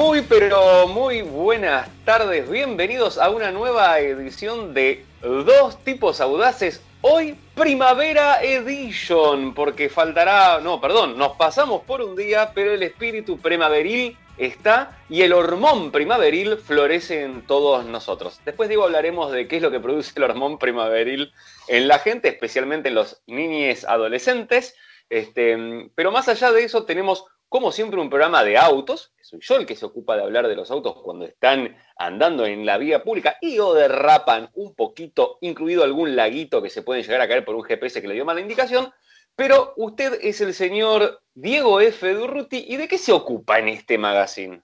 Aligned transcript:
Muy 0.00 0.22
pero 0.22 0.88
muy 0.88 1.20
buenas 1.20 1.86
tardes, 2.06 2.50
bienvenidos 2.50 3.18
a 3.18 3.28
una 3.28 3.50
nueva 3.50 4.00
edición 4.00 4.72
de 4.72 5.04
Dos 5.20 5.84
tipos 5.84 6.22
audaces, 6.22 6.82
hoy 7.02 7.38
Primavera 7.54 8.42
Edition, 8.42 9.52
porque 9.52 9.90
faltará, 9.90 10.58
no, 10.60 10.80
perdón, 10.80 11.18
nos 11.18 11.32
pasamos 11.32 11.82
por 11.82 12.00
un 12.00 12.16
día, 12.16 12.52
pero 12.54 12.72
el 12.72 12.82
espíritu 12.82 13.36
primaveril 13.36 14.16
está 14.38 14.98
y 15.10 15.20
el 15.20 15.34
hormón 15.34 15.92
primaveril 15.92 16.56
florece 16.56 17.22
en 17.22 17.46
todos 17.46 17.84
nosotros. 17.84 18.40
Después 18.46 18.70
digo 18.70 18.84
hablaremos 18.84 19.30
de 19.30 19.48
qué 19.48 19.56
es 19.56 19.62
lo 19.62 19.70
que 19.70 19.80
produce 19.80 20.12
el 20.16 20.22
hormón 20.22 20.58
primaveril 20.58 21.30
en 21.68 21.88
la 21.88 21.98
gente, 21.98 22.28
especialmente 22.28 22.88
en 22.88 22.94
los 22.94 23.20
niños 23.26 23.84
adolescentes. 23.84 24.74
Este, 25.10 25.90
pero 25.94 26.10
más 26.10 26.26
allá 26.28 26.52
de 26.52 26.64
eso 26.64 26.84
tenemos 26.84 27.26
como 27.50 27.72
siempre, 27.72 28.00
un 28.00 28.08
programa 28.08 28.44
de 28.44 28.56
autos. 28.56 29.12
Soy 29.30 29.38
yo 29.42 29.56
el 29.58 29.66
que 29.66 29.76
se 29.76 29.86
ocupa 29.86 30.16
de 30.16 30.24
hablar 30.24 30.48
de 30.48 30.56
los 30.56 30.72
autos 30.72 31.00
cuando 31.04 31.24
están 31.24 31.76
andando 31.96 32.46
en 32.46 32.66
la 32.66 32.78
vía 32.78 33.04
pública 33.04 33.36
y 33.40 33.60
o 33.60 33.74
derrapan 33.74 34.50
un 34.54 34.74
poquito, 34.74 35.38
incluido 35.40 35.84
algún 35.84 36.16
laguito 36.16 36.60
que 36.60 36.68
se 36.68 36.82
puede 36.82 37.04
llegar 37.04 37.20
a 37.20 37.28
caer 37.28 37.44
por 37.44 37.54
un 37.54 37.62
GPS 37.62 38.02
que 38.02 38.08
le 38.08 38.14
dio 38.14 38.24
mala 38.24 38.40
indicación. 38.40 38.92
Pero 39.36 39.72
usted 39.76 40.18
es 40.20 40.40
el 40.40 40.52
señor 40.52 41.22
Diego 41.32 41.80
F. 41.80 42.12
Durruti. 42.12 42.64
¿Y 42.66 42.76
de 42.76 42.88
qué 42.88 42.98
se 42.98 43.12
ocupa 43.12 43.60
en 43.60 43.68
este 43.68 43.98
magazine? 43.98 44.62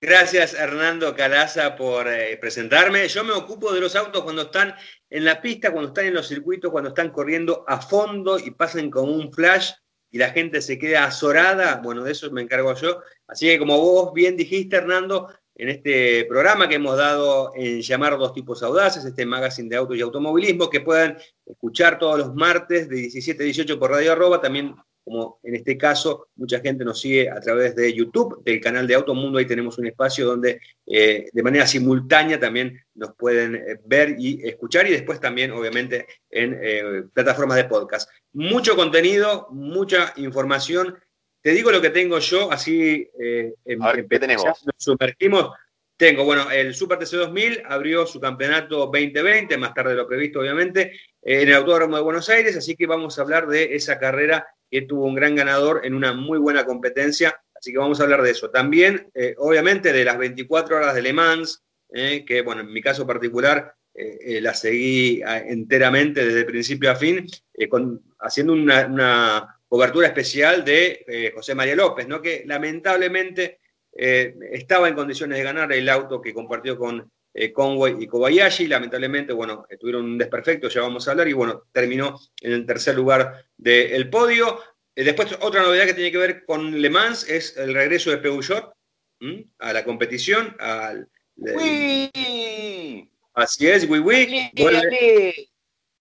Gracias 0.00 0.54
Hernando 0.54 1.16
Calaza 1.16 1.74
por 1.74 2.06
eh, 2.06 2.36
presentarme. 2.36 3.08
Yo 3.08 3.24
me 3.24 3.32
ocupo 3.32 3.72
de 3.72 3.80
los 3.80 3.96
autos 3.96 4.22
cuando 4.22 4.42
están 4.42 4.76
en 5.10 5.24
la 5.24 5.42
pista, 5.42 5.72
cuando 5.72 5.88
están 5.88 6.06
en 6.06 6.14
los 6.14 6.28
circuitos, 6.28 6.70
cuando 6.70 6.90
están 6.90 7.10
corriendo 7.10 7.64
a 7.66 7.80
fondo 7.80 8.38
y 8.38 8.52
pasan 8.52 8.90
como 8.90 9.10
un 9.10 9.32
flash 9.32 9.72
y 10.14 10.18
la 10.18 10.30
gente 10.30 10.62
se 10.62 10.78
queda 10.78 11.06
azorada, 11.06 11.80
bueno, 11.82 12.04
de 12.04 12.12
eso 12.12 12.30
me 12.30 12.40
encargo 12.40 12.72
yo. 12.76 13.00
Así 13.26 13.46
que 13.46 13.58
como 13.58 13.80
vos 13.80 14.12
bien 14.14 14.36
dijiste, 14.36 14.76
Hernando, 14.76 15.28
en 15.56 15.68
este 15.70 16.24
programa 16.26 16.68
que 16.68 16.76
hemos 16.76 16.96
dado 16.96 17.50
en 17.56 17.82
llamar 17.82 18.16
Dos 18.16 18.32
Tipos 18.32 18.62
Audaces, 18.62 19.04
este 19.04 19.26
magazine 19.26 19.68
de 19.68 19.74
auto 19.74 19.92
y 19.92 20.00
automovilismo, 20.02 20.70
que 20.70 20.82
puedan 20.82 21.18
escuchar 21.44 21.98
todos 21.98 22.16
los 22.16 22.32
martes 22.32 22.88
de 22.88 22.94
17 22.94 23.42
a 23.42 23.44
18 23.44 23.76
por 23.76 23.90
Radio 23.90 24.12
Arroba, 24.12 24.40
también 24.40 24.76
como 25.04 25.38
en 25.42 25.54
este 25.54 25.76
caso 25.76 26.28
mucha 26.36 26.60
gente 26.60 26.84
nos 26.84 26.98
sigue 26.98 27.28
a 27.28 27.38
través 27.38 27.76
de 27.76 27.92
YouTube, 27.92 28.42
del 28.42 28.60
canal 28.60 28.86
de 28.86 28.94
Automundo, 28.94 29.38
ahí 29.38 29.44
tenemos 29.44 29.76
un 29.78 29.86
espacio 29.86 30.26
donde 30.26 30.60
eh, 30.86 31.28
de 31.30 31.42
manera 31.42 31.66
simultánea 31.66 32.40
también 32.40 32.82
nos 32.94 33.14
pueden 33.14 33.54
eh, 33.54 33.80
ver 33.84 34.16
y 34.18 34.40
escuchar 34.48 34.86
y 34.86 34.92
después 34.92 35.20
también 35.20 35.50
obviamente 35.50 36.06
en 36.30 36.58
eh, 36.60 37.02
plataformas 37.12 37.58
de 37.58 37.64
podcast. 37.64 38.10
Mucho 38.32 38.74
contenido, 38.76 39.48
mucha 39.50 40.14
información. 40.16 40.96
Te 41.42 41.50
digo 41.50 41.70
lo 41.70 41.82
que 41.82 41.90
tengo 41.90 42.18
yo, 42.18 42.50
así 42.50 43.06
en, 43.18 43.54
¿qué 44.08 44.18
tenemos? 44.18 44.44
nos 44.44 44.74
sumergimos. 44.78 45.50
Tengo, 45.96 46.24
bueno, 46.24 46.50
el 46.50 46.74
Super 46.74 46.98
TC 46.98 47.12
2000 47.18 47.62
abrió 47.66 48.04
su 48.06 48.18
campeonato 48.18 48.78
2020, 48.78 49.56
más 49.58 49.74
tarde 49.74 49.90
de 49.90 49.96
lo 49.96 50.08
previsto, 50.08 50.40
obviamente, 50.40 50.98
en 51.22 51.48
el 51.48 51.54
Autódromo 51.54 51.96
de 51.96 52.02
Buenos 52.02 52.28
Aires, 52.30 52.56
así 52.56 52.74
que 52.74 52.86
vamos 52.86 53.18
a 53.18 53.22
hablar 53.22 53.46
de 53.46 53.76
esa 53.76 53.98
carrera 53.98 54.44
que 54.74 54.82
tuvo 54.82 55.06
un 55.06 55.14
gran 55.14 55.36
ganador 55.36 55.82
en 55.84 55.94
una 55.94 56.14
muy 56.14 56.36
buena 56.36 56.64
competencia, 56.64 57.40
así 57.54 57.70
que 57.70 57.78
vamos 57.78 58.00
a 58.00 58.02
hablar 58.02 58.22
de 58.22 58.32
eso. 58.32 58.50
También, 58.50 59.08
eh, 59.14 59.36
obviamente, 59.38 59.92
de 59.92 60.04
las 60.04 60.18
24 60.18 60.76
horas 60.78 60.96
de 60.96 61.00
Le 61.00 61.12
Mans, 61.12 61.62
eh, 61.92 62.24
que, 62.26 62.42
bueno, 62.42 62.62
en 62.62 62.72
mi 62.72 62.82
caso 62.82 63.06
particular, 63.06 63.72
eh, 63.94 64.40
la 64.40 64.52
seguí 64.52 65.22
ah, 65.22 65.38
enteramente 65.38 66.26
desde 66.26 66.44
principio 66.44 66.90
a 66.90 66.96
fin, 66.96 67.24
haciendo 68.18 68.52
una, 68.52 69.60
cobertura 69.68 70.08
especial 70.08 70.64
de 70.64 71.32
José 71.34 71.54
María 71.54 71.74
López, 71.74 72.06
¿no? 72.06 72.22
que 72.22 72.44
lamentablemente 72.46 73.58
estaba 73.92 74.88
en 74.88 74.94
condiciones 74.94 75.36
de 75.36 75.42
ganar 75.42 75.72
el 75.72 75.88
auto 75.88 76.20
que 76.20 76.32
compartió 76.32 76.78
con 76.78 77.10
Conway 77.52 77.96
y 77.98 78.06
Kobayashi. 78.06 78.68
Lamentablemente, 78.68 79.32
bueno, 79.32 79.66
tuvieron 79.80 80.04
un 80.04 80.18
desperfecto, 80.18 80.68
ya 80.68 80.82
vamos 80.82 81.08
a 81.08 81.10
hablar, 81.10 81.26
y 81.26 81.32
bueno, 81.32 81.64
terminó 81.72 82.20
en 82.40 82.52
el 82.52 82.66
tercer 82.66 82.94
lugar 82.94 83.46
del 83.56 84.08
podio. 84.10 84.60
Eh, 84.96 85.04
después, 85.04 85.36
otra 85.40 85.62
novedad 85.62 85.86
que 85.86 85.94
tiene 85.94 86.12
que 86.12 86.18
ver 86.18 86.44
con 86.44 86.80
Le 86.80 86.90
Mans 86.90 87.28
es 87.28 87.56
el 87.56 87.74
regreso 87.74 88.10
de 88.10 88.18
Peugeot 88.18 88.72
a 89.58 89.72
la 89.72 89.84
competición. 89.84 90.54
Al, 90.58 91.08
Así 93.34 93.66
es, 93.66 93.88
oui, 93.88 93.98
oui. 93.98 94.50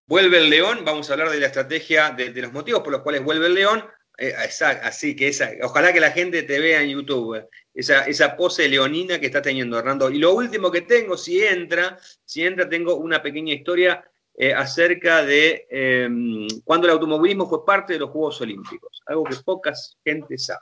Vuelve, 0.05 0.37
el 0.37 0.49
León. 0.49 0.83
Vamos 0.85 1.09
a 1.09 1.13
hablar 1.13 1.31
de 1.31 1.39
la 1.39 1.47
estrategia, 1.47 2.11
de, 2.11 2.29
los 2.41 2.51
motivos 2.51 2.81
por 2.81 2.91
los 2.91 3.01
cuales 3.01 3.23
vuelve 3.23 3.47
el 3.47 3.55
León. 3.55 3.83
Eh, 4.15 4.33
así 4.35 5.15
que 5.15 5.29
esa, 5.29 5.51
ojalá 5.63 5.91
que 5.91 5.99
la 5.99 6.11
gente 6.11 6.43
te 6.43 6.59
vea 6.59 6.83
en 6.83 6.91
YouTube, 6.91 7.35
eh, 7.35 7.47
esa, 7.73 8.05
esa 8.05 8.37
pose 8.37 8.67
leonina 8.67 9.19
que 9.19 9.25
está 9.25 9.41
teniendo 9.41 9.79
Hernando. 9.79 10.11
Y 10.11 10.19
lo 10.19 10.35
último 10.35 10.69
que 10.69 10.81
tengo, 10.81 11.17
si 11.17 11.43
entra, 11.43 11.97
si 12.23 12.43
entra, 12.43 12.69
tengo 12.69 12.95
una 12.97 13.23
pequeña 13.23 13.55
historia 13.55 14.03
eh, 14.35 14.53
acerca 14.53 15.23
de 15.23 15.67
em, 15.69 16.47
cuando 16.63 16.87
el 16.87 16.93
automovilismo 16.93 17.47
fue 17.47 17.65
parte 17.65 17.93
de 17.93 17.99
los 17.99 18.09
Juegos 18.09 18.41
Olímpicos, 18.41 19.01
algo 19.05 19.23
que 19.25 19.35
pocas 19.45 19.97
gente 20.03 20.37
sabe. 20.37 20.61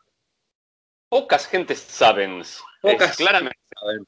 Pocas 1.09 1.47
gente 1.47 1.75
saben. 1.75 2.41
Pocas 2.81 3.17
claramente 3.17 3.59
saben. 3.75 4.05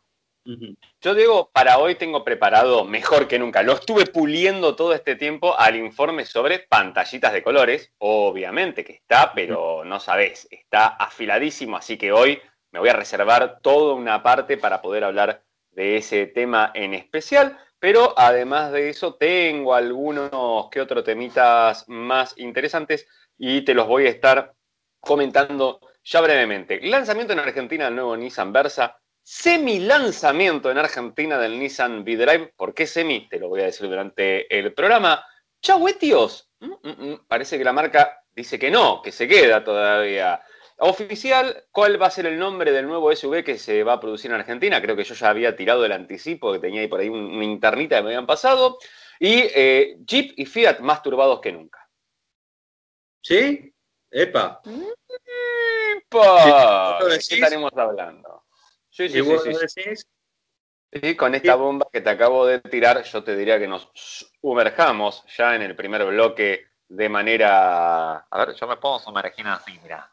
Yo 1.02 1.14
digo, 1.14 1.50
para 1.54 1.78
hoy 1.78 1.96
tengo 1.96 2.26
preparado 2.26 2.84
mejor 2.84 3.28
que 3.28 3.40
nunca. 3.40 3.64
Lo 3.64 3.74
estuve 3.74 4.06
puliendo 4.06 4.76
todo 4.76 4.94
este 4.94 5.16
tiempo 5.16 5.58
al 5.58 5.78
informe 5.78 6.26
sobre 6.26 6.60
pantallitas 6.60 7.32
de 7.32 7.44
colores. 7.44 7.94
Obviamente 8.00 8.84
que 8.84 8.94
está, 8.94 9.34
pero 9.34 9.86
no 9.86 10.00
sabés, 10.02 10.48
está 10.52 10.88
afiladísimo, 10.88 11.78
así 11.78 11.98
que 11.98 12.12
hoy 12.12 12.42
me 12.72 12.80
voy 12.80 12.90
a 12.90 12.94
reservar 12.94 13.60
toda 13.62 13.94
una 13.94 14.22
parte 14.22 14.58
para 14.58 14.82
poder 14.82 15.06
hablar 15.06 15.44
de 15.72 15.98
ese 15.98 16.28
tema 16.28 16.72
en 16.74 16.94
especial. 16.94 17.58
Pero 17.84 18.14
además 18.16 18.72
de 18.72 18.88
eso, 18.88 19.16
tengo 19.16 19.76
algunos 19.76 20.70
que 20.72 20.80
otros 20.80 21.04
temitas 21.04 21.84
más 21.90 22.34
interesantes 22.38 23.06
y 23.38 23.60
te 23.66 23.74
los 23.74 23.88
voy 23.88 24.08
a 24.08 24.10
estar 24.10 24.54
comentando 25.02 25.82
ya 26.02 26.22
brevemente. 26.22 26.80
Lanzamiento 26.82 27.34
en 27.34 27.40
Argentina 27.40 27.84
del 27.84 27.96
nuevo 27.96 28.16
Nissan 28.16 28.54
Versa. 28.54 28.98
Semi-lanzamiento 29.22 30.72
en 30.72 30.78
Argentina 30.78 31.38
del 31.38 31.60
Nissan 31.60 32.04
V-Drive. 32.04 32.54
¿Por 32.56 32.74
qué 32.74 32.88
semi? 32.88 33.28
Te 33.28 33.38
lo 33.38 33.50
voy 33.50 33.60
a 33.60 33.66
decir 33.66 33.90
durante 33.90 34.58
el 34.58 34.74
programa. 34.74 35.22
Chauetios. 35.62 36.52
Mm, 36.62 36.72
mm, 36.84 37.12
mm. 37.12 37.26
Parece 37.28 37.58
que 37.58 37.66
la 37.66 37.74
marca 37.74 38.24
dice 38.34 38.58
que 38.58 38.72
no, 38.72 39.02
que 39.02 39.12
se 39.12 39.28
queda 39.28 39.62
todavía. 39.62 40.42
Oficial, 40.78 41.66
¿cuál 41.72 42.02
va 42.02 42.08
a 42.08 42.12
ser 42.12 42.26
el 42.26 42.38
nombre 42.38 42.72
del 42.72 42.88
nuevo 42.88 43.16
SUV 43.16 43.44
que 43.44 43.58
se 43.58 43.84
va 43.84 43.94
a 43.94 44.00
producir 44.00 44.32
en 44.32 44.40
Argentina? 44.40 44.82
Creo 44.82 44.96
que 44.96 45.04
yo 45.04 45.14
ya 45.14 45.30
había 45.30 45.56
tirado 45.56 45.86
el 45.86 45.92
anticipo, 45.92 46.52
que 46.52 46.60
tenía 46.60 46.82
ahí 46.82 46.88
por 46.88 47.00
ahí 47.00 47.10
una 47.10 47.44
internita 47.44 47.98
que 47.98 48.04
me 48.04 48.10
habían 48.10 48.26
pasado. 48.26 48.78
Y 49.20 49.44
eh, 49.56 49.98
Jeep 50.00 50.34
y 50.38 50.46
Fiat 50.46 50.80
más 50.80 51.04
turbados 51.04 51.40
que 51.40 51.52
nunca. 51.52 51.88
¿Sí? 53.22 53.74
Epa. 54.10 54.62
¡Epa! 55.96 57.00
¿De 57.04 57.20
qué 57.28 57.36
estaremos 57.36 57.72
hablando? 57.76 58.44
Sí, 58.90 59.10
sí, 59.10 59.24
sí, 59.68 59.82
sí, 60.92 61.16
con 61.16 61.34
esta 61.34 61.56
bomba 61.56 61.88
que 61.92 62.02
te 62.02 62.10
acabo 62.10 62.46
de 62.46 62.60
tirar, 62.60 63.02
yo 63.04 63.24
te 63.24 63.36
diría 63.36 63.58
que 63.58 63.68
nos 63.68 63.90
sumerjamos 63.94 65.26
ya 65.36 65.56
en 65.56 65.64
el 65.64 65.76
primer 65.76 66.06
bloque 66.06 66.73
de 66.94 67.10
manera. 67.10 68.18
A 68.30 68.46
ver, 68.46 68.56
yo 68.56 68.68
me 68.68 68.78
puedo 68.78 69.00
sumergir 69.00 69.48
así, 69.48 69.80
mira. 69.82 70.10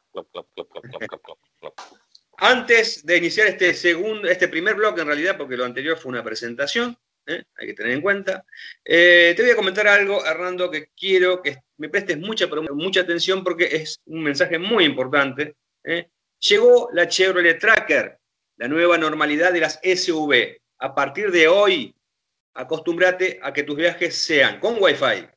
Antes 2.39 3.05
de 3.05 3.19
iniciar 3.19 3.49
este 3.49 3.75
segundo, 3.75 4.29
este 4.29 4.49
primer 4.49 4.75
bloque 4.75 5.03
en 5.03 5.09
realidad, 5.09 5.37
porque 5.37 5.59
lo 5.59 5.67
anterior 5.67 5.99
fue 5.99 6.11
una 6.11 6.25
presentación, 6.25 6.97
¿eh? 7.27 7.43
hay 7.55 7.67
que 7.67 7.75
tener 7.75 7.93
en 7.93 8.01
cuenta, 8.01 8.47
eh, 8.83 9.35
te 9.37 9.43
voy 9.43 9.51
a 9.51 9.57
comentar 9.57 9.87
algo, 9.87 10.25
Hernando, 10.25 10.71
que 10.71 10.89
quiero 10.97 11.43
que 11.43 11.59
me 11.77 11.91
prestes 11.91 12.19
mucha, 12.19 12.49
mucha 12.73 13.03
atención 13.03 13.45
porque 13.45 13.65
es 13.65 14.01
un 14.07 14.23
mensaje 14.23 14.59
muy 14.59 14.85
importante. 14.85 15.57
¿eh? 15.85 16.09
Llegó 16.39 16.89
la 16.95 17.07
Chevrolet 17.07 17.59
Tracker, 17.59 18.19
la 18.57 18.69
nueva 18.69 18.97
normalidad 18.97 19.53
de 19.53 19.61
las 19.61 19.79
SUV. 19.83 20.57
A 20.79 20.95
partir 20.95 21.31
de 21.31 21.47
hoy, 21.47 21.95
acostúmbrate 22.55 23.39
a 23.43 23.53
que 23.53 23.65
tus 23.65 23.77
viajes 23.77 24.17
sean 24.17 24.59
con 24.59 24.83
Wi-Fi, 24.83 25.29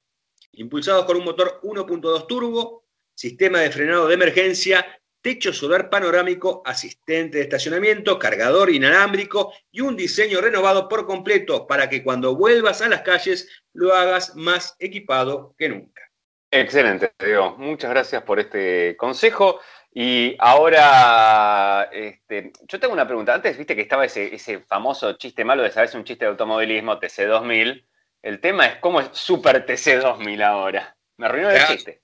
impulsados 0.54 1.06
por 1.06 1.18
un 1.18 1.26
motor 1.26 1.60
1.2 1.64 2.28
turbo 2.28 2.84
sistema 3.16 3.60
de 3.60 3.72
frenado 3.72 4.08
de 4.08 4.16
emergencia, 4.16 4.86
techo 5.22 5.54
solar 5.54 5.90
panorámico, 5.90 6.62
asistente 6.66 7.38
de 7.38 7.44
estacionamiento, 7.44 8.20
cargador 8.20 8.70
inalámbrico 8.70 9.54
y 9.72 9.82
un 9.82 9.96
diseño 9.96 10.42
renovado 10.42 10.90
por 10.90 11.06
completo 11.06 11.66
para 11.68 11.90
que 11.90 12.04
cuando 12.04 12.36
vuelvas 12.36 12.82
a 12.82 12.90
las 12.90 13.02
calles 13.02 13.48
lo 13.74 13.94
hagas 13.94 14.36
más 14.36 14.76
equipado 14.80 15.56
que 15.58 15.70
nunca. 15.70 16.02
Excelente, 16.52 17.14
Diego. 17.18 17.56
Muchas 17.58 17.90
gracias 17.90 18.22
por 18.24 18.40
este 18.40 18.96
consejo. 18.98 19.60
Y 19.96 20.36
ahora, 20.40 21.90
este, 21.92 22.52
yo 22.68 22.80
tengo 22.80 22.94
una 22.94 23.08
pregunta. 23.08 23.34
Antes 23.34 23.58
viste 23.58 23.76
que 23.76 23.84
estaba 23.84 24.06
ese, 24.06 24.60
famoso 24.68 25.14
chiste 25.14 25.46
malo 25.46 25.64
de 25.64 25.72
saber 25.72 25.90
un 25.96 26.04
chiste 26.04 26.26
de 26.26 26.32
automovilismo, 26.32 27.00
TC2000. 27.00 27.86
El 28.24 28.40
tema 28.40 28.66
es 28.68 28.78
cómo 28.78 29.02
es 29.02 29.10
Super 29.12 29.66
TC2000 29.66 30.44
ahora. 30.44 30.96
Me 31.18 31.26
arruinó 31.26 31.52
el 31.52 31.68
chiste. 31.68 32.02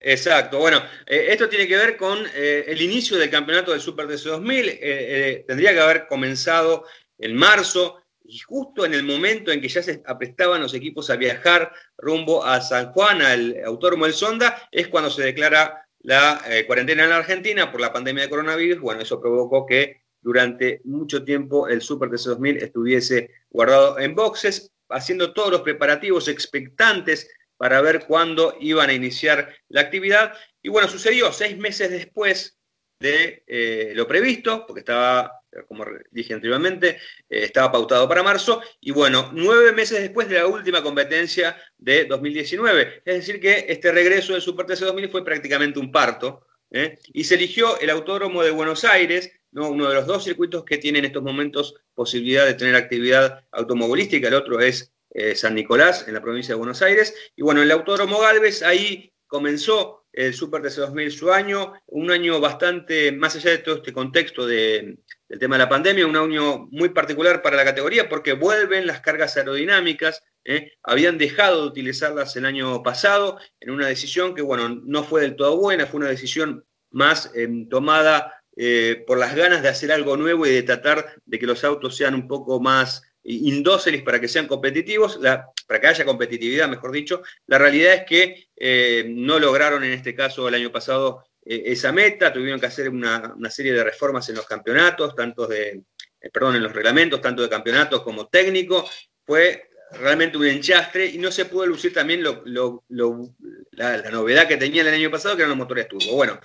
Exacto, 0.00 0.60
bueno, 0.60 0.80
eh, 1.04 1.26
esto 1.30 1.48
tiene 1.48 1.66
que 1.66 1.76
ver 1.76 1.96
con 1.96 2.24
eh, 2.32 2.64
el 2.68 2.80
inicio 2.80 3.18
del 3.18 3.28
campeonato 3.28 3.72
del 3.72 3.80
Super 3.80 4.06
TC 4.06 4.26
2000, 4.26 5.44
tendría 5.44 5.72
que 5.72 5.80
haber 5.80 6.06
comenzado 6.06 6.86
en 7.18 7.34
marzo, 7.34 8.04
y 8.22 8.38
justo 8.38 8.86
en 8.86 8.94
el 8.94 9.02
momento 9.02 9.50
en 9.50 9.60
que 9.60 9.68
ya 9.68 9.82
se 9.82 10.00
aprestaban 10.06 10.62
los 10.62 10.74
equipos 10.74 11.10
a 11.10 11.16
viajar 11.16 11.72
rumbo 11.96 12.44
a 12.44 12.60
San 12.60 12.92
Juan, 12.92 13.22
al 13.22 13.56
Autódromo 13.64 14.04
del 14.04 14.14
Sonda, 14.14 14.68
es 14.70 14.86
cuando 14.86 15.10
se 15.10 15.24
declara 15.24 15.84
la 16.00 16.40
cuarentena 16.68 17.02
en 17.02 17.10
la 17.10 17.16
Argentina 17.16 17.72
por 17.72 17.80
la 17.80 17.92
pandemia 17.92 18.22
de 18.22 18.30
coronavirus. 18.30 18.80
Bueno, 18.80 19.00
eso 19.00 19.20
provocó 19.20 19.66
que 19.66 20.02
durante 20.20 20.80
mucho 20.84 21.24
tiempo 21.24 21.66
el 21.66 21.80
Super 21.80 22.10
TC 22.10 22.24
2000 22.26 22.58
estuviese 22.58 23.30
guardado 23.50 23.98
en 23.98 24.14
boxes, 24.14 24.70
haciendo 24.88 25.32
todos 25.32 25.50
los 25.50 25.62
preparativos 25.62 26.28
expectantes 26.28 27.30
para 27.56 27.80
ver 27.80 28.06
cuándo 28.06 28.56
iban 28.60 28.90
a 28.90 28.94
iniciar 28.94 29.54
la 29.68 29.82
actividad. 29.82 30.32
Y 30.62 30.68
bueno, 30.68 30.88
sucedió 30.88 31.32
seis 31.32 31.58
meses 31.58 31.90
después 31.90 32.58
de 33.00 33.44
eh, 33.46 33.92
lo 33.94 34.06
previsto, 34.06 34.66
porque 34.66 34.80
estaba, 34.80 35.40
como 35.68 35.84
dije 36.10 36.34
anteriormente, 36.34 36.98
eh, 37.28 37.44
estaba 37.44 37.70
pautado 37.70 38.08
para 38.08 38.22
marzo, 38.22 38.60
y 38.80 38.90
bueno, 38.90 39.30
nueve 39.32 39.72
meses 39.72 40.00
después 40.00 40.28
de 40.28 40.36
la 40.36 40.46
última 40.46 40.82
competencia 40.82 41.56
de 41.76 42.06
2019. 42.06 43.02
Es 43.04 43.14
decir, 43.14 43.40
que 43.40 43.66
este 43.68 43.92
regreso 43.92 44.32
del 44.32 44.42
Super 44.42 44.66
TC 44.66 44.80
2000 44.80 45.10
fue 45.10 45.24
prácticamente 45.24 45.78
un 45.78 45.92
parto, 45.92 46.46
¿eh? 46.70 46.98
y 47.12 47.24
se 47.24 47.36
eligió 47.36 47.78
el 47.80 47.90
Autódromo 47.90 48.42
de 48.42 48.50
Buenos 48.50 48.84
Aires, 48.84 49.32
¿no? 49.52 49.70
uno 49.70 49.88
de 49.88 49.94
los 49.94 50.06
dos 50.06 50.24
circuitos 50.24 50.64
que 50.64 50.78
tienen 50.78 51.00
en 51.00 51.06
estos 51.06 51.22
momentos 51.22 51.74
posibilidad 51.94 52.46
de 52.46 52.54
tener 52.54 52.74
actividad 52.74 53.44
automovilística, 53.52 54.28
el 54.28 54.34
otro 54.34 54.60
es 54.60 54.92
eh, 55.10 55.34
San 55.34 55.54
Nicolás, 55.54 56.06
en 56.06 56.14
la 56.14 56.20
provincia 56.20 56.54
de 56.54 56.58
Buenos 56.58 56.82
Aires. 56.82 57.14
Y 57.34 57.42
bueno, 57.42 57.62
el 57.62 57.70
Autódromo 57.70 58.20
Galvez, 58.20 58.62
ahí 58.62 59.12
comenzó 59.26 60.06
el 60.12 60.34
Super 60.34 60.62
TC 60.62 60.76
2000 60.76 61.12
su 61.12 61.32
año, 61.32 61.74
un 61.86 62.10
año 62.10 62.40
bastante, 62.40 63.12
más 63.12 63.36
allá 63.36 63.50
de 63.50 63.58
todo 63.58 63.76
este 63.76 63.92
contexto 63.92 64.46
del 64.46 64.98
tema 65.38 65.56
de 65.56 65.64
la 65.64 65.68
pandemia, 65.68 66.06
un 66.06 66.16
año 66.16 66.66
muy 66.70 66.88
particular 66.88 67.40
para 67.42 67.56
la 67.56 67.64
categoría 67.64 68.08
porque 68.08 68.32
vuelven 68.32 68.86
las 68.86 69.00
cargas 69.00 69.36
aerodinámicas, 69.36 70.24
¿eh? 70.44 70.72
habían 70.82 71.18
dejado 71.18 71.62
de 71.62 71.68
utilizarlas 71.68 72.34
el 72.36 72.46
año 72.46 72.82
pasado 72.82 73.38
en 73.60 73.70
una 73.70 73.86
decisión 73.86 74.34
que, 74.34 74.42
bueno, 74.42 74.68
no 74.68 75.04
fue 75.04 75.20
del 75.20 75.36
todo 75.36 75.56
buena, 75.56 75.86
fue 75.86 76.00
una 76.00 76.10
decisión 76.10 76.64
más 76.90 77.30
em, 77.34 77.68
tomada 77.68 78.37
eh, 78.60 79.04
por 79.06 79.18
las 79.18 79.36
ganas 79.36 79.62
de 79.62 79.68
hacer 79.68 79.92
algo 79.92 80.16
nuevo 80.16 80.44
y 80.44 80.50
de 80.50 80.64
tratar 80.64 81.14
de 81.24 81.38
que 81.38 81.46
los 81.46 81.62
autos 81.62 81.96
sean 81.96 82.14
un 82.14 82.26
poco 82.26 82.60
más 82.60 83.02
indóciles 83.22 84.02
para 84.02 84.20
que 84.20 84.26
sean 84.26 84.46
competitivos, 84.46 85.18
para 85.18 85.80
que 85.80 85.86
haya 85.86 86.04
competitividad, 86.04 86.68
mejor 86.68 86.90
dicho. 86.90 87.22
La 87.46 87.58
realidad 87.58 87.94
es 87.94 88.04
que 88.04 88.48
eh, 88.56 89.06
no 89.08 89.38
lograron 89.38 89.84
en 89.84 89.92
este 89.92 90.14
caso 90.14 90.48
el 90.48 90.54
año 90.54 90.72
pasado 90.72 91.24
eh, 91.44 91.62
esa 91.66 91.92
meta, 91.92 92.32
tuvieron 92.32 92.58
que 92.58 92.66
hacer 92.66 92.88
una, 92.88 93.34
serie 93.48 93.72
de 93.72 93.84
reformas 93.84 94.28
en 94.28 94.36
los 94.36 94.46
campeonatos, 94.46 95.14
tanto 95.14 95.46
de, 95.46 95.82
eh, 96.20 96.30
perdón, 96.32 96.56
en 96.56 96.62
los 96.62 96.72
reglamentos, 96.72 97.20
tanto 97.20 97.42
de 97.42 97.48
campeonatos 97.48 98.02
como 98.02 98.28
técnico. 98.28 98.88
Fue 99.24 99.67
realmente 99.92 100.36
un 100.36 100.46
enchastre 100.46 101.06
y 101.06 101.18
no 101.18 101.30
se 101.30 101.46
pudo 101.46 101.66
lucir 101.66 101.92
también 101.92 102.22
la, 102.22 104.10
novedad 104.10 104.46
que 104.48 104.56
tenía 104.56 104.82
el 104.82 104.88
año 104.88 105.10
pasado, 105.10 105.36
que 105.36 105.42
eran 105.42 105.50
los 105.50 105.58
motores 105.58 105.88
turbo. 105.88 106.14
Bueno, 106.14 106.40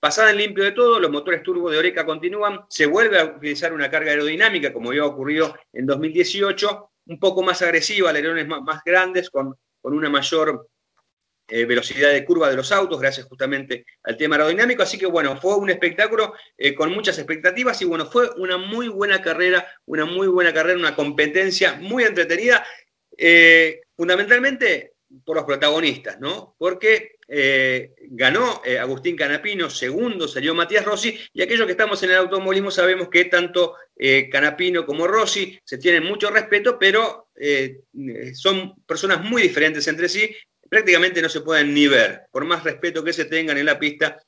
Pasada 0.00 0.30
en 0.30 0.36
limpio 0.36 0.62
de 0.62 0.72
todo, 0.72 1.00
los 1.00 1.10
motores 1.10 1.42
turbo 1.42 1.70
de 1.70 1.78
Oreca 1.78 2.06
continúan, 2.06 2.60
se 2.68 2.86
vuelve 2.86 3.18
a 3.18 3.24
utilizar 3.24 3.72
una 3.72 3.90
carga 3.90 4.12
aerodinámica, 4.12 4.72
como 4.72 4.90
había 4.90 5.04
ocurrido 5.04 5.56
en 5.72 5.86
2018, 5.86 6.92
un 7.06 7.18
poco 7.18 7.42
más 7.42 7.62
agresiva, 7.62 8.10
alerones 8.10 8.46
más, 8.46 8.62
más 8.62 8.84
grandes, 8.84 9.28
con, 9.28 9.56
con, 9.80 9.94
una 9.94 10.08
mayor 10.08 10.68
eh, 11.48 11.64
velocidad 11.64 12.12
de 12.12 12.24
curva 12.24 12.48
de 12.48 12.54
los 12.54 12.70
autos, 12.70 13.00
gracias 13.00 13.26
justamente 13.26 13.86
al 14.04 14.16
tema 14.16 14.36
aerodinámico. 14.36 14.84
Así 14.84 14.98
que 14.98 15.06
bueno, 15.06 15.36
fue 15.36 15.56
un 15.56 15.68
espectáculo 15.68 16.34
eh, 16.56 16.76
con 16.76 16.92
muchas 16.92 17.18
expectativas 17.18 17.82
y 17.82 17.84
bueno, 17.84 18.06
fue 18.06 18.30
una 18.36 18.56
muy 18.56 18.86
buena 18.86 19.20
carrera, 19.20 19.66
una 19.84 20.04
muy 20.04 20.28
buena 20.28 20.54
carrera, 20.54 20.78
una 20.78 20.94
competencia 20.94 21.74
muy 21.80 22.04
entretenida, 22.04 22.64
eh, 23.20 23.80
fundamentalmente 23.96 24.92
por 25.24 25.36
los 25.36 25.44
protagonistas, 25.44 26.20
¿no? 26.20 26.54
Porque 26.56 27.16
eh, 27.26 27.94
ganó 28.10 28.62
eh, 28.64 28.78
Agustín 28.78 29.16
Canapino, 29.16 29.68
segundo 29.68 30.28
salió 30.28 30.54
Matías 30.54 30.84
Rossi, 30.84 31.18
y 31.32 31.42
aquellos 31.42 31.66
que 31.66 31.72
estamos 31.72 32.00
en 32.04 32.10
el 32.10 32.16
automovilismo 32.16 32.70
sabemos 32.70 33.08
que 33.08 33.24
tanto 33.24 33.74
Canapino 34.30 34.86
como 34.86 35.08
Rossi 35.08 35.58
se 35.64 35.76
tienen 35.76 36.04
mucho 36.04 36.30
respeto, 36.30 36.78
pero 36.78 37.30
son 38.34 38.76
personas 38.86 39.24
muy 39.24 39.42
diferentes 39.42 39.88
entre 39.88 40.08
sí, 40.08 40.32
prácticamente 40.70 41.20
no 41.20 41.28
se 41.28 41.40
pueden 41.40 41.74
ni 41.74 41.88
ver, 41.88 42.26
por 42.30 42.44
más 42.44 42.62
respeto 42.62 43.02
que 43.02 43.12
se 43.12 43.24
tengan 43.24 43.58
en 43.58 43.66
la 43.66 43.76
pista, 43.76 44.22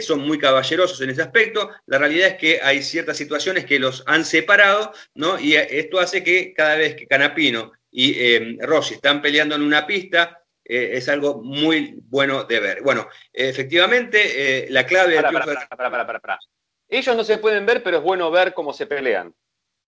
son 0.00 0.20
muy 0.20 0.38
caballerosos 0.38 0.98
en 1.02 1.10
ese 1.10 1.20
aspecto. 1.20 1.70
La 1.84 1.98
realidad 1.98 2.28
es 2.28 2.34
que 2.36 2.60
hay 2.62 2.82
ciertas 2.82 3.18
situaciones 3.18 3.66
que 3.66 3.78
los 3.78 4.02
han 4.06 4.24
separado, 4.24 4.94
¿no? 5.12 5.38
Y 5.38 5.54
esto 5.54 6.00
hace 6.00 6.24
que 6.24 6.54
cada 6.54 6.76
vez 6.76 6.96
que 6.96 7.06
Canapino 7.06 7.72
y 7.90 8.58
Rossi 8.58 8.94
están 8.94 9.22
peleando 9.22 9.54
en 9.54 9.62
una 9.62 9.86
pista, 9.86 10.44
eh, 10.68 10.98
es 10.98 11.08
algo 11.08 11.40
muy 11.42 11.94
bueno 12.02 12.44
de 12.44 12.60
ver. 12.60 12.82
Bueno, 12.82 13.08
efectivamente, 13.32 14.66
eh, 14.66 14.66
la 14.70 14.84
clave... 14.84 15.14
Para, 15.16 15.30
para, 15.30 15.90
para, 15.90 16.20
para, 16.20 16.38
Ellos 16.86 17.16
no 17.16 17.24
se 17.24 17.38
pueden 17.38 17.64
ver, 17.64 17.82
pero 17.82 17.96
es 17.96 18.02
bueno 18.02 18.30
ver 18.30 18.52
cómo 18.52 18.74
se 18.74 18.86
pelean. 18.86 19.34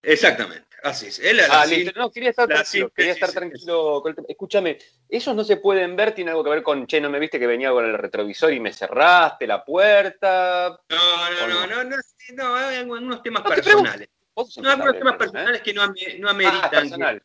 Exactamente, 0.03 0.67
así 0.83 1.09
es. 1.09 1.21
ah, 1.51 1.67
listo. 1.67 1.93
No, 2.01 2.11
quería 2.11 2.31
estar 2.31 2.49
tranquilo, 2.49 2.89
quería 2.89 3.13
estar 3.13 3.31
tranquilo. 3.31 4.03
Escúchame, 4.27 4.79
ellos 5.07 5.37
no 5.37 5.45
se 5.45 5.59
pueden 5.59 5.95
ver, 5.95 6.13
tiene 6.13 6.31
algo 6.31 6.43
que 6.43 6.49
ver 6.49 6.63
con, 6.63 6.87
che, 6.87 6.99
no 7.03 7.11
me 7.11 7.19
viste 7.19 7.39
que 7.39 7.47
venía 7.47 7.71
con 7.71 7.85
el 7.85 7.99
retrovisor 7.99 8.51
y 8.51 8.61
me 8.61 8.73
cerraste 8.73 9.47
la 9.47 9.63
puerta. 9.63 10.81
No, 10.89 11.31
no, 11.31 11.47
no, 11.47 11.67
no, 11.67 11.85
no, 11.85 11.97
no, 12.33 12.55
hay 12.55 12.77
algunos 12.77 13.23
temas 13.23 13.43
personales. 13.43 14.09
No, 14.35 14.71
algunos 14.71 14.97
temas 14.97 15.17
personales 15.17 15.61
que 15.61 15.75
no, 15.75 15.93
no 16.19 16.31
ameritan. 16.31 17.03
Ah, 17.03 17.19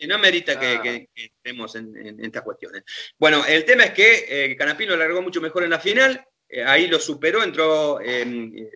y 0.00 0.06
no 0.06 0.18
merita 0.18 0.58
que, 0.58 1.08
estemos 1.14 1.76
en, 1.76 2.24
estas 2.24 2.42
cuestiones. 2.42 2.82
Bueno, 3.18 3.44
el 3.46 3.64
tema 3.64 3.84
es 3.84 3.90
que 3.92 4.24
eh, 4.28 4.56
Canapino 4.56 4.96
largó 4.96 5.22
mucho 5.22 5.40
mejor 5.40 5.62
en 5.62 5.70
la 5.70 5.78
final, 5.78 6.24
eh, 6.48 6.64
ahí 6.64 6.88
lo 6.88 6.98
superó, 6.98 7.42
entró, 7.42 8.00
eh, 8.00 8.70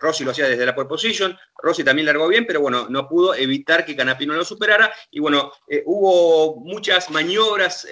Rossi 0.00 0.24
lo 0.24 0.30
hacía 0.30 0.48
desde 0.48 0.64
la 0.64 0.74
pole 0.74 0.88
position, 0.88 1.36
Rossi 1.60 1.82
también 1.82 2.06
largó 2.06 2.28
bien, 2.28 2.46
pero 2.46 2.60
bueno, 2.60 2.86
no 2.88 3.08
pudo 3.08 3.34
evitar 3.34 3.84
que 3.84 3.96
Canapino 3.96 4.34
lo 4.34 4.44
superara, 4.44 4.92
y 5.10 5.18
bueno, 5.18 5.52
hubo 5.84 6.60
muchas 6.60 7.10
maniobras 7.10 7.86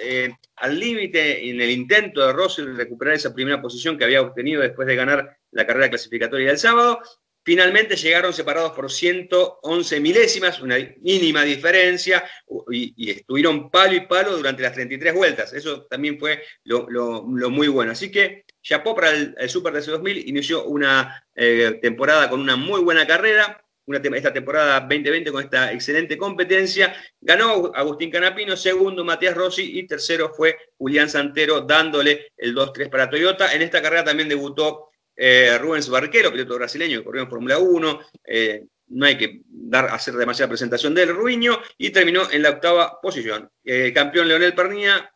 al 0.55 0.79
límite 0.79 1.47
en 1.47 1.61
el 1.61 1.69
intento 1.69 2.25
de 2.25 2.33
Rossi 2.33 2.65
de 2.65 2.73
recuperar 2.73 3.13
esa 3.13 3.33
primera 3.33 3.61
posición 3.61 3.97
que 3.97 4.05
había 4.05 4.21
obtenido 4.21 4.61
después 4.61 4.87
de 4.87 4.95
ganar 4.95 5.37
la 5.51 5.67
carrera 5.67 5.89
clasificatoria 5.89 6.47
del 6.47 6.57
sábado, 6.57 6.99
Finalmente 7.45 7.97
llegaron 7.97 8.33
separados 8.33 8.71
por 8.71 8.89
111 8.89 9.99
milésimas, 9.99 10.61
una 10.61 10.77
mínima 11.01 11.43
diferencia, 11.43 12.23
y, 12.71 13.11
estuvieron 13.11 13.69
palo 13.69 13.93
y 13.93 14.01
palo 14.07 14.37
durante 14.37 14.61
las 14.61 14.73
33 14.73 15.13
vueltas. 15.13 15.53
Eso 15.53 15.83
también 15.83 16.17
fue 16.17 16.41
lo, 16.63 17.23
muy 17.23 17.67
bueno. 17.67 17.91
Así 17.91 18.09
que 18.09 18.45
Chapó 18.61 18.95
para 18.95 19.11
el, 19.11 19.35
Super 19.49 19.73
DC 19.73 19.91
2000 19.91 20.29
inició 20.29 20.63
una 20.63 21.27
eh, 21.35 21.79
temporada 21.81 22.29
con 22.29 22.39
una 22.39 22.55
muy 22.55 22.81
buena 22.81 23.05
carrera, 23.05 23.61
una, 23.85 23.97
esta 23.97 24.31
temporada 24.31 24.79
2020 24.79 25.31
con 25.33 25.43
esta 25.43 25.73
excelente 25.73 26.17
competencia. 26.17 26.95
Ganó 27.19 27.73
Agustín 27.75 28.09
Canapino, 28.09 28.55
segundo 28.55 29.03
Matías 29.03 29.35
Rossi 29.35 29.79
y 29.79 29.85
tercero 29.85 30.33
fue 30.33 30.57
Julián 30.77 31.09
Santero 31.09 31.59
dándole 31.59 32.31
el 32.37 32.55
2-3 32.55 32.89
para 32.89 33.09
Toyota. 33.09 33.53
En 33.53 33.61
esta 33.61 33.81
carrera 33.81 34.05
también 34.05 34.29
debutó 34.29 34.92
eh, 35.15 35.57
Rubens 35.59 35.89
Barquero, 35.89 36.31
piloto 36.31 36.55
brasileño 36.55 36.99
que 36.99 37.05
corrió 37.05 37.23
en 37.23 37.29
Fórmula 37.29 37.57
1, 37.59 37.99
eh, 38.25 38.65
no 38.87 39.05
hay 39.05 39.17
que 39.17 39.41
dar, 39.47 39.85
hacer 39.85 40.13
demasiada 40.15 40.49
presentación 40.49 40.93
del 40.93 41.09
Ruiño, 41.09 41.59
y 41.77 41.89
terminó 41.89 42.29
en 42.31 42.41
la 42.41 42.51
octava 42.51 42.99
posición. 43.01 43.49
Eh, 43.63 43.91
campeón 43.93 44.27
Leonel 44.27 44.53
Pernía 44.53 45.11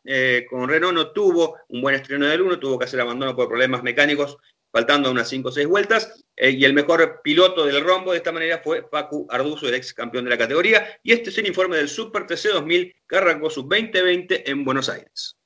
con 0.49 0.69
Renault 0.69 0.95
no 0.95 1.11
tuvo 1.11 1.57
un 1.69 1.81
buen 1.81 1.95
estreno 1.95 2.25
del 2.25 2.41
1, 2.41 2.59
tuvo 2.59 2.79
que 2.79 2.85
hacer 2.85 3.01
abandono 3.01 3.35
por 3.35 3.47
problemas 3.47 3.83
mecánicos, 3.83 4.37
faltando 4.71 5.11
unas 5.11 5.29
5 5.29 5.49
o 5.49 5.51
6 5.51 5.67
vueltas, 5.67 6.25
y 6.35 6.63
el 6.63 6.73
mejor 6.73 7.21
piloto 7.23 7.65
del 7.65 7.83
rombo 7.83 8.11
de 8.11 8.17
esta 8.17 8.31
manera 8.31 8.59
fue 8.63 8.85
Facu 8.89 9.27
Arduzo, 9.29 9.67
el 9.67 9.75
ex 9.75 9.93
campeón 9.93 10.23
de 10.23 10.31
la 10.31 10.37
categoría, 10.37 10.99
y 11.03 11.11
este 11.11 11.29
es 11.29 11.37
el 11.37 11.47
informe 11.47 11.77
del 11.77 11.89
Super 11.89 12.25
TC 12.25 12.53
2000 12.53 12.95
que 13.07 13.15
arrancó 13.15 13.49
su 13.49 13.61
2020 13.61 14.49
en 14.49 14.65
Buenos 14.65 14.89
Aires. 14.89 15.37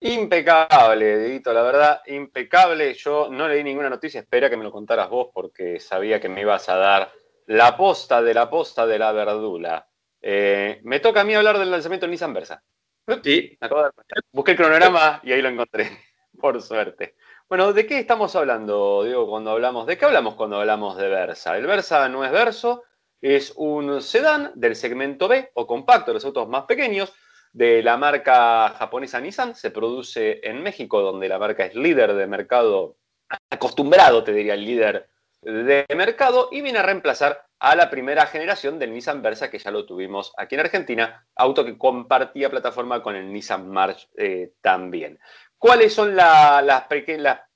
Impecable, 0.00 1.18
Dieguito, 1.18 1.52
la 1.52 1.62
verdad, 1.62 2.02
impecable. 2.06 2.94
Yo 2.94 3.28
no 3.30 3.48
leí 3.48 3.64
ninguna 3.64 3.90
noticia, 3.90 4.20
espera 4.20 4.48
que 4.48 4.56
me 4.56 4.64
lo 4.64 4.70
contaras 4.70 5.10
vos 5.10 5.28
porque 5.34 5.80
sabía 5.80 6.20
que 6.20 6.28
me 6.28 6.42
ibas 6.42 6.68
a 6.68 6.76
dar 6.76 7.12
la 7.46 7.76
posta 7.76 8.22
de 8.22 8.34
la 8.34 8.48
posta 8.48 8.86
de 8.86 8.98
la 8.98 9.10
verdula. 9.10 9.88
Eh, 10.20 10.80
me 10.84 11.00
toca 11.00 11.22
a 11.22 11.24
mí 11.24 11.34
hablar 11.34 11.58
del 11.58 11.70
lanzamiento 11.70 12.06
del 12.06 12.12
Nissan 12.12 12.32
Versa. 12.32 12.62
Sí. 13.24 13.58
Busqué 14.30 14.52
el 14.52 14.56
cronograma 14.56 15.20
y 15.24 15.32
ahí 15.32 15.42
lo 15.42 15.48
encontré, 15.48 15.90
por 16.40 16.60
suerte. 16.62 17.16
Bueno, 17.48 17.72
¿de 17.72 17.86
qué 17.86 17.98
estamos 17.98 18.36
hablando, 18.36 19.02
Diego, 19.04 19.28
cuando 19.28 19.50
hablamos? 19.50 19.86
¿De 19.86 19.96
qué 19.96 20.04
hablamos 20.04 20.34
cuando 20.34 20.60
hablamos 20.60 20.96
de 20.98 21.08
Versa? 21.08 21.56
El 21.56 21.66
Versa 21.66 22.08
no 22.08 22.24
es 22.24 22.30
Verso, 22.30 22.84
es 23.20 23.54
un 23.56 24.02
sedán 24.02 24.52
del 24.54 24.76
segmento 24.76 25.26
B 25.26 25.50
o 25.54 25.66
compacto, 25.66 26.12
los 26.12 26.24
autos 26.24 26.46
más 26.48 26.64
pequeños, 26.64 27.14
de 27.52 27.82
la 27.82 27.96
marca 27.96 28.70
japonesa 28.70 29.20
Nissan 29.20 29.54
se 29.54 29.70
produce 29.70 30.40
en 30.42 30.62
México, 30.62 31.00
donde 31.00 31.28
la 31.28 31.38
marca 31.38 31.64
es 31.64 31.74
líder 31.74 32.14
de 32.14 32.26
mercado, 32.26 32.96
acostumbrado, 33.50 34.24
te 34.24 34.32
diría, 34.32 34.54
el 34.54 34.64
líder 34.64 35.08
de 35.42 35.86
mercado, 35.96 36.48
y 36.50 36.60
viene 36.60 36.78
a 36.78 36.82
reemplazar 36.82 37.46
a 37.58 37.74
la 37.74 37.90
primera 37.90 38.26
generación 38.26 38.78
del 38.78 38.92
Nissan 38.92 39.22
Versa, 39.22 39.50
que 39.50 39.58
ya 39.58 39.70
lo 39.70 39.86
tuvimos 39.86 40.32
aquí 40.36 40.54
en 40.54 40.60
Argentina, 40.60 41.26
auto 41.34 41.64
que 41.64 41.76
compartía 41.76 42.50
plataforma 42.50 43.02
con 43.02 43.16
el 43.16 43.32
Nissan 43.32 43.68
March 43.68 44.08
eh, 44.16 44.52
también. 44.60 45.18
¿Cuáles 45.56 45.92
son 45.92 46.14
las, 46.14 46.64
las 46.64 46.84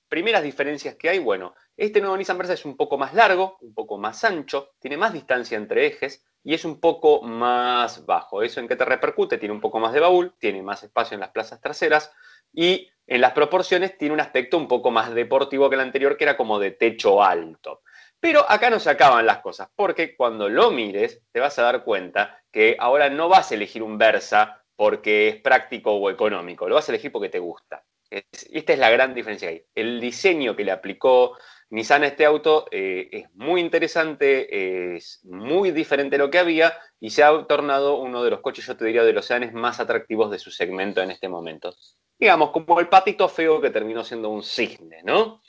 primeras 0.09 0.43
diferencias 0.43 0.97
que 0.97 1.09
hay? 1.09 1.19
Bueno, 1.21 1.55
este 1.77 2.01
nuevo 2.01 2.17
Nissan 2.17 2.39
Versa 2.39 2.55
es 2.55 2.65
un 2.65 2.77
poco 2.77 2.99
más 2.99 3.15
largo, 3.15 3.59
un 3.61 3.75
poco 3.75 3.97
más 3.99 4.25
ancho, 4.25 4.75
tiene 4.81 4.97
más 4.97 5.13
distancia 5.13 5.57
entre 5.57 5.87
ejes 5.87 6.25
y 6.45 6.55
es 6.55 6.65
un 6.65 6.81
poco 6.81 7.23
más 7.23 8.05
bajo. 8.07 8.43
¿Eso 8.43 8.61
en 8.61 8.69
qué 8.69 8.77
te 8.77 8.85
repercute? 8.85 9.39
Tiene 9.39 9.55
un 9.55 9.61
poco 9.61 9.79
más 9.79 9.93
de 9.93 10.01
baúl, 10.01 10.35
tiene 10.39 10.63
más 10.63 10.83
espacio 10.83 11.15
en 11.15 11.21
las 11.21 11.31
plazas 11.31 11.61
traseras 11.61 12.13
y 12.53 12.91
en 13.07 13.21
las 13.21 13.33
proporciones 13.33 13.97
tiene 13.99 14.15
un 14.15 14.21
aspecto 14.21 14.57
un 14.57 14.69
poco 14.69 14.91
más 14.91 15.15
deportivo 15.15 15.69
que 15.69 15.75
el 15.75 15.81
anterior, 15.81 16.17
que 16.17 16.25
era 16.25 16.37
como 16.37 16.59
de 16.59 16.73
techo 16.73 17.23
alto. 17.23 17.83
Pero 18.21 18.49
acá 18.49 18.71
no 18.71 18.79
se 18.79 18.91
acaban 18.91 19.27
las 19.27 19.39
cosas, 19.39 19.69
porque 19.75 20.17
cuando 20.17 20.49
lo 20.49 20.71
mires 20.71 21.23
te 21.33 21.41
vas 21.41 21.59
a 21.59 21.63
dar 21.63 21.83
cuenta 21.83 22.43
que 22.53 22.77
ahora 22.79 23.11
no 23.11 23.29
vas 23.29 23.51
a 23.51 23.55
elegir 23.55 23.83
un 23.83 23.99
Versa 23.99 24.63
porque 24.77 25.29
es 25.29 25.37
práctico 25.37 25.93
o 25.93 26.11
económico, 26.11 26.69
lo 26.69 26.77
vas 26.77 26.89
a 26.89 26.93
elegir 26.93 27.13
porque 27.13 27.29
te 27.29 27.39
gusta. 27.39 27.85
esta 28.11 28.73
es 28.73 28.79
la 28.79 28.91
gran 28.91 29.15
diferencia 29.15 29.49
ahí. 29.49 29.65
El 29.75 30.01
diseño 30.01 30.55
que 30.55 30.65
le 30.65 30.71
aplicó 30.71 31.37
Nissan 31.73 32.03
a 32.03 32.09
este 32.09 32.27
auto 32.27 32.67
eh, 32.71 33.09
es 33.11 33.35
muy 33.35 33.59
interesante, 33.63 34.95
es 34.95 35.25
muy 35.25 35.71
diferente 35.71 36.19
de 36.19 36.23
lo 36.23 36.31
que 36.31 36.39
había 36.39 36.77
y 37.01 37.09
se 37.09 37.25
ha 37.25 37.45
tornado 37.45 37.97
uno 37.97 38.23
de 38.23 38.29
los 38.29 38.41
coches, 38.41 38.67
yo 38.67 38.77
te 38.77 38.85
diría, 38.85 39.05
de 39.05 39.15
los 39.15 39.25
sedanes 39.25 39.55
más 39.55 39.81
atractivos 39.81 40.31
de 40.31 40.39
su 40.39 40.51
segmento 40.51 41.01
en 41.01 41.11
este 41.11 41.31
momento. 41.31 41.75
Digamos, 42.19 42.51
como 42.51 42.79
el 42.79 42.91
patito 42.91 43.27
feo 43.27 43.59
que 43.59 43.71
terminó 43.71 44.05
siendo 44.05 44.29
un 44.29 44.43
cisne, 44.43 45.03
¿no? 45.03 45.41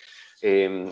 Eh, 0.42 0.90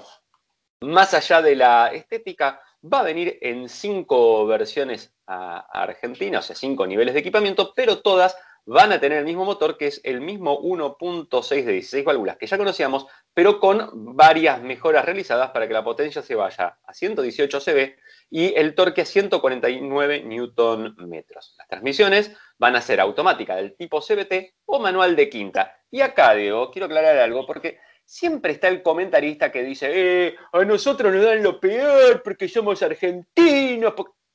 más 0.82 1.14
allá 1.14 1.42
de 1.42 1.56
la 1.56 1.88
estética, 1.94 2.62
va 2.84 3.00
a 3.00 3.04
venir 3.04 3.38
en 3.40 3.70
cinco 3.70 4.46
versiones 4.46 5.14
a, 5.28 5.60
Argentina, 5.82 6.40
o 6.40 6.42
sea, 6.42 6.58
cinco 6.58 6.86
niveles 6.86 7.14
de 7.14 7.22
equipamiento, 7.22 7.72
pero 7.74 8.02
todas 8.02 8.36
van 8.66 8.92
a 8.92 9.00
tener 9.00 9.20
el 9.20 9.26
mismo 9.26 9.46
motor, 9.46 9.78
que 9.78 9.88
es 9.88 10.02
el 10.04 10.20
mismo 10.20 10.62
1.6 10.62 11.64
de 11.64 11.72
16 11.72 12.04
válvulas 12.04 12.38
que 12.38 12.48
ya 12.48 12.58
conocíamos, 12.58 13.08
pero 13.34 13.60
con 13.60 14.16
varias 14.16 14.62
mejoras 14.62 15.06
realizadas 15.06 15.52
para 15.52 15.68
que 15.68 15.74
la 15.74 15.84
potencia 15.84 16.22
se 16.22 16.36
vaya 16.36 16.78
a 16.84 16.94
118 16.94 17.60
cb 17.60 17.96
y 18.30 18.54
el 18.56 18.76
torque 18.76 19.02
a 19.02 19.06
149 19.06 20.24
Nm. 20.24 21.24
Las 21.36 21.68
transmisiones 21.68 22.32
van 22.58 22.76
a 22.76 22.82
ser 22.82 23.00
automáticas 23.02 23.58
del 23.58 23.76
tipo 23.76 24.02
CBT 24.02 24.54
o 24.66 24.80
manual 24.80 25.16
de 25.16 25.30
quinta. 25.30 25.78
Y 25.92 26.02
acá, 26.02 26.34
Diego, 26.34 26.72
quiero 26.72 26.86
aclarar 26.86 27.18
algo 27.18 27.46
porque 27.46 27.80
siempre 28.06 28.54
está 28.54 28.68
el 28.68 28.82
comentarista 28.82 29.52
que 29.52 29.64
dice, 29.64 29.90
eh, 29.92 30.36
a 30.52 30.64
nosotros 30.66 31.14
nos 31.14 31.24
dan 31.24 31.44
lo 31.44 31.60
peor 31.60 32.22
porque 32.24 32.48
somos 32.48 32.82
argentinos. 32.82 33.94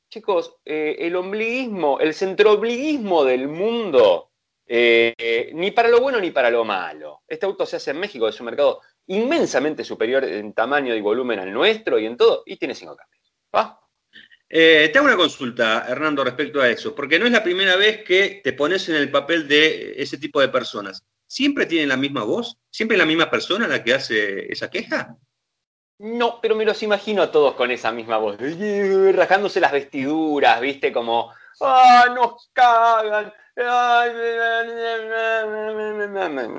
Chicos, 0.08 0.56
eh, 0.64 0.96
el 1.00 1.16
ombliguismo, 1.16 1.98
el 1.98 2.14
centrobliguismo 2.14 3.24
del 3.24 3.48
mundo, 3.48 4.25
eh, 4.66 5.50
ni 5.54 5.70
para 5.70 5.88
lo 5.88 6.00
bueno 6.00 6.20
ni 6.20 6.30
para 6.30 6.50
lo 6.50 6.64
malo. 6.64 7.22
Este 7.26 7.46
auto 7.46 7.64
se 7.66 7.76
hace 7.76 7.92
en 7.92 8.00
México, 8.00 8.28
es 8.28 8.40
un 8.40 8.46
mercado 8.46 8.80
inmensamente 9.06 9.84
superior 9.84 10.24
en 10.24 10.52
tamaño 10.52 10.94
y 10.94 11.00
volumen 11.00 11.38
al 11.38 11.52
nuestro 11.52 11.98
y 11.98 12.06
en 12.06 12.16
todo, 12.16 12.42
y 12.46 12.56
tiene 12.56 12.74
cinco 12.74 12.96
cambios. 12.96 13.32
¿Va? 13.54 13.80
Eh, 14.48 14.90
te 14.92 14.98
hago 14.98 15.08
una 15.08 15.16
consulta, 15.16 15.86
Hernando, 15.88 16.22
respecto 16.22 16.60
a 16.60 16.68
eso, 16.68 16.94
porque 16.94 17.18
no 17.18 17.26
es 17.26 17.32
la 17.32 17.42
primera 17.42 17.76
vez 17.76 18.04
que 18.04 18.40
te 18.42 18.52
pones 18.52 18.88
en 18.88 18.96
el 18.96 19.10
papel 19.10 19.48
de 19.48 19.94
ese 19.96 20.18
tipo 20.18 20.40
de 20.40 20.48
personas. 20.48 21.04
¿Siempre 21.26 21.66
tienen 21.66 21.88
la 21.88 21.96
misma 21.96 22.22
voz? 22.22 22.56
¿Siempre 22.70 22.96
la 22.96 23.06
misma 23.06 23.28
persona 23.28 23.66
la 23.66 23.82
que 23.82 23.94
hace 23.94 24.52
esa 24.52 24.70
queja? 24.70 25.16
No, 25.98 26.40
pero 26.40 26.54
me 26.54 26.64
los 26.64 26.82
imagino 26.82 27.22
a 27.22 27.32
todos 27.32 27.54
con 27.54 27.70
esa 27.70 27.90
misma 27.90 28.18
voz, 28.18 28.36
rajándose 29.14 29.60
las 29.60 29.72
vestiduras, 29.72 30.60
viste, 30.60 30.92
como, 30.92 31.32
¡ah, 31.60 32.06
nos 32.14 32.50
cagan! 32.52 33.32
No 33.56 34.04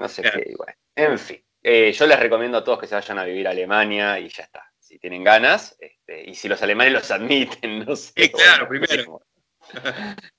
sé 0.09 0.23
qué, 0.23 0.49
igual. 0.49 0.75
En 0.95 1.19
fin, 1.19 1.43
eh, 1.61 1.91
yo 1.91 2.07
les 2.07 2.19
recomiendo 2.19 2.57
a 2.57 2.63
todos 2.63 2.79
que 2.79 2.87
se 2.87 2.95
vayan 2.95 3.19
a 3.19 3.23
vivir 3.23 3.47
a 3.47 3.51
Alemania 3.51 4.19
y 4.19 4.29
ya 4.29 4.41
está. 4.43 4.63
Si 4.79 4.97
tienen 4.97 5.23
ganas, 5.23 5.77
este, 5.79 6.27
y 6.29 6.33
si 6.33 6.47
los 6.47 6.61
alemanes 6.63 6.93
los 6.93 7.11
admiten, 7.11 7.79
no 7.85 7.95
sé. 7.95 8.31
claro, 8.31 8.67
primero. 8.67 9.21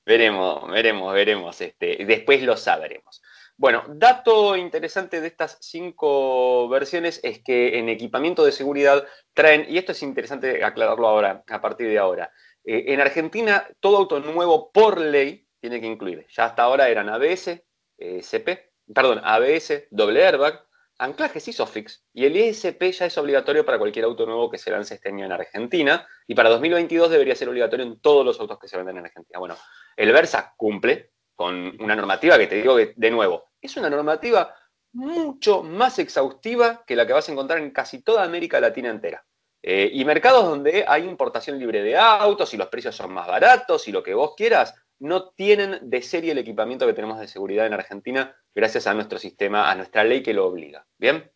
Veremos, 0.04 0.70
veremos, 0.70 1.14
veremos. 1.14 1.60
Este, 1.60 2.04
después 2.04 2.42
lo 2.42 2.56
sabremos. 2.56 3.22
Bueno, 3.56 3.84
dato 3.88 4.56
interesante 4.56 5.20
de 5.20 5.26
estas 5.26 5.58
cinco 5.60 6.68
versiones 6.68 7.20
es 7.22 7.42
que 7.42 7.78
en 7.78 7.88
equipamiento 7.88 8.44
de 8.44 8.52
seguridad 8.52 9.04
traen, 9.34 9.66
y 9.68 9.78
esto 9.78 9.92
es 9.92 10.02
interesante 10.02 10.64
aclararlo 10.64 11.08
ahora, 11.08 11.44
a 11.48 11.60
partir 11.60 11.88
de 11.88 11.98
ahora, 11.98 12.30
eh, 12.64 12.84
en 12.88 13.00
Argentina 13.00 13.66
todo 13.80 13.96
auto 13.96 14.20
nuevo 14.20 14.70
por 14.70 15.00
ley 15.00 15.47
tiene 15.60 15.80
que 15.80 15.86
incluir, 15.86 16.26
ya 16.28 16.46
hasta 16.46 16.62
ahora 16.62 16.88
eran 16.88 17.08
ABS, 17.08 17.64
eh, 17.98 18.22
CP, 18.22 18.72
perdón, 18.94 19.20
ABS, 19.22 19.88
doble 19.90 20.26
airbag, 20.26 20.64
anclajes 20.98 21.46
ISOFIX, 21.48 22.04
y 22.12 22.24
el 22.24 22.36
ISP 22.36 22.90
ya 22.92 23.06
es 23.06 23.16
obligatorio 23.18 23.64
para 23.64 23.78
cualquier 23.78 24.04
auto 24.04 24.26
nuevo 24.26 24.50
que 24.50 24.58
se 24.58 24.70
lance 24.70 24.94
este 24.94 25.08
año 25.08 25.24
en 25.24 25.32
Argentina, 25.32 26.06
y 26.26 26.34
para 26.34 26.48
2022 26.50 27.10
debería 27.10 27.34
ser 27.34 27.48
obligatorio 27.48 27.86
en 27.86 28.00
todos 28.00 28.24
los 28.24 28.38
autos 28.40 28.58
que 28.58 28.68
se 28.68 28.76
venden 28.76 28.98
en 28.98 29.06
Argentina. 29.06 29.38
Bueno, 29.38 29.56
el 29.96 30.12
Versa 30.12 30.54
cumple 30.56 31.12
con 31.34 31.80
una 31.80 31.94
normativa 31.94 32.36
que 32.36 32.48
te 32.48 32.56
digo 32.56 32.76
que, 32.76 32.94
de 32.96 33.10
nuevo, 33.10 33.50
es 33.60 33.76
una 33.76 33.88
normativa 33.88 34.54
mucho 34.92 35.62
más 35.62 35.98
exhaustiva 35.98 36.82
que 36.84 36.96
la 36.96 37.06
que 37.06 37.12
vas 37.12 37.28
a 37.28 37.32
encontrar 37.32 37.60
en 37.60 37.70
casi 37.70 38.02
toda 38.02 38.24
América 38.24 38.60
Latina 38.60 38.90
entera. 38.90 39.24
Eh, 39.62 39.90
y 39.92 40.04
mercados 40.04 40.44
donde 40.44 40.84
hay 40.86 41.04
importación 41.04 41.58
libre 41.58 41.82
de 41.82 41.96
autos 41.96 42.54
y 42.54 42.56
los 42.56 42.68
precios 42.68 42.94
son 42.94 43.12
más 43.12 43.26
baratos 43.26 43.86
y 43.88 43.92
lo 43.92 44.02
que 44.02 44.14
vos 44.14 44.34
quieras, 44.36 44.74
no 45.00 45.30
tienen 45.30 45.78
de 45.82 46.02
serie 46.02 46.32
el 46.32 46.38
equipamiento 46.38 46.86
que 46.86 46.92
tenemos 46.92 47.18
de 47.20 47.28
seguridad 47.28 47.66
en 47.66 47.74
Argentina 47.74 48.36
gracias 48.54 48.86
a 48.86 48.94
nuestro 48.94 49.18
sistema, 49.18 49.70
a 49.70 49.74
nuestra 49.74 50.04
ley 50.04 50.22
que 50.22 50.34
lo 50.34 50.46
obliga. 50.46 50.86
Bien, 50.98 51.30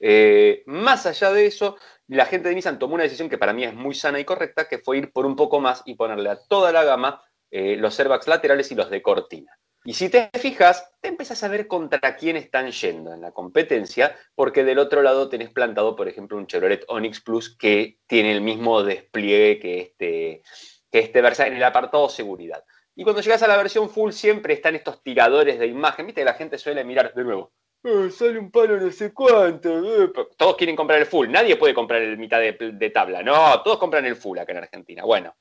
eh, 0.00 0.62
más 0.66 1.06
allá 1.06 1.32
de 1.32 1.46
eso, 1.46 1.76
la 2.08 2.26
gente 2.26 2.48
de 2.48 2.54
Nissan 2.54 2.78
tomó 2.78 2.94
una 2.94 3.04
decisión 3.04 3.28
que 3.28 3.38
para 3.38 3.52
mí 3.52 3.64
es 3.64 3.74
muy 3.74 3.94
sana 3.94 4.18
y 4.18 4.24
correcta, 4.24 4.68
que 4.68 4.78
fue 4.78 4.98
ir 4.98 5.12
por 5.12 5.26
un 5.26 5.36
poco 5.36 5.60
más 5.60 5.82
y 5.84 5.94
ponerle 5.94 6.30
a 6.30 6.40
toda 6.48 6.72
la 6.72 6.84
gama 6.84 7.22
eh, 7.50 7.76
los 7.76 7.98
airbags 8.00 8.26
laterales 8.26 8.72
y 8.72 8.74
los 8.74 8.90
de 8.90 9.02
cortina. 9.02 9.52
Y 9.84 9.94
si 9.94 10.08
te 10.08 10.30
fijas, 10.38 10.92
te 11.00 11.08
empezás 11.08 11.42
a 11.42 11.48
ver 11.48 11.66
contra 11.66 12.16
quién 12.16 12.36
están 12.36 12.70
yendo 12.70 13.12
en 13.12 13.20
la 13.20 13.32
competencia, 13.32 14.16
porque 14.34 14.62
del 14.62 14.78
otro 14.78 15.02
lado 15.02 15.28
tenés 15.28 15.50
plantado, 15.50 15.96
por 15.96 16.08
ejemplo, 16.08 16.38
un 16.38 16.46
Chevrolet 16.46 16.84
Onix 16.88 17.20
Plus 17.20 17.56
que 17.56 17.98
tiene 18.06 18.30
el 18.30 18.42
mismo 18.42 18.84
despliegue 18.84 19.58
que 19.58 19.80
este, 19.80 20.42
que 20.90 20.98
este 21.00 21.20
Versa 21.20 21.48
en 21.48 21.54
el 21.54 21.64
apartado 21.64 22.08
seguridad. 22.08 22.64
Y 22.94 23.04
cuando 23.04 23.22
llegas 23.22 23.42
a 23.42 23.48
la 23.48 23.56
versión 23.56 23.88
full 23.88 24.12
siempre 24.12 24.54
están 24.54 24.74
estos 24.74 25.02
tiradores 25.02 25.58
de 25.58 25.66
imagen, 25.66 26.06
viste 26.06 26.24
la 26.24 26.34
gente 26.34 26.58
suele 26.58 26.84
mirar 26.84 27.14
de 27.14 27.24
nuevo. 27.24 27.52
Eh, 27.84 28.10
sale 28.10 28.38
un 28.38 28.50
palo 28.50 28.78
no 28.78 28.90
sé 28.92 29.12
cuánto. 29.12 30.04
Eh". 30.04 30.12
Todos 30.36 30.56
quieren 30.56 30.76
comprar 30.76 30.98
el 31.00 31.06
full, 31.06 31.28
nadie 31.28 31.56
puede 31.56 31.74
comprar 31.74 32.02
el 32.02 32.18
mitad 32.18 32.38
de, 32.38 32.52
de 32.52 32.90
tabla, 32.90 33.22
no, 33.22 33.62
todos 33.62 33.78
compran 33.78 34.04
el 34.06 34.16
full 34.16 34.38
acá 34.38 34.52
en 34.52 34.58
Argentina. 34.58 35.04
Bueno, 35.04 35.34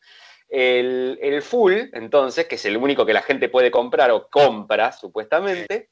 el, 0.52 1.42
full, 1.42 1.74
entonces, 1.94 2.46
que 2.46 2.56
es 2.56 2.66
el 2.66 2.76
único 2.76 3.06
que 3.06 3.14
la 3.14 3.22
gente 3.22 3.48
puede 3.48 3.72
comprar 3.72 4.12
o 4.12 4.28
compra, 4.30 4.92
supuestamente, 4.92 5.90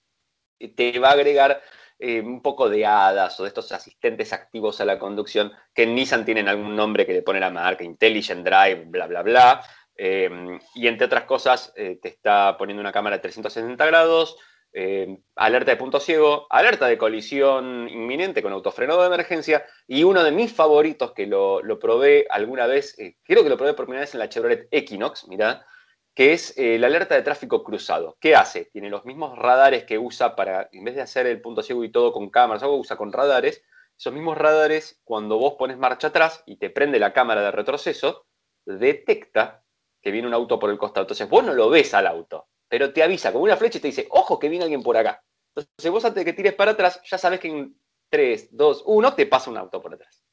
te 0.76 1.00
va 1.00 1.10
a 1.10 1.14
agregar 1.14 1.62
eh, 1.98 2.20
un 2.20 2.42
poco 2.42 2.70
de 2.70 2.86
hadas 2.86 3.40
o 3.40 3.44
de 3.44 3.50
estos 3.50 3.72
asistentes 3.72 4.34
activos 4.34 4.82
a 4.82 4.86
la 4.86 5.00
conducción 5.00 5.54
que 5.74 5.84
en 5.84 5.96
Nissan 5.96 6.26
tienen 6.26 6.50
algún 6.50 6.76
nombre 6.76 7.06
que 7.06 7.14
le 7.14 7.22
pone 7.22 7.40
la 7.40 7.50
marca, 7.50 7.86
Intelligent 7.86 8.46
Drive, 8.46 8.84
bla, 8.88 9.08
bla, 9.08 9.22
bla. 9.22 9.66
Eh, 10.02 10.30
y 10.76 10.88
entre 10.88 11.08
otras 11.08 11.26
cosas, 11.26 11.74
eh, 11.76 12.00
te 12.02 12.08
está 12.08 12.56
poniendo 12.58 12.80
una 12.80 12.94
cámara 12.94 13.18
de 13.18 13.22
360 13.22 13.86
grados, 13.86 14.38
eh, 14.72 15.18
alerta 15.36 15.72
de 15.72 15.78
punto 15.78 16.00
ciego, 16.00 16.46
alerta 16.52 16.86
de 16.86 16.98
colisión 16.98 17.90
inminente 17.90 18.44
con 18.44 18.54
autofrenado 18.54 19.02
de 19.02 19.08
emergencia 19.08 19.66
y 19.88 20.04
uno 20.04 20.24
de 20.24 20.32
mis 20.32 20.54
favoritos 20.54 21.14
que 21.14 21.26
lo, 21.26 21.64
probé 21.80 22.28
alguna 22.30 22.68
vez, 22.68 22.98
eh, 23.00 23.18
creo 23.24 23.44
que 23.44 23.50
lo 23.50 23.58
probé 23.58 23.74
por 23.74 23.86
primera 23.86 24.02
vez 24.02 24.14
en 24.14 24.20
la 24.20 24.30
Chevrolet 24.30 24.68
Equinox, 24.70 25.28
mira, 25.28 25.66
que 26.14 26.34
es 26.34 26.56
eh, 26.58 26.78
la 26.78 26.88
alerta 26.88 27.16
de 27.16 27.24
tráfico 27.24 27.64
cruzado. 27.64 28.18
¿Qué 28.20 28.36
hace? 28.36 28.66
Tiene 28.66 28.90
los 28.92 29.06
mismos 29.06 29.38
radares 29.40 29.86
que 29.86 29.98
usa 29.98 30.36
para, 30.36 30.70
en 30.72 30.84
vez 30.84 30.96
de 30.96 31.02
hacer 31.02 31.26
el 31.26 31.42
punto 31.42 31.64
ciego 31.64 31.84
y 31.84 31.92
todo 31.92 32.12
con 32.14 32.30
cámaras, 32.30 32.62
algo 32.62 32.78
usa 32.78 32.96
con 32.96 33.12
radares. 33.12 33.64
Esos 33.98 34.14
mismos 34.14 34.38
radares, 34.38 35.02
cuando 35.04 35.38
vos 35.40 35.56
pones 35.58 35.78
marcha 35.78 36.08
atrás 36.08 36.44
y 36.46 36.58
te 36.58 36.70
prende 36.70 37.00
la 37.00 37.12
cámara 37.12 37.42
de 37.42 37.52
retroceso, 37.52 38.28
detecta 38.66 39.64
que 40.02 40.12
viene 40.12 40.28
un 40.28 40.34
auto 40.34 40.60
por 40.60 40.70
el 40.70 40.78
costado. 40.78 41.04
Entonces 41.04 41.30
vos 41.30 41.44
no 41.44 41.54
lo 41.54 41.70
ves 41.70 41.94
al 41.94 42.08
auto, 42.08 42.48
pero 42.68 42.94
te 42.94 43.04
avisa 43.04 43.32
como 43.32 43.44
una 43.44 43.58
flecha 43.58 43.78
y 43.78 43.82
te 43.82 43.88
dice, 43.88 44.08
ojo 44.12 44.40
que 44.40 44.50
viene 44.50 44.64
alguien 44.64 44.84
por 44.84 44.98
acá. 44.98 45.24
Entonces 45.56 45.92
vos 45.92 46.06
antes 46.06 46.24
de 46.24 46.26
que 46.26 46.36
tires 46.36 46.54
para 46.54 46.72
atrás, 46.72 47.02
ya 47.04 47.18
sabes 47.18 47.40
que 47.40 47.50
en 47.50 47.76
3, 48.10 48.50
2, 48.56 48.84
1 48.86 49.16
te 49.16 49.26
pasa 49.26 49.50
un 49.50 49.58
auto 49.58 49.82
por 49.82 49.94
atrás. 49.94 50.24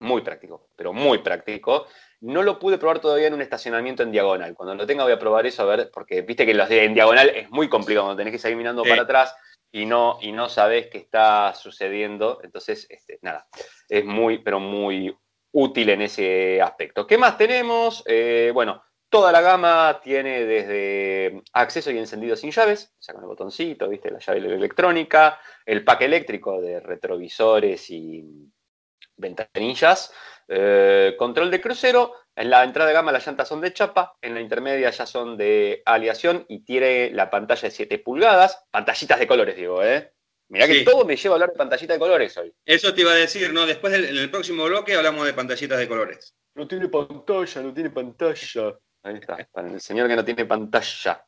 muy 0.00 0.22
práctico, 0.22 0.68
pero 0.76 0.92
muy 0.92 1.18
práctico. 1.18 1.86
No 2.20 2.42
lo 2.42 2.58
pude 2.58 2.78
probar 2.78 3.00
todavía 3.00 3.28
en 3.28 3.34
un 3.34 3.42
estacionamiento 3.42 4.02
en 4.02 4.12
diagonal. 4.12 4.54
Cuando 4.54 4.74
lo 4.74 4.86
tenga 4.86 5.04
voy 5.04 5.12
a 5.12 5.18
probar 5.18 5.46
eso, 5.46 5.62
a 5.62 5.66
ver, 5.66 5.90
porque 5.90 6.22
viste 6.22 6.46
que 6.46 6.54
los 6.54 6.68
de 6.68 6.84
en 6.84 6.94
diagonal 6.94 7.30
es 7.30 7.50
muy 7.50 7.68
complicado, 7.68 8.06
cuando 8.06 8.20
tenés 8.20 8.32
que 8.32 8.38
seguir 8.38 8.56
mirando 8.56 8.82
para 8.82 9.02
atrás 9.02 9.34
y 9.72 9.86
no, 9.86 10.18
y 10.20 10.32
no 10.32 10.48
sabés 10.48 10.88
qué 10.88 10.98
está 10.98 11.54
sucediendo. 11.54 12.40
Entonces, 12.42 12.86
este, 12.90 13.18
nada, 13.22 13.48
es 13.88 14.04
muy, 14.04 14.38
pero 14.38 14.60
muy 14.60 15.16
útil 15.54 15.88
en 15.90 16.02
ese 16.02 16.60
aspecto. 16.60 17.06
¿Qué 17.06 17.16
más 17.16 17.38
tenemos? 17.38 18.02
Eh, 18.06 18.50
bueno, 18.52 18.82
toda 19.08 19.30
la 19.30 19.40
gama 19.40 20.00
tiene 20.02 20.44
desde 20.44 21.42
acceso 21.52 21.90
y 21.92 21.98
encendido 21.98 22.34
sin 22.34 22.50
llaves, 22.50 22.92
o 22.98 23.02
sea, 23.02 23.14
con 23.14 23.22
el 23.22 23.28
botoncito, 23.28 23.88
viste, 23.88 24.10
la 24.10 24.18
llave 24.18 24.38
electrónica, 24.38 25.38
el 25.64 25.84
pack 25.84 26.02
eléctrico 26.02 26.60
de 26.60 26.80
retrovisores 26.80 27.88
y 27.90 28.50
ventanillas, 29.16 30.12
eh, 30.48 31.14
control 31.16 31.52
de 31.52 31.60
crucero, 31.60 32.14
en 32.34 32.50
la 32.50 32.64
entrada 32.64 32.88
de 32.88 32.94
gama 32.94 33.12
las 33.12 33.24
llantas 33.24 33.46
son 33.46 33.60
de 33.60 33.72
chapa, 33.72 34.16
en 34.20 34.34
la 34.34 34.40
intermedia 34.40 34.90
ya 34.90 35.06
son 35.06 35.36
de 35.36 35.82
aleación 35.86 36.44
y 36.48 36.64
tiene 36.64 37.10
la 37.10 37.30
pantalla 37.30 37.68
de 37.68 37.70
7 37.70 37.98
pulgadas, 38.00 38.66
pantallitas 38.72 39.20
de 39.20 39.28
colores, 39.28 39.54
digo, 39.54 39.84
¿eh? 39.84 40.13
Mirá 40.48 40.66
que 40.66 40.82
todo 40.82 41.04
me 41.04 41.16
lleva 41.16 41.34
a 41.34 41.36
hablar 41.36 41.50
de 41.50 41.56
pantallita 41.56 41.94
de 41.94 41.98
colores 41.98 42.36
hoy. 42.36 42.52
Eso 42.64 42.94
te 42.94 43.00
iba 43.00 43.12
a 43.12 43.16
decir, 43.16 43.52
¿no? 43.52 43.66
Después 43.66 43.94
en 43.94 44.16
el 44.16 44.30
próximo 44.30 44.64
bloque 44.64 44.94
hablamos 44.94 45.26
de 45.26 45.32
pantallitas 45.32 45.78
de 45.78 45.88
colores. 45.88 46.34
No 46.54 46.68
tiene 46.68 46.88
pantalla, 46.88 47.62
no 47.62 47.74
tiene 47.74 47.90
pantalla. 47.90 48.78
Ahí 49.02 49.16
está, 49.16 49.36
para 49.52 49.68
el 49.68 49.80
señor 49.80 50.08
que 50.08 50.16
no 50.16 50.24
tiene 50.24 50.44
pantalla. 50.44 51.24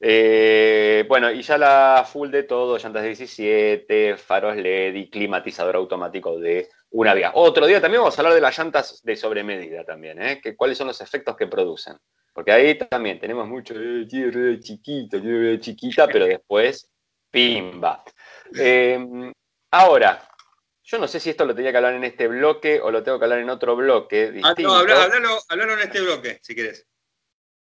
Eh, 0.00 1.04
bueno, 1.08 1.30
y 1.30 1.42
ya 1.42 1.56
la 1.56 2.06
full 2.06 2.30
de 2.30 2.42
todo, 2.42 2.76
llantas 2.76 3.04
17, 3.04 4.16
faros 4.16 4.56
LED 4.56 4.94
y 4.94 5.08
climatizador 5.08 5.76
automático 5.76 6.38
de 6.38 6.68
una 6.90 7.14
vía. 7.14 7.30
Otro 7.34 7.66
día 7.66 7.80
también 7.80 8.02
vamos 8.02 8.18
a 8.18 8.20
hablar 8.20 8.34
de 8.34 8.40
las 8.40 8.58
llantas 8.58 9.02
de 9.02 9.16
sobremedida 9.16 9.84
también, 9.84 10.20
¿eh? 10.20 10.40
que, 10.42 10.56
cuáles 10.56 10.76
son 10.76 10.88
los 10.88 11.00
efectos 11.00 11.36
que 11.36 11.46
producen. 11.46 11.96
Porque 12.32 12.52
ahí 12.52 12.76
también 12.76 13.18
tenemos 13.20 13.48
mucho 13.48 13.74
eh, 13.76 14.06
chiquita, 14.60 15.18
chiquita, 15.60 16.06
pero 16.08 16.26
después, 16.26 16.90
pimba. 17.30 18.04
Eh, 18.56 19.32
ahora, 19.70 20.28
yo 20.82 20.98
no 20.98 21.08
sé 21.08 21.18
si 21.18 21.30
esto 21.30 21.46
lo 21.46 21.54
tenía 21.54 21.70
que 21.70 21.78
hablar 21.78 21.94
en 21.94 22.04
este 22.04 22.28
bloque 22.28 22.80
o 22.80 22.90
lo 22.90 23.02
tengo 23.02 23.18
que 23.18 23.24
hablar 23.24 23.40
en 23.40 23.48
otro 23.48 23.74
bloque. 23.74 24.40
Ah, 24.42 24.54
no, 24.58 24.74
hablalo, 24.74 25.72
en 25.72 25.80
este 25.80 26.00
bloque, 26.02 26.38
si 26.42 26.54
quieres. 26.54 26.86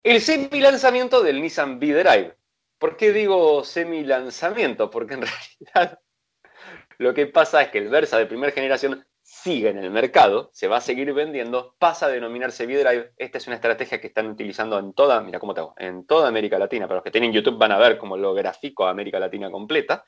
El 0.04 0.22
semi-lanzamiento 0.22 1.24
del 1.24 1.42
Nissan 1.42 1.78
V-Drive. 1.78 2.36
¿Por 2.78 2.98
qué 2.98 3.14
digo 3.14 3.64
semi-lanzamiento? 3.64 4.90
Porque 4.90 5.14
en 5.14 5.22
realidad 5.76 6.00
lo 6.98 7.14
que 7.14 7.28
pasa 7.28 7.62
es 7.62 7.70
que 7.70 7.78
el 7.78 7.88
Versa 7.88 8.18
de 8.18 8.26
primera 8.26 8.52
generación 8.52 9.06
sigue 9.22 9.70
en 9.70 9.78
el 9.78 9.90
mercado, 9.90 10.50
se 10.54 10.68
va 10.68 10.78
a 10.78 10.82
seguir 10.82 11.12
vendiendo, 11.14 11.76
pasa 11.80 12.08
a 12.08 12.10
denominarse 12.10 12.66
V-Drive. 12.66 13.14
Esta 13.18 13.38
es 13.38 13.48
una 13.48 13.56
estrategia 13.56 14.02
que 14.02 14.08
están 14.08 14.28
utilizando 14.28 14.78
en 14.78 14.94
toda, 14.94 15.22
mira 15.22 15.40
cómo 15.40 15.54
te 15.54 15.62
hago, 15.62 15.74
en 15.78 16.06
toda 16.06 16.28
América 16.28 16.60
Latina. 16.60 16.88
Para 16.88 16.98
los 16.98 17.04
que 17.06 17.12
tienen 17.12 17.32
YouTube 17.32 17.58
van 17.58 17.72
a 17.72 17.78
ver 17.78 17.98
cómo 17.98 18.18
lo 18.18 18.34
grafico 18.34 18.86
a 18.86 18.90
América 18.90 19.18
Latina 19.18 19.50
completa. 19.50 20.04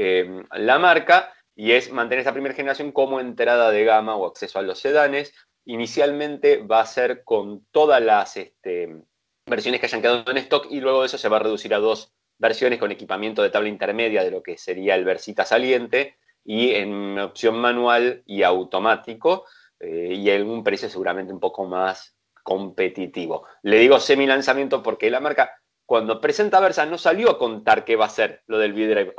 Eh, 0.00 0.44
la 0.52 0.78
marca 0.78 1.32
y 1.56 1.72
es 1.72 1.90
mantener 1.90 2.20
esa 2.20 2.32
primera 2.32 2.54
generación 2.54 2.92
como 2.92 3.18
entrada 3.18 3.72
de 3.72 3.84
gama 3.84 4.14
o 4.14 4.28
acceso 4.28 4.60
a 4.60 4.62
los 4.62 4.78
sedanes. 4.78 5.34
Inicialmente 5.64 6.58
va 6.58 6.82
a 6.82 6.86
ser 6.86 7.24
con 7.24 7.66
todas 7.72 8.00
las 8.00 8.36
este, 8.36 9.02
versiones 9.44 9.80
que 9.80 9.86
hayan 9.86 10.00
quedado 10.00 10.30
en 10.30 10.36
stock 10.36 10.68
y 10.70 10.80
luego 10.80 11.00
de 11.00 11.06
eso 11.06 11.18
se 11.18 11.28
va 11.28 11.38
a 11.38 11.40
reducir 11.40 11.74
a 11.74 11.80
dos 11.80 12.14
versiones 12.38 12.78
con 12.78 12.92
equipamiento 12.92 13.42
de 13.42 13.50
tabla 13.50 13.68
intermedia 13.70 14.22
de 14.22 14.30
lo 14.30 14.40
que 14.40 14.56
sería 14.56 14.94
el 14.94 15.04
Versita 15.04 15.44
saliente 15.44 16.16
y 16.44 16.74
en 16.74 17.18
opción 17.18 17.58
manual 17.58 18.22
y 18.24 18.44
automático 18.44 19.46
eh, 19.80 20.14
y 20.14 20.30
en 20.30 20.48
un 20.48 20.62
precio 20.62 20.88
seguramente 20.88 21.32
un 21.32 21.40
poco 21.40 21.64
más 21.64 22.16
competitivo. 22.44 23.48
Le 23.62 23.78
digo 23.78 23.98
semi 23.98 24.28
lanzamiento 24.28 24.80
porque 24.80 25.10
la 25.10 25.18
marca 25.18 25.57
cuando 25.88 26.20
presenta 26.20 26.60
Versa 26.60 26.84
no 26.84 26.98
salió 26.98 27.30
a 27.30 27.38
contar 27.38 27.82
qué 27.82 27.96
va 27.96 28.04
a 28.04 28.10
ser 28.10 28.42
lo 28.46 28.58
del 28.58 28.74
V-Drive. 28.74 29.14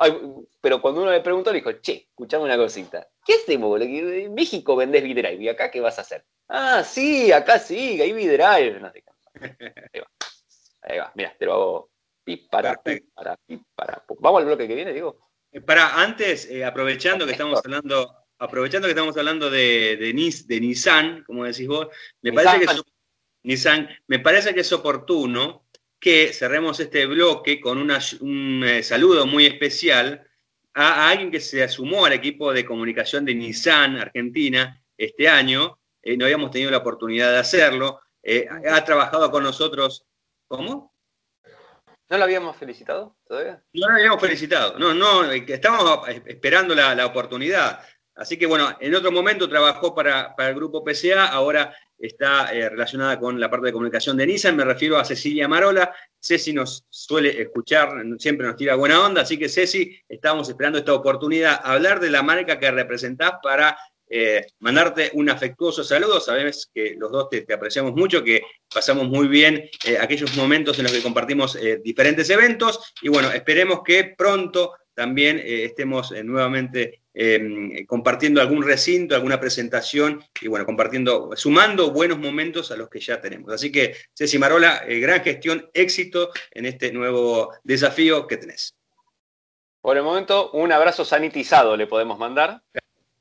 Pero 0.62 0.80
cuando 0.80 1.02
uno 1.02 1.10
le 1.10 1.22
preguntó, 1.22 1.52
le 1.52 1.58
dijo, 1.58 1.72
che, 1.82 2.10
escuchame 2.10 2.44
una 2.44 2.58
cosita. 2.58 3.10
¿Qué 3.26 3.34
hacemos? 3.42 3.82
En 3.82 4.36
México 4.36 4.76
vendés 4.76 5.02
V-Drive 5.02 5.42
y 5.42 5.50
acá, 5.50 5.72
¿qué 5.72 5.82
vas 5.82 5.98
a 5.98 6.02
hacer? 6.02 6.24
Ah, 6.48 6.84
sí, 6.84 7.32
acá 7.32 7.58
sí, 7.58 8.00
hay 8.00 8.14
V-Drive. 8.14 8.80
No 8.82 8.92
sé 8.92 9.04
Ahí 9.94 10.00
va. 10.00 10.08
Ahí 10.84 10.98
va. 11.00 11.12
Mira, 11.16 11.36
te 11.40 11.46
lo 11.48 11.54
hago 11.54 11.90
para, 12.52 12.80
para, 13.16 13.36
para. 13.74 14.06
Vamos 14.20 14.42
al 14.42 14.46
bloque 14.46 14.68
que 14.68 14.76
viene, 14.76 14.94
digo. 14.94 15.32
Eh, 15.52 15.62
para, 15.62 16.00
antes, 16.00 16.52
eh, 16.52 16.64
aprovechando 16.64 17.26
que 17.26 17.32
estamos 17.32 17.60
hablando, 17.66 18.16
aprovechando 18.38 18.86
que 18.86 18.92
estamos 18.92 19.18
hablando 19.18 19.50
de, 19.50 19.98
de, 19.98 20.44
de 20.46 20.60
Nissan, 20.62 21.24
como 21.24 21.46
decís 21.46 21.68
vos, 21.68 21.88
me 22.22 22.32
parece 22.32 22.60
que 22.60 22.82
Nissan, 23.42 23.90
me 24.06 24.20
parece 24.20 24.54
que 24.54 24.60
es 24.60 24.72
oportuno 24.72 25.66
que 26.00 26.32
cerremos 26.34 26.80
este 26.80 27.06
bloque 27.06 27.60
con 27.60 27.78
un 27.78 28.64
eh, 28.64 28.84
saludo 28.84 29.26
muy 29.26 29.46
especial 29.46 30.26
a, 30.74 31.10
alguien 31.10 31.32
que 31.32 31.40
se 31.40 31.68
sumó 31.68 32.06
al 32.06 32.14
equipo 32.14 32.54
de 32.54 32.66
comunicación 32.66 33.26
de 33.26 33.36
Nissan 33.36 33.98
Argentina 33.98 34.82
este 34.98 35.28
año. 35.28 35.80
Eh, 36.02 36.16
no 36.16 36.26
habíamos 36.26 36.52
tenido 36.52 36.72
la 36.72 36.78
oportunidad 36.78 37.32
de 37.32 37.40
hacerlo. 37.40 38.00
Eh, 38.24 38.48
ha 38.70 38.84
trabajado 38.86 39.30
con 39.30 39.44
nosotros. 39.44 40.06
¿Cómo? 40.48 40.94
¿No 42.10 42.18
lo 42.18 42.24
habíamos 42.24 42.56
felicitado 42.58 43.18
todavía? 43.28 43.64
No 43.74 43.90
lo 43.90 43.96
habíamos 43.96 44.22
felicitado. 44.22 44.80
No, 44.80 44.94
no, 44.94 45.32
estábamos 45.32 46.08
esperando 46.08 46.74
la, 46.74 46.96
la 46.96 47.06
oportunidad. 47.06 47.82
Así 48.20 48.38
que 48.38 48.46
bueno, 48.46 48.76
en 48.82 48.94
otro 48.94 49.14
momento 49.14 49.48
trabajó 49.48 49.96
para, 49.96 50.36
el 50.38 50.54
grupo 50.54 50.84
PCA, 50.84 51.28
ahora 51.28 51.74
está 52.00 52.54
eh, 52.54 52.70
relacionada 52.70 53.20
con 53.20 53.40
la 53.40 53.50
parte 53.50 53.68
de 53.68 53.74
comunicación 53.74 54.16
de 54.18 54.26
Nissan, 54.26 54.56
me 54.56 54.64
refiero 54.64 54.98
a 54.98 55.06
Cecilia 55.06 55.48
Marola. 55.48 55.94
Ceci 56.20 56.54
nos 56.54 56.86
suele 56.90 57.42
escuchar, 57.42 57.92
siempre 58.18 58.48
nos 58.48 58.56
tira 58.56 58.76
buena 58.76 59.06
onda, 59.06 59.22
así 59.22 59.38
que 59.38 59.50
Ceci, 59.50 60.00
estamos 60.08 60.48
esperando 60.50 60.80
esta 60.80 60.94
oportunidad, 60.94 61.60
hablar 61.64 62.00
de 62.00 62.10
la 62.10 62.24
marca 62.24 62.60
que 62.60 62.72
representás 62.72 63.34
para 63.42 63.78
eh, 64.10 64.46
mandarte 64.60 65.12
un 65.14 65.30
afectuoso 65.30 65.84
saludo. 65.84 66.20
Sabes 66.20 66.70
que 66.74 66.96
los 66.98 67.12
dos 67.12 67.30
te, 67.30 67.46
apreciamos 67.54 67.94
mucho, 67.94 68.24
que 68.24 68.42
pasamos 68.74 69.08
muy 69.08 69.28
bien 69.28 69.70
eh, 69.86 69.98
aquellos 70.00 70.36
momentos 70.36 70.78
en 70.80 70.84
los 70.84 70.94
que 70.94 71.04
compartimos 71.04 71.58
diferentes 71.84 72.30
eventos 72.30 72.94
y 73.02 73.10
bueno, 73.10 73.32
esperemos 73.32 73.82
que 73.84 74.16
pronto 74.18 74.74
también 74.94 75.42
estemos 75.42 76.12
nuevamente 76.24 77.04
Em, 77.12 77.86
compartiendo 77.88 78.40
algún 78.40 78.64
recinto, 78.64 79.16
alguna 79.16 79.40
presentación 79.40 80.24
y 80.40 80.48
bueno, 80.48 80.66
compartiendo, 80.66 81.32
sumando 81.36 81.92
buenos 81.92 82.20
momentos 82.20 82.72
a 82.72 82.78
los 82.78 82.88
que 82.88 83.00
ya 83.00 83.20
tenemos. 83.20 83.52
Así 83.52 83.72
que, 83.72 83.96
Ceci 84.14 84.38
Marola, 84.38 84.84
eh, 84.88 85.00
gran 85.00 85.24
gestión, 85.24 85.70
éxito 85.74 86.30
en 86.52 86.68
este 86.68 86.92
nuevo 86.92 87.52
desafío 87.64 88.28
que 88.28 88.38
tenés. 88.38 88.76
Por 89.82 89.98
el 89.98 90.04
momento, 90.04 90.52
un 90.52 90.72
abrazo 90.72 91.04
sanitizado 91.04 91.76
le 91.76 91.88
podemos 91.88 92.20
mandar, 92.20 92.62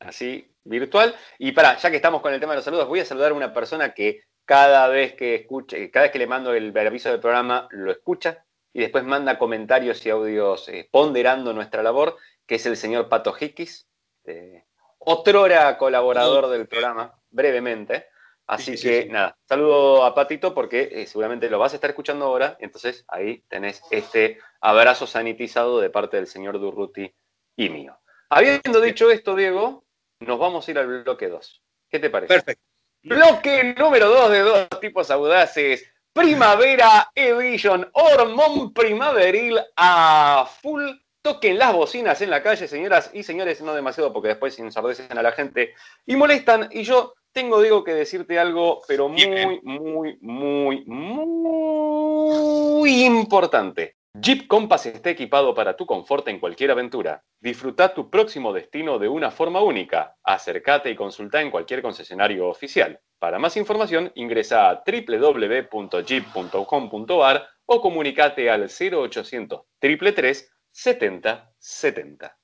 así 0.00 0.50
virtual. 0.64 1.14
Y 1.38 1.52
para, 1.52 1.78
ya 1.78 1.90
que 1.90 1.96
estamos 1.96 2.20
con 2.20 2.34
el 2.34 2.40
tema 2.40 2.52
de 2.52 2.56
los 2.56 2.64
saludos, 2.64 2.88
voy 2.88 3.00
a 3.00 3.06
saludar 3.06 3.32
a 3.32 3.34
una 3.34 3.54
persona 3.54 3.94
que 3.94 4.20
cada 4.44 4.88
vez 4.88 5.14
que 5.14 5.34
escuche, 5.34 5.90
cada 5.90 6.04
vez 6.04 6.12
que 6.12 6.18
le 6.18 6.26
mando 6.26 6.52
el 6.52 6.76
aviso 6.76 7.10
del 7.10 7.20
programa, 7.20 7.68
lo 7.70 7.90
escucha 7.90 8.44
y 8.72 8.80
después 8.80 9.04
manda 9.04 9.38
comentarios 9.38 10.04
y 10.04 10.10
audios 10.10 10.68
eh, 10.68 10.88
ponderando 10.90 11.52
nuestra 11.52 11.82
labor, 11.82 12.16
que 12.48 12.56
es 12.56 12.66
el 12.66 12.76
señor 12.76 13.08
Pato 13.08 13.36
Hickis. 13.38 13.86
Este, 14.24 14.66
otrora 14.98 15.78
colaborador 15.78 16.48
del 16.48 16.66
programa, 16.66 17.14
brevemente. 17.30 18.06
Así 18.46 18.76
que 18.80 19.06
nada, 19.06 19.36
saludo 19.46 20.04
a 20.04 20.14
Patito 20.14 20.54
porque 20.54 20.88
eh, 20.90 21.06
seguramente 21.06 21.50
lo 21.50 21.58
vas 21.58 21.72
a 21.72 21.76
estar 21.76 21.90
escuchando 21.90 22.24
ahora. 22.24 22.56
Entonces 22.60 23.04
ahí 23.08 23.44
tenés 23.48 23.82
este 23.90 24.38
abrazo 24.60 25.06
sanitizado 25.06 25.80
de 25.80 25.90
parte 25.90 26.16
del 26.16 26.26
señor 26.26 26.58
Durruti 26.58 27.14
y 27.56 27.68
mío. 27.68 27.98
Habiendo 28.30 28.80
dicho 28.80 29.10
esto, 29.10 29.36
Diego, 29.36 29.84
nos 30.20 30.38
vamos 30.38 30.66
a 30.66 30.70
ir 30.70 30.78
al 30.78 31.02
bloque 31.02 31.28
2. 31.28 31.62
¿Qué 31.90 31.98
te 31.98 32.08
parece? 32.08 32.32
Perfecto. 32.32 32.64
Bloque 33.02 33.74
número 33.78 34.08
2 34.08 34.30
de 34.30 34.40
dos 34.40 34.68
tipos 34.80 35.10
audaces. 35.10 35.92
Primavera 36.14 37.10
Edition, 37.14 37.88
hormón 37.92 38.72
primaveril 38.72 39.60
a 39.76 40.50
full 40.60 40.90
toquen 41.28 41.58
las 41.58 41.74
bocinas 41.74 42.22
en 42.22 42.30
la 42.30 42.42
calle, 42.42 42.66
señoras 42.66 43.10
y 43.12 43.22
señores, 43.22 43.60
no 43.60 43.74
demasiado 43.74 44.14
porque 44.14 44.28
después 44.28 44.58
ensordecen 44.58 45.18
a 45.18 45.22
la 45.22 45.32
gente 45.32 45.74
y 46.06 46.16
molestan. 46.16 46.70
Y 46.70 46.84
yo 46.84 47.12
tengo, 47.32 47.60
digo, 47.60 47.84
que 47.84 47.92
decirte 47.92 48.38
algo, 48.38 48.80
pero 48.88 49.10
muy, 49.10 49.60
muy, 49.62 50.16
muy, 50.22 50.84
muy 50.86 53.04
importante. 53.04 53.96
Jeep 54.14 54.48
Compass 54.48 54.86
está 54.86 55.10
equipado 55.10 55.54
para 55.54 55.76
tu 55.76 55.84
confort 55.84 56.26
en 56.28 56.40
cualquier 56.40 56.70
aventura. 56.70 57.22
Disfruta 57.38 57.92
tu 57.92 58.08
próximo 58.08 58.54
destino 58.54 58.98
de 58.98 59.08
una 59.08 59.30
forma 59.30 59.60
única. 59.60 60.16
Acércate 60.24 60.90
y 60.90 60.96
consulta 60.96 61.42
en 61.42 61.50
cualquier 61.50 61.82
concesionario 61.82 62.48
oficial. 62.48 62.98
Para 63.18 63.38
más 63.38 63.54
información, 63.58 64.10
ingresa 64.14 64.70
a 64.70 64.82
www.jeep.com.ar 64.82 67.48
o 67.66 67.82
comunicate 67.82 68.48
al 68.48 68.62
0800 68.62 69.60
333 69.78 70.52
70 70.80 71.52
70. 71.58 72.38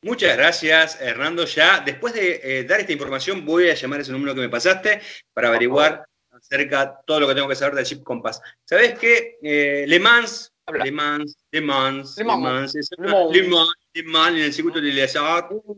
Muchas 0.00 0.36
gracias, 0.38 0.98
Hernando. 1.02 1.44
Ya 1.44 1.80
después 1.80 2.14
de 2.14 2.40
eh, 2.42 2.64
dar 2.64 2.80
esta 2.80 2.94
información, 2.94 3.44
voy 3.44 3.68
a 3.68 3.74
llamar 3.74 4.00
ese 4.00 4.12
número 4.12 4.34
que 4.34 4.40
me 4.40 4.48
pasaste 4.48 5.02
para 5.34 5.48
averiguar 5.48 6.02
acerca 6.30 6.86
de 6.86 6.92
todo 7.06 7.20
lo 7.20 7.28
que 7.28 7.34
tengo 7.34 7.46
que 7.46 7.54
saber 7.54 7.74
del 7.74 7.84
Chip 7.84 8.02
Compass. 8.02 8.40
¿Sabes 8.64 8.98
qué? 8.98 9.36
Eh, 9.42 9.84
Le 9.86 10.00
Mans, 10.00 10.50
Le 10.82 10.90
Mans, 10.90 11.36
Le 11.52 11.60
Mans, 11.60 12.16
Le 12.16 12.24
Mans, 12.24 12.74
Le 12.74 13.06
Mans, 13.06 13.32
Le 13.34 13.48
Mans, 13.48 13.74
Le 13.92 14.02
Mans, 14.04 14.28
en 14.34 14.44
el 14.44 14.52
circuito 14.54 14.80
de 14.80 14.92
Les 14.92 15.14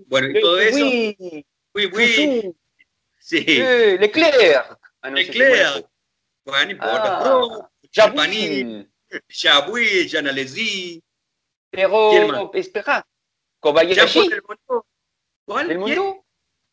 Bueno, 0.06 0.28
y 0.30 0.40
todo 0.40 0.60
eso. 0.60 0.84
Oui, 1.74 1.90
oui. 1.92 2.54
Sí. 3.18 3.44
Leclerc. 3.98 4.78
Ah, 5.02 5.10
Leclerc. 5.10 5.90
Bueno, 6.44 6.64
no 6.64 6.70
importa. 6.72 7.18
Ah, 7.22 7.70
Japanini, 7.92 8.88
Jaboué, 9.28 10.06
Jean 10.06 10.28
Alesi. 10.28 11.02
Pero, 11.70 12.50
espera, 12.54 13.06
Kobayashi. 13.60 14.30
¿Cuál? 15.44 15.68
¿Del 15.68 15.78
mundo? 15.78 16.24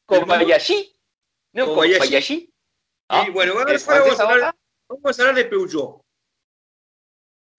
Kobayashi. 0.06 0.95
No, 1.53 1.65
Kobayashi. 1.67 2.53
Ah, 3.10 3.27
bueno, 3.32 3.56
vamos, 3.56 3.88
a 3.88 4.30
hablar, 4.30 4.56
vamos 4.89 5.19
a 5.19 5.21
hablar 5.21 5.36
de 5.36 5.45
Peugeot. 5.45 6.01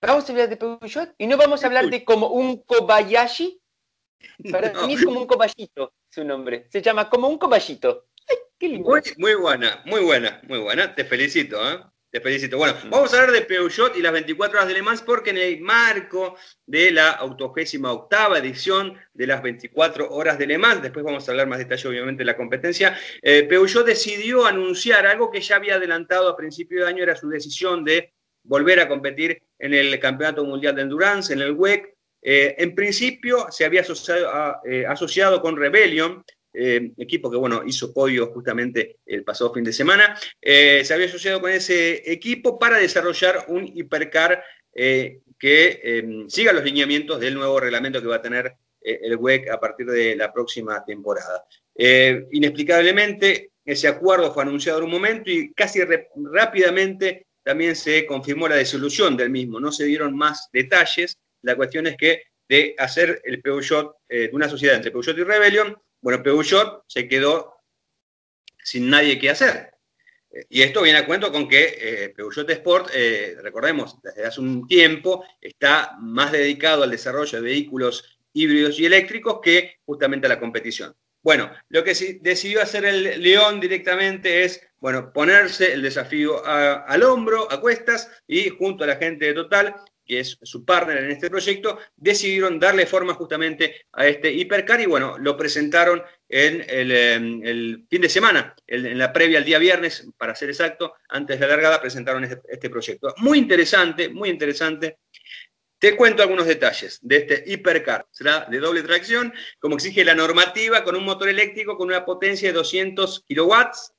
Vamos 0.02 0.28
a 0.28 0.32
hablar 0.32 0.48
de 0.48 0.56
Peugeot 0.56 1.14
y 1.18 1.26
no 1.26 1.36
vamos 1.36 1.64
a 1.64 1.66
hablar 1.66 1.88
de 1.88 2.04
como 2.04 2.28
un 2.28 2.62
Kobayashi. 2.62 3.60
Para 4.52 4.72
mí 4.86 4.94
es 4.94 5.04
como 5.04 5.20
un 5.20 5.26
coballito 5.26 5.94
su 6.10 6.24
nombre. 6.24 6.66
Se 6.70 6.82
llama 6.82 7.08
como 7.08 7.28
un 7.28 7.38
coballito. 7.38 8.08
Ay, 8.28 8.36
qué 8.58 8.68
lindo. 8.68 8.88
Muy, 8.88 9.00
muy, 9.16 9.34
buena, 9.34 9.82
muy 9.86 10.02
buena, 10.02 10.40
muy 10.48 10.58
buena. 10.58 10.94
Te 10.94 11.04
felicito, 11.04 11.56
¿eh? 11.70 11.80
Te 12.10 12.22
felicito. 12.22 12.56
Bueno, 12.56 12.74
vamos 12.88 13.12
a 13.12 13.20
hablar 13.20 13.34
de 13.34 13.42
Peugeot 13.42 13.94
y 13.94 14.00
las 14.00 14.12
24 14.12 14.56
horas 14.58 14.68
de 14.68 14.72
Le 14.72 14.80
Mans 14.80 15.02
porque 15.02 15.28
en 15.28 15.36
el 15.36 15.60
marco 15.60 16.38
de 16.64 16.90
la 16.90 17.10
autogésima 17.10 17.92
octava 17.92 18.38
edición 18.38 18.96
de 19.12 19.26
las 19.26 19.42
24 19.42 20.08
horas 20.08 20.38
de 20.38 20.46
Le 20.46 20.56
Mans, 20.56 20.80
después 20.80 21.04
vamos 21.04 21.28
a 21.28 21.32
hablar 21.32 21.46
más 21.48 21.58
detalle 21.58 21.86
obviamente 21.86 22.20
de 22.20 22.24
la 22.24 22.36
competencia, 22.36 22.98
eh, 23.20 23.42
Peugeot 23.42 23.84
decidió 23.84 24.46
anunciar 24.46 25.06
algo 25.06 25.30
que 25.30 25.42
ya 25.42 25.56
había 25.56 25.74
adelantado 25.74 26.30
a 26.30 26.36
principio 26.36 26.82
de 26.82 26.88
año, 26.88 27.02
era 27.02 27.14
su 27.14 27.28
decisión 27.28 27.84
de 27.84 28.14
volver 28.42 28.80
a 28.80 28.88
competir 28.88 29.42
en 29.58 29.74
el 29.74 30.00
Campeonato 30.00 30.46
Mundial 30.46 30.74
de 30.76 30.82
Endurance, 30.82 31.30
en 31.34 31.42
el 31.42 31.52
WEC. 31.52 31.94
Eh, 32.22 32.54
en 32.56 32.74
principio 32.74 33.48
se 33.50 33.66
había 33.66 33.82
asociado, 33.82 34.60
eh, 34.64 34.86
asociado 34.86 35.42
con 35.42 35.58
Rebellion, 35.58 36.24
eh, 36.52 36.92
equipo 36.96 37.30
que 37.30 37.36
bueno, 37.36 37.62
hizo 37.66 37.92
podio 37.92 38.28
justamente 38.28 38.98
el 39.04 39.22
pasado 39.22 39.52
fin 39.52 39.64
de 39.64 39.72
semana, 39.72 40.18
eh, 40.40 40.82
se 40.84 40.94
había 40.94 41.06
asociado 41.06 41.40
con 41.40 41.50
ese 41.50 42.10
equipo 42.10 42.58
para 42.58 42.78
desarrollar 42.78 43.44
un 43.48 43.66
hipercar 43.66 44.42
eh, 44.74 45.20
que 45.38 46.24
siga 46.28 46.52
los 46.52 46.64
lineamientos 46.64 47.20
del 47.20 47.34
nuevo 47.34 47.60
reglamento 47.60 48.00
que 48.00 48.08
va 48.08 48.16
a 48.16 48.22
tener 48.22 48.56
el 48.80 49.16
WEC 49.16 49.50
a 49.50 49.60
partir 49.60 49.86
de 49.86 50.16
la 50.16 50.32
próxima 50.32 50.84
temporada. 50.84 51.44
inexplicablemente, 51.76 53.52
ese 53.64 53.86
acuerdo 53.86 54.32
fue 54.34 54.42
anunciado 54.42 54.78
en 54.78 54.86
un 54.86 54.90
momento 54.90 55.30
y 55.30 55.52
casi 55.52 55.80
rápidamente 56.32 57.26
también 57.44 57.76
se 57.76 58.04
confirmó 58.04 58.48
la 58.48 58.56
disolución 58.56 59.16
del 59.16 59.30
mismo. 59.30 59.60
No 59.60 59.70
se 59.70 59.84
dieron 59.84 60.16
más 60.16 60.48
detalles. 60.52 61.16
La 61.42 61.54
cuestión 61.54 61.86
es 61.86 61.96
que 61.96 62.22
de 62.48 62.74
hacer 62.76 63.20
el 63.24 63.40
Peugeot, 63.40 63.94
de 64.08 64.30
una 64.32 64.48
sociedad 64.48 64.74
entre 64.74 64.90
Peugeot 64.90 65.18
y 65.18 65.22
Rebellion, 65.22 65.76
bueno, 66.00 66.22
Peugeot 66.22 66.84
se 66.86 67.08
quedó 67.08 67.56
sin 68.62 68.88
nadie 68.90 69.18
que 69.18 69.30
hacer. 69.30 69.72
Eh, 70.30 70.46
y 70.48 70.62
esto 70.62 70.82
viene 70.82 70.98
a 70.98 71.06
cuento 71.06 71.32
con 71.32 71.48
que 71.48 71.78
eh, 71.80 72.08
Peugeot 72.10 72.48
Sport, 72.50 72.90
eh, 72.94 73.36
recordemos, 73.42 74.00
desde 74.02 74.26
hace 74.26 74.40
un 74.40 74.66
tiempo 74.66 75.24
está 75.40 75.96
más 76.00 76.32
dedicado 76.32 76.82
al 76.82 76.90
desarrollo 76.90 77.38
de 77.38 77.44
vehículos 77.44 78.18
híbridos 78.32 78.78
y 78.78 78.86
eléctricos 78.86 79.40
que 79.42 79.78
justamente 79.84 80.26
a 80.26 80.30
la 80.30 80.40
competición. 80.40 80.94
Bueno, 81.22 81.50
lo 81.68 81.82
que 81.82 81.94
decidió 82.20 82.62
hacer 82.62 82.84
el 82.84 83.20
León 83.22 83.58
directamente 83.58 84.44
es, 84.44 84.62
bueno, 84.78 85.12
ponerse 85.12 85.72
el 85.72 85.82
desafío 85.82 86.46
al 86.46 87.02
hombro, 87.02 87.50
a 87.50 87.60
cuestas, 87.60 88.08
y 88.26 88.48
junto 88.50 88.84
a 88.84 88.86
la 88.86 88.96
gente 88.96 89.26
de 89.26 89.34
Total 89.34 89.74
que 90.08 90.20
es 90.20 90.38
su 90.42 90.64
partner 90.64 91.04
en 91.04 91.10
este 91.10 91.28
proyecto, 91.28 91.78
decidieron 91.94 92.58
darle 92.58 92.86
forma 92.86 93.12
justamente 93.12 93.86
a 93.92 94.06
este 94.06 94.32
hipercar 94.32 94.80
y 94.80 94.86
bueno, 94.86 95.18
lo 95.18 95.36
presentaron 95.36 96.02
en 96.26 96.64
el, 96.66 96.90
em, 96.90 97.86
fin 97.88 98.00
de 98.00 98.08
semana, 98.08 98.56
en 98.66 98.98
la 98.98 99.12
previa 99.12 99.38
al 99.38 99.44
día 99.44 99.58
viernes, 99.58 100.08
para 100.16 100.34
ser 100.34 100.48
exacto, 100.48 100.94
antes 101.10 101.38
de 101.38 101.46
la 101.46 101.52
largada 101.52 101.80
presentaron 101.80 102.24
este, 102.24 102.40
este, 102.48 102.70
proyecto. 102.70 103.14
Muy 103.18 103.38
interesante, 103.38 104.08
muy 104.08 104.30
interesante. 104.30 104.98
Te 105.78 105.94
cuento 105.94 106.22
algunos 106.22 106.46
detalles 106.46 106.98
de 107.02 107.16
este 107.18 107.44
hipercar. 107.46 108.06
Será 108.10 108.46
de 108.50 108.58
doble 108.58 108.82
tracción, 108.82 109.32
como 109.60 109.76
exige 109.76 110.04
la 110.04 110.14
normativa, 110.14 110.82
con 110.82 110.96
un 110.96 111.04
motor 111.04 111.28
eléctrico 111.28 111.76
con 111.76 111.88
una 111.88 112.04
potencia 112.04 112.48
de 112.48 112.54
200 112.54 113.24
kilowatts. 113.28 113.92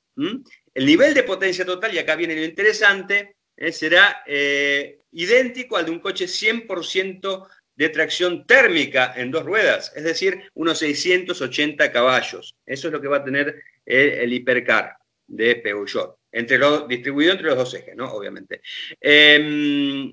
El 0.74 0.86
nivel 0.86 1.14
de 1.14 1.22
potencia 1.22 1.64
total, 1.64 1.94
y 1.94 1.98
acá 1.98 2.16
viene 2.16 2.34
lo 2.34 2.44
interesante, 2.44 3.36
eh, 3.60 3.72
será 3.72 4.22
eh, 4.26 5.02
idéntico 5.12 5.76
al 5.76 5.84
de 5.84 5.90
un 5.90 6.00
coche 6.00 6.24
100% 6.24 7.46
de 7.76 7.88
tracción 7.90 8.46
térmica 8.46 9.12
en 9.14 9.30
dos 9.30 9.44
ruedas, 9.44 9.92
es 9.94 10.02
decir, 10.02 10.50
unos 10.54 10.78
680 10.78 11.92
caballos. 11.92 12.56
Eso 12.64 12.88
es 12.88 12.92
lo 12.92 13.02
que 13.02 13.08
va 13.08 13.18
a 13.18 13.24
tener 13.24 13.62
el, 13.84 14.32
hipercar 14.32 14.96
de 15.26 15.56
Peugeot, 15.56 16.16
entre 16.32 16.56
los, 16.56 16.88
distribuido 16.88 17.32
entre 17.32 17.48
los 17.48 17.56
dos 17.56 17.74
ejes, 17.74 17.94
¿no? 17.94 18.10
Obviamente. 18.12 18.62
Em, 18.98 20.10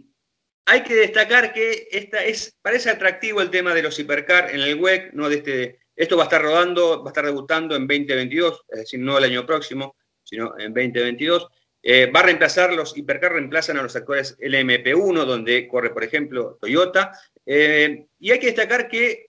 hay 0.65 0.83
que 0.83 0.95
destacar 0.95 1.53
que 1.53 1.87
esta 1.89 2.25
es, 2.25 2.53
parece 2.61 2.89
atractivo 2.89 3.41
el 3.41 3.49
tema 3.49 3.73
de 3.73 3.83
los 3.83 3.97
hipercar 3.97 4.51
en 4.51 4.59
el 4.59 4.75
WEC, 4.75 5.13
¿no? 5.13 5.29
De 5.29 5.37
este, 5.37 5.79
esto 5.95 6.17
va 6.17 6.23
a 6.23 6.25
estar 6.25 6.41
rodando, 6.41 7.01
va 7.01 7.09
a 7.09 7.11
estar 7.11 7.25
debutando 7.25 7.77
en 7.77 7.87
2022, 7.87 8.65
es 8.67 8.79
decir, 8.79 8.99
no 8.99 9.17
el 9.17 9.23
año 9.23 9.45
próximo, 9.45 9.95
sino 10.23 10.53
en 10.59 10.73
2022. 10.73 11.47
Eh, 11.81 12.11
va 12.13 12.19
a 12.21 12.23
reemplazar, 12.23 12.73
los 12.73 12.97
hipercar 12.97 13.33
reemplazan 13.33 13.77
a 13.77 13.83
los 13.83 13.95
actuales 13.95 14.37
LMP1, 14.39 15.25
donde 15.25 15.67
corre, 15.67 15.91
por 15.91 16.03
ejemplo, 16.03 16.57
Toyota. 16.59 17.11
Eh, 17.45 18.07
y 18.19 18.31
hay 18.31 18.39
que 18.39 18.47
destacar 18.47 18.87
que 18.87 19.27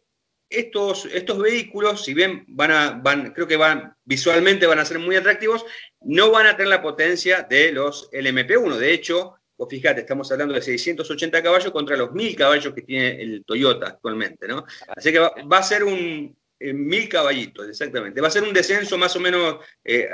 estos, 0.50 1.06
estos 1.06 1.38
vehículos, 1.38 2.04
si 2.04 2.14
bien 2.14 2.44
van 2.48 2.70
a, 2.70 2.90
van, 3.02 3.32
creo 3.32 3.46
que 3.46 3.56
van, 3.56 3.94
visualmente 4.04 4.66
van 4.66 4.78
a 4.78 4.84
ser 4.84 4.98
muy 4.98 5.16
atractivos, 5.16 5.64
no 6.00 6.30
van 6.30 6.46
a 6.46 6.56
tener 6.56 6.68
la 6.68 6.82
potencia 6.82 7.46
de 7.48 7.70
los 7.72 8.10
LMP1. 8.12 8.76
De 8.76 8.92
hecho, 8.92 9.36
vos 9.56 9.68
fíjate, 9.68 10.00
estamos 10.00 10.30
hablando 10.32 10.54
de 10.54 10.62
680 10.62 11.42
caballos 11.42 11.70
contra 11.70 11.96
los 11.96 12.12
1000 12.12 12.36
caballos 12.36 12.72
que 12.72 12.82
tiene 12.82 13.20
el 13.20 13.44
Toyota 13.44 13.88
actualmente, 13.88 14.48
¿no? 14.48 14.64
Así 14.96 15.12
que 15.12 15.18
va 15.18 15.58
a 15.58 15.62
ser 15.62 15.84
un, 15.84 16.34
mil 16.60 17.08
caballitos, 17.08 17.68
exactamente. 17.68 18.20
Va 18.20 18.28
a 18.28 18.32
ser 18.32 18.42
un 18.42 18.52
descenso 18.52 18.98
más 18.98 19.14
o 19.14 19.20
menos 19.20 19.58
eh, 19.84 20.08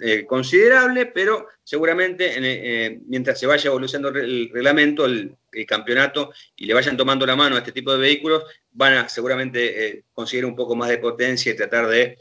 eh, 0.00 0.24
considerable, 0.26 1.06
pero 1.06 1.46
seguramente 1.62 2.34
eh, 2.36 2.98
mientras 3.06 3.38
se 3.38 3.46
vaya 3.46 3.68
evolucionando 3.68 4.18
el 4.18 4.50
reglamento, 4.52 5.04
el, 5.04 5.36
campeonato 5.66 6.32
y 6.56 6.64
le 6.64 6.72
vayan 6.72 6.96
tomando 6.96 7.26
la 7.26 7.36
mano 7.36 7.56
a 7.56 7.58
este 7.58 7.72
tipo 7.72 7.92
de 7.92 7.98
vehículos, 7.98 8.44
van 8.70 8.94
a 8.94 9.08
seguramente 9.10 10.02
conseguir 10.14 10.46
un 10.46 10.56
poco 10.56 10.74
más 10.74 10.88
de 10.88 10.96
potencia 10.96 11.52
y 11.52 11.56
tratar 11.56 11.88
de 11.88 12.16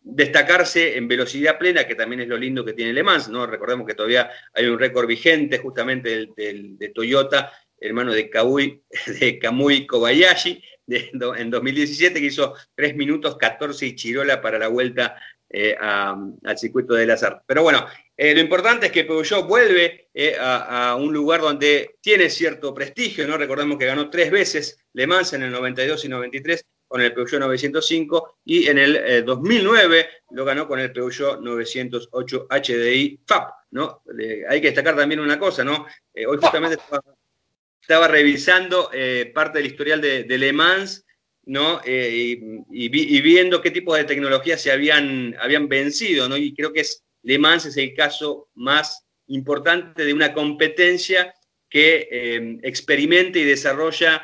destacarse 0.00 0.96
en 0.96 1.08
velocidad 1.08 1.58
plena, 1.58 1.86
que 1.86 1.94
también 1.94 2.22
es 2.22 2.28
lo 2.28 2.38
lindo 2.38 2.64
que 2.64 2.72
tiene 2.72 2.94
Le 2.94 3.02
Mans, 3.02 3.28
¿no? 3.28 3.46
Recordemos 3.46 3.86
que 3.86 3.92
todavía 3.92 4.30
hay 4.54 4.64
un 4.64 4.78
récord 4.78 5.06
vigente 5.06 5.58
justamente 5.58 6.26
del, 6.34 6.78
de 6.78 6.88
Toyota, 6.88 7.52
hermano 7.78 8.12
de, 8.12 8.30
Kamui, 8.30 8.82
de 9.20 9.38
Kamui 9.38 9.86
Kobayashi, 9.86 10.62
en 10.88 11.50
2017, 11.50 12.20
que 12.20 12.26
hizo 12.26 12.54
3 12.74 12.96
minutos 12.96 13.36
14 13.36 13.86
y 13.86 13.94
Chirola 13.94 14.40
para 14.40 14.58
la 14.58 14.68
vuelta 14.68 15.16
eh, 15.54 15.76
al 15.78 16.56
circuito 16.56 16.94
del 16.94 17.10
azar. 17.10 17.42
Pero 17.46 17.62
bueno, 17.62 17.86
eh, 18.16 18.34
lo 18.34 18.40
importante 18.40 18.86
es 18.86 18.92
que 18.92 19.04
Peugeot 19.04 19.46
vuelve 19.46 20.08
eh, 20.14 20.34
a, 20.40 20.96
un 20.98 21.12
lugar 21.12 21.42
donde 21.42 21.96
tiene 22.00 22.30
cierto 22.30 22.72
prestigio, 22.72 23.28
¿no? 23.28 23.36
Recordemos 23.36 23.76
que 23.76 23.84
ganó 23.84 24.08
tres 24.08 24.30
veces 24.30 24.78
Le 24.94 25.06
Mans 25.06 25.34
en 25.34 25.42
el 25.42 25.52
92 25.52 26.06
y 26.06 26.08
93 26.08 26.64
con 26.88 27.02
el 27.02 27.12
Peugeot 27.12 27.40
905 27.42 28.38
y 28.46 28.66
en 28.66 28.78
el 28.78 29.24
2009 29.26 30.08
lo 30.30 30.44
ganó 30.46 30.66
con 30.66 30.78
el 30.80 30.90
Peugeot 30.90 31.40
908 31.40 32.46
HDI 32.48 33.20
FAP, 33.26 33.50
¿no? 33.72 34.02
hay 34.48 34.60
que 34.60 34.68
destacar 34.68 34.96
también 34.96 35.20
una 35.20 35.38
cosa, 35.38 35.64
¿no? 35.64 35.86
hoy 36.14 36.38
justamente 36.38 36.78
estaba 36.78 37.02
revisando 37.88 38.90
eh, 38.92 39.30
parte 39.34 39.58
del 39.58 39.66
historial 39.66 40.00
de, 40.00 40.38
Le 40.38 40.52
Mans, 40.52 41.04
¿no? 41.44 41.80
Eh, 41.84 42.38
y, 42.70 43.20
viendo 43.20 43.60
qué 43.60 43.70
tipo 43.70 43.94
de 43.94 44.04
tecnologías 44.04 44.60
se 44.60 44.72
habían, 44.72 45.36
habían 45.40 45.68
vencido, 45.68 46.28
¿no? 46.28 46.36
Y 46.36 46.54
creo 46.54 46.72
que 46.72 46.80
es, 46.80 47.02
Le 47.22 47.38
Mans 47.38 47.66
es 47.66 47.76
el 47.76 47.94
caso 47.94 48.48
más 48.54 49.04
importante 49.28 50.04
de 50.04 50.12
una 50.12 50.32
competencia 50.32 51.34
que 51.68 52.08
eh, 52.10 52.58
experimenta 52.62 53.38
y 53.38 53.44
desarrolla 53.44 54.22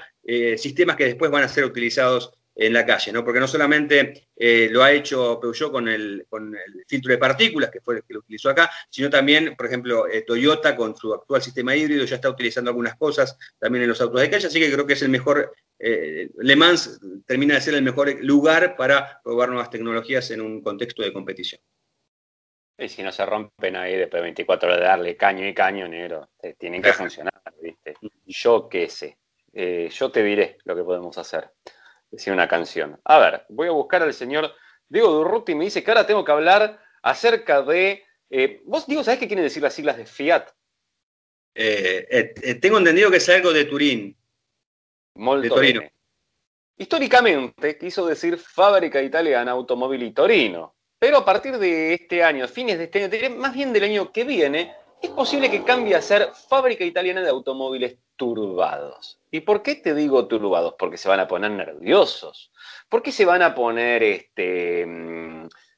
sistemas 0.58 0.96
que 0.96 1.06
después 1.06 1.30
van 1.30 1.44
a 1.44 1.48
ser 1.48 1.64
utilizados 1.64 2.37
en 2.58 2.72
la 2.72 2.84
calle, 2.84 3.12
¿no? 3.12 3.24
Porque 3.24 3.38
no 3.38 3.46
solamente 3.46 4.28
eh, 4.34 4.68
lo 4.72 4.82
ha 4.82 4.90
hecho 4.90 5.38
Peugeot 5.40 5.70
con 5.70 5.86
el, 5.86 6.26
con 6.28 6.56
el, 6.56 6.84
filtro 6.88 7.12
de 7.12 7.18
partículas, 7.18 7.70
que 7.70 7.80
fue 7.80 7.98
el 7.98 8.02
que 8.02 8.14
lo 8.14 8.20
utilizó 8.20 8.50
acá, 8.50 8.68
sino 8.90 9.08
también, 9.08 9.54
por 9.56 9.66
ejemplo, 9.66 10.08
eh, 10.08 10.22
Toyota 10.22 10.74
con 10.74 10.96
su 10.96 11.14
actual 11.14 11.40
sistema 11.40 11.76
híbrido 11.76 12.04
ya 12.04 12.16
está 12.16 12.28
utilizando 12.28 12.70
algunas 12.70 12.96
cosas 12.96 13.38
también 13.60 13.84
en 13.84 13.90
los 13.90 14.00
autos 14.00 14.20
de 14.20 14.28
calle, 14.28 14.48
así 14.48 14.58
que 14.58 14.72
creo 14.72 14.84
que 14.84 14.94
es 14.94 15.02
el 15.02 15.08
mejor 15.08 15.54
eh, 15.78 16.30
Le 16.36 16.56
Mans 16.56 17.00
termina 17.24 17.54
de 17.54 17.60
ser 17.60 17.74
el 17.74 17.82
mejor 17.82 18.12
lugar 18.24 18.74
para 18.74 19.20
probar 19.22 19.50
nuevas 19.50 19.70
tecnologías 19.70 20.28
en 20.32 20.40
un 20.40 20.60
contexto 20.60 21.04
de 21.04 21.12
competición. 21.12 21.60
Y 22.76 22.88
si 22.88 23.04
no 23.04 23.12
se 23.12 23.24
rompen 23.24 23.76
ahí 23.76 23.96
después 23.96 24.20
de 24.20 24.24
24 24.24 24.68
horas 24.68 24.80
de 24.80 24.86
darle 24.86 25.16
caño 25.16 25.46
y 25.46 25.54
caño, 25.54 25.86
negro, 25.86 26.30
tienen 26.58 26.82
que 26.82 26.92
funcionar, 26.92 27.32
¿viste? 27.62 27.94
Yo 28.26 28.68
qué 28.68 28.88
sé. 28.88 29.16
Yo 29.52 30.10
te 30.10 30.22
diré 30.22 30.58
lo 30.64 30.76
que 30.76 30.84
podemos 30.84 31.18
hacer. 31.18 31.50
Decir 32.10 32.32
una 32.32 32.48
canción. 32.48 33.00
A 33.04 33.18
ver, 33.18 33.44
voy 33.48 33.68
a 33.68 33.72
buscar 33.72 34.02
al 34.02 34.14
señor 34.14 34.52
Diego 34.88 35.10
Durruti 35.10 35.52
y 35.52 35.54
me 35.54 35.64
dice 35.64 35.84
que 35.84 35.90
ahora 35.90 36.06
tengo 36.06 36.24
que 36.24 36.32
hablar 36.32 36.80
acerca 37.02 37.62
de. 37.62 38.04
Eh, 38.30 38.62
vos, 38.64 38.86
Diego, 38.86 39.04
¿sabés 39.04 39.20
qué 39.20 39.26
quieren 39.26 39.44
decir 39.44 39.62
las 39.62 39.74
siglas 39.74 39.96
de 39.96 40.06
Fiat? 40.06 40.48
tengo 42.60 42.78
entendido 42.78 43.10
que 43.10 43.16
es 43.16 43.28
algo 43.28 43.52
de 43.52 43.64
Turín. 43.64 44.16
de 45.14 45.48
Torino. 45.48 45.82
Históricamente 46.76 47.76
quiso 47.76 48.06
decir 48.06 48.38
Fábrica 48.38 49.02
Italiana 49.02 49.50
Automobili 49.50 50.12
Torino. 50.12 50.76
Pero 50.98 51.18
a 51.18 51.24
partir 51.24 51.58
de 51.58 51.94
este 51.94 52.22
año, 52.22 52.46
fines 52.48 52.78
de 52.78 52.84
este 52.84 53.04
año, 53.04 53.36
más 53.36 53.54
bien 53.54 53.72
del 53.72 53.84
año 53.84 54.12
que 54.12 54.24
viene, 54.24 54.74
es 55.00 55.10
posible 55.10 55.50
que 55.50 55.64
cambie 55.64 55.94
a 55.94 56.02
ser 56.02 56.30
fábrica 56.48 56.84
italiana 56.84 57.22
de 57.22 57.30
automóviles 57.30 57.96
turbados. 58.18 59.18
¿Y 59.30 59.40
por 59.40 59.62
qué 59.62 59.76
te 59.76 59.94
digo 59.94 60.28
turbados? 60.28 60.74
Porque 60.78 60.98
se 60.98 61.08
van 61.08 61.20
a 61.20 61.28
poner 61.28 61.52
nerviosos. 61.52 62.52
¿Por 62.90 63.02
qué 63.02 63.12
se 63.12 63.24
van 63.24 63.40
a 63.40 63.54
poner 63.54 64.02
este, 64.02 64.82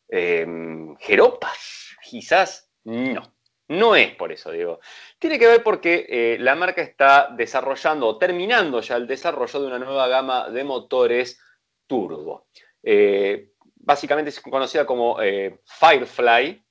em, 0.08 0.96
jeropas? 0.96 1.96
Quizás 2.02 2.72
no. 2.82 3.22
No 3.68 3.94
es 3.94 4.16
por 4.16 4.32
eso, 4.32 4.50
digo. 4.50 4.80
Tiene 5.20 5.38
que 5.38 5.46
ver 5.46 5.62
porque 5.62 6.06
eh, 6.08 6.38
la 6.40 6.56
marca 6.56 6.82
está 6.82 7.28
desarrollando 7.36 8.08
o 8.08 8.18
terminando 8.18 8.80
ya 8.80 8.96
el 8.96 9.06
desarrollo 9.06 9.60
de 9.60 9.66
una 9.68 9.78
nueva 9.78 10.08
gama 10.08 10.50
de 10.50 10.64
motores 10.64 11.40
turbo. 11.86 12.48
Eh, 12.82 13.52
básicamente 13.76 14.30
es 14.30 14.40
conocida 14.40 14.84
como 14.84 15.22
eh, 15.22 15.60
Firefly. 15.64 16.64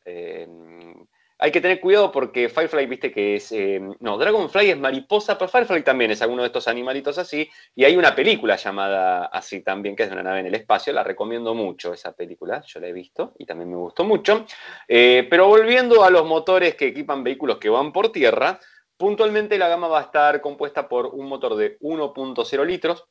Eh, 1.40 1.46
hay 1.46 1.52
que 1.52 1.62
tener 1.62 1.80
cuidado 1.80 2.12
porque 2.12 2.50
Firefly, 2.50 2.86
viste 2.86 3.12
que 3.12 3.36
es. 3.36 3.52
Eh, 3.52 3.82
no, 4.00 4.18
Dragonfly 4.18 4.72
es 4.72 4.78
mariposa, 4.78 5.38
pero 5.38 5.50
Firefly 5.50 5.84
también 5.84 6.12
es 6.12 6.22
alguno 6.22 6.42
de 6.42 6.48
estos 6.48 6.68
animalitos 6.68 7.18
así. 7.18 7.50
Y 7.76 7.84
hay 7.84 7.96
una 7.96 8.16
película 8.16 8.56
llamada 8.56 9.26
así 9.26 9.62
también, 9.62 9.96
que 9.96 10.04
es 10.04 10.10
de 10.10 10.14
una 10.14 10.24
nave 10.24 10.40
en 10.42 10.48
el 10.48 10.56
espacio. 10.56 10.94
La 10.94 11.04
recomiendo 11.04 11.54
mucho 11.54 11.94
esa 11.94 12.14
película, 12.16 12.62
yo 12.66 12.80
la 12.80 12.88
he 12.88 12.94
visto 12.94 13.34
y 13.38 13.46
también 13.46 13.70
me 13.70 13.78
gustó 13.78 14.04
mucho. 14.04 14.46
pero 14.88 15.48
volviendo 15.48 16.04
a 16.04 16.10
los 16.10 16.26
motores 16.26 16.76
que 16.76 16.88
equipan 16.88 17.24
vehículos 17.24 17.58
que 17.58 17.70
van 17.70 17.92
por 17.92 18.12
tierra, 18.12 18.60
puntualmente 18.98 19.58
la 19.58 19.70
gama 19.70 19.88
va 19.88 20.00
a 20.00 20.04
estar 20.04 20.42
compuesta 20.42 20.90
por 20.90 21.08
un 21.08 21.28
motor 21.28 21.56
de 21.56 21.80
1.0 21.80 22.66
litros, 22.66 23.06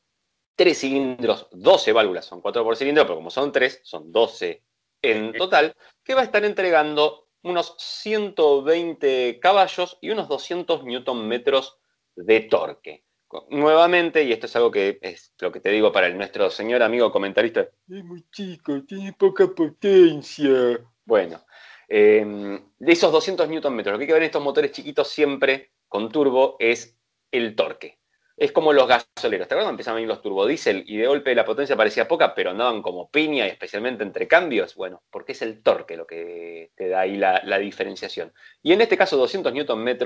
tres 0.54 0.80
cilindros, 0.80 1.48
12 1.52 1.92
válvulas, 1.92 2.26
son 2.26 2.40
4 2.42 2.62
por 2.62 2.76
cilindro, 2.76 3.04
pero 3.04 3.16
como 3.16 3.30
son 3.30 3.50
3, 3.50 3.80
son 3.82 4.12
12 4.12 4.62
en 5.00 5.32
total, 5.32 5.74
que 6.04 6.14
va 6.14 6.20
a 6.20 6.24
estar 6.24 6.44
entregando 6.44 7.27
unos 7.42 7.74
120 7.79 9.38
caballos 9.40 9.98
y 10.01 10.11
unos 10.11 10.29
200 10.29 10.85
newton 10.85 11.27
metros 11.29 11.79
de 12.16 12.40
torque. 12.40 13.05
Nuevamente, 13.51 14.24
y 14.24 14.33
esto 14.33 14.46
es 14.46 14.57
algo 14.57 14.70
que 14.70 14.98
es 15.03 15.35
lo 15.38 15.53
que 15.53 15.61
te 15.61 15.70
digo 15.70 15.92
para 15.92 16.09
nuestro 16.09 16.48
señor 16.51 16.83
amigo 16.83 17.12
comentarista, 17.12 17.61
es 17.61 18.05
muy 18.05 18.24
chico, 18.31 18.83
tiene 18.87 19.12
poca 19.12 19.46
potencia. 19.48 20.81
Bueno, 21.05 21.44
em, 21.88 22.59
de 22.79 22.92
esos 22.92 23.12
200 23.12 23.48
newton 23.48 23.74
metros, 23.74 23.92
lo 23.92 23.98
que 23.98 24.05
hay 24.05 24.09
que 24.09 24.14
ver 24.14 24.22
en 24.22 24.27
estos 24.27 24.42
motores 24.42 24.72
chiquitos 24.72 25.09
siempre 25.09 25.72
con 25.88 26.09
turbo 26.11 26.57
es 26.59 26.98
el 27.31 27.55
torque 27.55 27.97
es 28.38 28.53
como 28.53 28.72
los 28.72 28.87
gasoleros. 28.87 29.48
¿Te 29.48 29.55
acuerdas 29.55 29.70
empezaban 29.70 29.96
a 29.96 29.96
venir 29.96 30.09
los 30.09 30.22
turbodiesel 30.22 30.85
y 30.87 30.96
de 30.96 31.09
golpe 31.09 31.35
la 31.35 31.44
potencia 31.44 31.77
parecía 31.77 32.07
poca, 32.07 32.35
pero 32.35 32.51
andaban 32.51 32.83
como 32.83 33.11
piña 33.11 33.46
y 33.46 33.51
especialmente 33.51 34.05
entre 34.05 34.29
cambios? 34.29 34.77
Bueno, 34.77 35.03
porque 35.11 35.33
es 35.33 35.42
el 35.42 35.61
torque 35.62 35.96
lo 35.96 36.07
que 36.07 36.70
te 36.77 36.88
da 36.88 37.01
ahí 37.01 37.16
la, 37.16 37.59
diferenciación. 37.59 38.33
Y 38.62 38.72
en 38.72 38.81
este 38.81 38.96
caso 38.96 39.16
200 39.16 39.53
Nm 39.53 39.96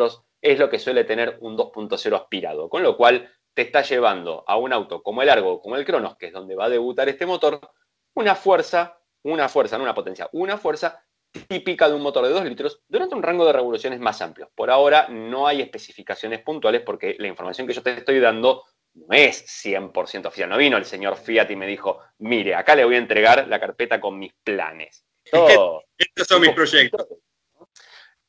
es 0.41 0.59
lo 0.59 0.71
que 0.71 0.79
suele 0.79 1.05
tener 1.05 1.37
un 1.41 1.59
2.0 1.59 2.17
aspirado, 2.17 2.71
con 2.71 2.83
lo 2.83 2.97
cual 2.97 3.31
te 3.53 3.63
está 3.63 3.83
llevando 3.83 4.45
a 4.47 4.57
un 4.57 4.73
auto 4.73 5.03
como 5.03 5.21
el 5.21 5.29
Argo, 5.29 5.61
como 5.61 5.77
el 5.77 5.85
Cronos, 5.85 6.17
que 6.17 6.29
es 6.29 6.33
donde 6.33 6.57
va 6.57 6.65
a 6.65 6.71
debutar 6.71 7.11
este 7.11 7.27
motor, 7.27 7.61
una 8.15 8.35
fuerza, 8.35 8.99
una 9.23 9.51
fuerza, 9.51 9.77
no 9.77 9.85
una 9.85 9.95
potencia, 9.95 10.31
una 10.33 10.57
fuerza 10.57 11.05
típica 11.33 11.89
de 11.89 11.95
un 11.95 12.03
motor 12.03 12.25
de 12.25 12.31
2 12.31 12.45
litros 12.45 12.83
durante 12.89 13.15
un 13.15 13.23
rango 13.23 13.47
de 13.47 13.53
revoluciones 13.53 14.01
más 14.01 14.21
amplio. 14.21 14.51
Por 14.55 14.71
ahora 14.71 15.09
no 15.09 15.47
hay 15.47 15.63
especificaciones 15.63 16.41
puntuales 16.41 16.83
porque 16.83 17.17
la 17.19 17.29
información 17.29 17.67
que 17.67 17.73
yo 17.73 17.83
te 17.83 17.93
estoy 17.93 18.21
dando 18.21 18.65
no 18.95 19.07
es 19.11 19.47
100% 19.65 20.27
oficial. 20.27 20.51
No 20.51 20.59
vino 20.59 20.77
el 20.77 20.85
señor 20.85 21.17
Fiat 21.17 21.51
y 21.51 21.57
me 21.57 21.67
dijo, 21.67 22.01
mire, 22.19 22.55
acá 22.55 22.75
le 22.75 22.85
voy 22.85 22.97
a 22.97 22.99
entregar 22.99 23.49
la 23.49 23.59
carpeta 23.59 24.01
con 24.01 24.19
mis 24.19 24.35
planes. 24.45 25.05
Estos 25.25 26.27
son 26.29 26.43
mis 26.43 26.51
proyectos. 26.51 27.07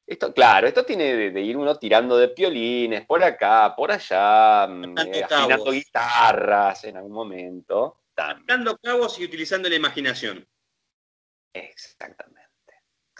Esto, 0.05 0.33
claro, 0.33 0.67
esto 0.67 0.83
tiene 0.83 1.31
de, 1.31 1.41
ir 1.41 1.55
uno 1.55 1.77
tirando 1.77 2.17
de 2.17 2.27
piolines 2.27 3.05
por 3.05 3.23
acá, 3.23 3.73
por 3.75 3.89
allá, 3.89 4.67
mm, 4.67 4.97
eh, 4.97 5.23
afinando 5.23 5.71
guitarras 5.71 6.83
en 6.83 6.97
algún 6.97 7.13
momento. 7.13 8.01
Dando 8.45 8.77
cabos 8.77 9.17
y 9.19 9.25
utilizando 9.25 9.69
la 9.69 9.75
imaginación. 9.75 10.45
Exactamente. 11.53 12.42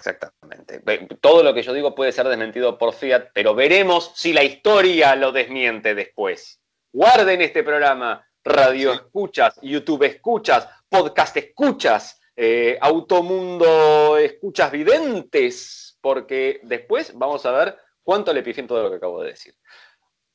Exactamente. 0.05 0.81
Todo 1.21 1.43
lo 1.43 1.53
que 1.53 1.63
yo 1.63 1.71
digo 1.71 1.95
puede 1.95 2.11
ser 2.11 2.27
desmentido 2.27 2.77
por 2.77 2.93
Fiat, 2.93 3.29
pero 3.33 3.55
veremos 3.55 4.11
si 4.15 4.33
la 4.33 4.43
historia 4.43 5.15
lo 5.15 5.31
desmiente 5.31 5.95
después. 5.95 6.59
Guarden 6.91 7.41
este 7.41 7.63
programa, 7.63 8.27
radio 8.43 8.91
escuchas, 8.91 9.57
YouTube 9.61 10.03
escuchas, 10.03 10.67
podcast 10.89 11.37
escuchas, 11.37 12.19
eh, 12.35 12.77
Automundo 12.81 14.17
escuchas 14.17 14.73
videntes, 14.73 15.97
porque 16.01 16.59
después 16.63 17.13
vamos 17.17 17.45
a 17.45 17.51
ver 17.53 17.77
cuánto 18.03 18.33
le 18.33 18.43
pifié 18.43 18.63
todo 18.63 18.83
lo 18.83 18.89
que 18.89 18.97
acabo 18.97 19.21
de 19.21 19.29
decir. 19.29 19.55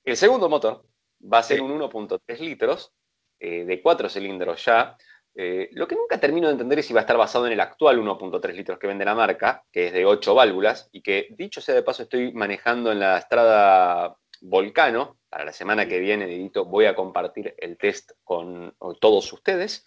El 0.02 0.16
segundo 0.16 0.48
motor 0.48 0.82
va 1.30 1.40
a 1.40 1.42
ser 1.42 1.60
un 1.60 1.78
1.3 1.78 2.38
litros 2.38 2.94
eh, 3.38 3.66
de 3.66 3.82
4 3.82 4.08
cilindros 4.08 4.64
ya, 4.64 4.96
eh, 5.40 5.70
lo 5.74 5.86
que 5.86 5.94
nunca 5.94 6.18
termino 6.18 6.48
de 6.48 6.54
entender 6.54 6.80
es 6.80 6.86
si 6.86 6.92
va 6.92 6.98
a 6.98 7.02
estar 7.02 7.16
basado 7.16 7.46
en 7.46 7.52
el 7.52 7.60
actual 7.60 8.00
1.3 8.00 8.52
litros 8.54 8.76
que 8.76 8.88
vende 8.88 9.04
la 9.04 9.14
marca, 9.14 9.64
que 9.70 9.86
es 9.86 9.92
de 9.92 10.04
8 10.04 10.34
válvulas, 10.34 10.88
y 10.90 11.00
que 11.00 11.28
dicho 11.30 11.60
sea 11.60 11.76
de 11.76 11.84
paso 11.84 12.02
estoy 12.02 12.32
manejando 12.32 12.90
en 12.90 12.98
la 12.98 13.18
Estrada 13.18 14.16
Volcano. 14.40 15.20
Para 15.28 15.44
la 15.44 15.52
semana 15.52 15.86
que 15.86 16.00
viene, 16.00 16.26
Didito, 16.26 16.64
voy 16.64 16.86
a 16.86 16.96
compartir 16.96 17.54
el 17.56 17.78
test 17.78 18.10
con 18.24 18.74
todos 19.00 19.32
ustedes 19.32 19.84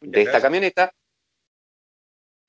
de 0.00 0.22
esta 0.22 0.40
camioneta. 0.40 0.92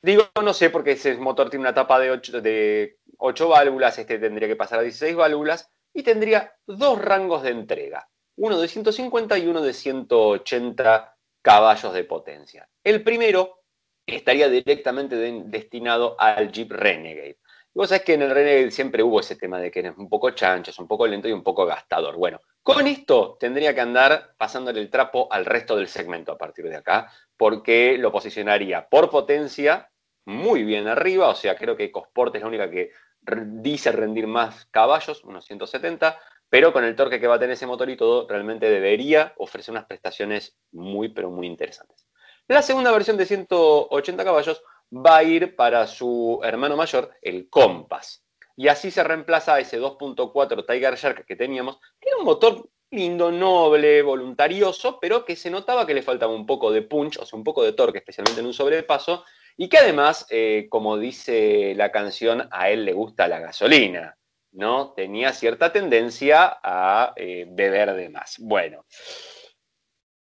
Digo, 0.01 0.23
no 0.41 0.53
sé, 0.55 0.71
porque 0.71 0.93
ese 0.93 1.17
motor 1.17 1.51
tiene 1.51 1.65
una 1.65 1.75
tapa 1.75 1.99
de 1.99 2.09
8, 2.09 2.41
de 2.41 2.97
8 3.19 3.47
válvulas, 3.47 3.99
este 3.99 4.17
tendría 4.17 4.47
que 4.47 4.55
pasar 4.55 4.79
a 4.79 4.81
16 4.81 5.15
válvulas, 5.15 5.69
y 5.93 6.01
tendría 6.01 6.51
dos 6.65 6.99
rangos 6.99 7.43
de 7.43 7.51
entrega, 7.51 8.09
uno 8.38 8.59
de 8.59 8.67
150 8.67 9.38
y 9.38 9.45
uno 9.45 9.62
de 9.62 9.73
180 9.73 11.15
caballos 11.41 11.93
de 11.93 12.04
potencia. 12.04 12.69
El 12.84 13.04
primero 13.04 13.63
estaría 14.06 14.49
directamente 14.49 15.15
destinado 15.15 16.15
al 16.19 16.52
Jeep 16.52 16.71
Renegade. 16.71 17.39
Y 17.73 17.78
vos 17.78 17.89
sabés 17.89 18.04
que 18.04 18.13
en 18.15 18.23
el 18.23 18.32
Renegade 18.32 18.71
siempre 18.71 19.04
hubo 19.04 19.19
ese 19.19 19.36
tema 19.36 19.60
de 19.60 19.69
que 19.69 19.82
es 19.82 19.97
un 19.97 20.10
poco 20.10 20.32
chancho, 20.32 20.71
es 20.71 20.80
un 20.80 20.88
poco 20.88 21.06
lento 21.06 21.28
y 21.28 21.32
un 21.32 21.43
poco 21.43 21.65
gastador. 21.65 22.17
Bueno, 22.17 22.39
con 22.63 22.88
esto 22.88 23.38
tendría 23.39 23.73
que 23.73 23.82
andar 23.82 24.34
pasándole 24.38 24.80
el 24.82 24.89
trapo 24.89 25.32
al 25.32 25.45
resto 25.45 25.75
del 25.75 25.88
segmento 25.88 26.32
a 26.32 26.38
partir 26.38 26.67
de 26.67 26.78
acá, 26.78 27.12
porque 27.38 27.97
lo 27.97 28.12
posicionaría 28.12 28.88
por 28.89 29.10
potencia 29.10 29.89
muy 30.25 30.63
bien 30.63 30.88
arriba, 30.88 31.30
o 31.30 31.36
sea, 31.36 31.56
creo 31.56 31.75
que 31.75 31.86
EcoSport 31.86 32.36
es 32.36 32.41
la 32.41 32.47
única 32.47 32.69
que 32.69 32.91
dice 33.21 33.91
rendir 33.91 34.28
más 34.28 34.65
caballos, 34.67 35.23
unos 35.23 35.45
170, 35.45 36.19
pero 36.49 36.73
con 36.73 36.83
el 36.83 36.95
torque 36.95 37.19
que 37.19 37.27
va 37.27 37.35
a 37.35 37.39
tener 37.39 37.53
ese 37.53 37.67
motor 37.67 37.89
y 37.89 37.95
todo, 37.95 38.27
realmente 38.27 38.69
debería 38.69 39.33
ofrecer 39.38 39.71
unas 39.71 39.85
prestaciones 39.85 40.57
muy, 40.71 41.09
pero 41.09 41.29
muy 41.29 41.47
interesantes. 41.47 42.07
La 42.47 42.62
segunda 42.62 42.91
versión 42.91 43.17
de 43.17 43.25
180 43.25 44.23
caballos 44.23 44.63
va 44.91 45.17
a 45.17 45.23
ir 45.23 45.55
para 45.55 45.85
su 45.85 46.39
hermano 46.43 46.75
mayor, 46.75 47.12
el 47.21 47.49
Compass. 47.49 48.23
Y 48.55 48.67
así 48.67 48.91
se 48.91 49.03
reemplaza 49.03 49.53
a 49.53 49.59
ese 49.59 49.79
2.4 49.79 50.65
Tiger 50.65 50.95
Shark 50.95 51.25
que 51.25 51.35
teníamos, 51.35 51.79
que 51.99 52.09
era 52.09 52.17
un 52.17 52.25
motor 52.25 52.67
lindo, 52.91 53.31
noble, 53.31 54.01
voluntarioso, 54.01 54.99
pero 54.99 55.23
que 55.23 55.35
se 55.35 55.49
notaba 55.49 55.85
que 55.85 55.93
le 55.93 56.01
faltaba 56.01 56.33
un 56.33 56.45
poco 56.45 56.71
de 56.71 56.81
punch, 56.81 57.19
o 57.19 57.25
sea, 57.25 57.38
un 57.38 57.43
poco 57.43 57.63
de 57.63 57.73
torque, 57.73 57.99
especialmente 57.99 58.41
en 58.41 58.47
un 58.47 58.53
sobrepaso, 58.53 59.23
y 59.55 59.69
que 59.69 59.77
además, 59.77 60.25
eh, 60.29 60.67
como 60.69 60.97
dice 60.97 61.73
la 61.75 61.91
canción, 61.91 62.47
a 62.51 62.69
él 62.69 62.85
le 62.85 62.93
gusta 62.93 63.27
la 63.27 63.39
gasolina. 63.39 64.17
¿No? 64.51 64.93
Tenía 64.93 65.33
cierta 65.33 65.71
tendencia 65.71 66.59
a 66.63 67.13
eh, 67.15 67.45
beber 67.49 67.93
de 67.93 68.09
más. 68.09 68.38
Bueno, 68.39 68.85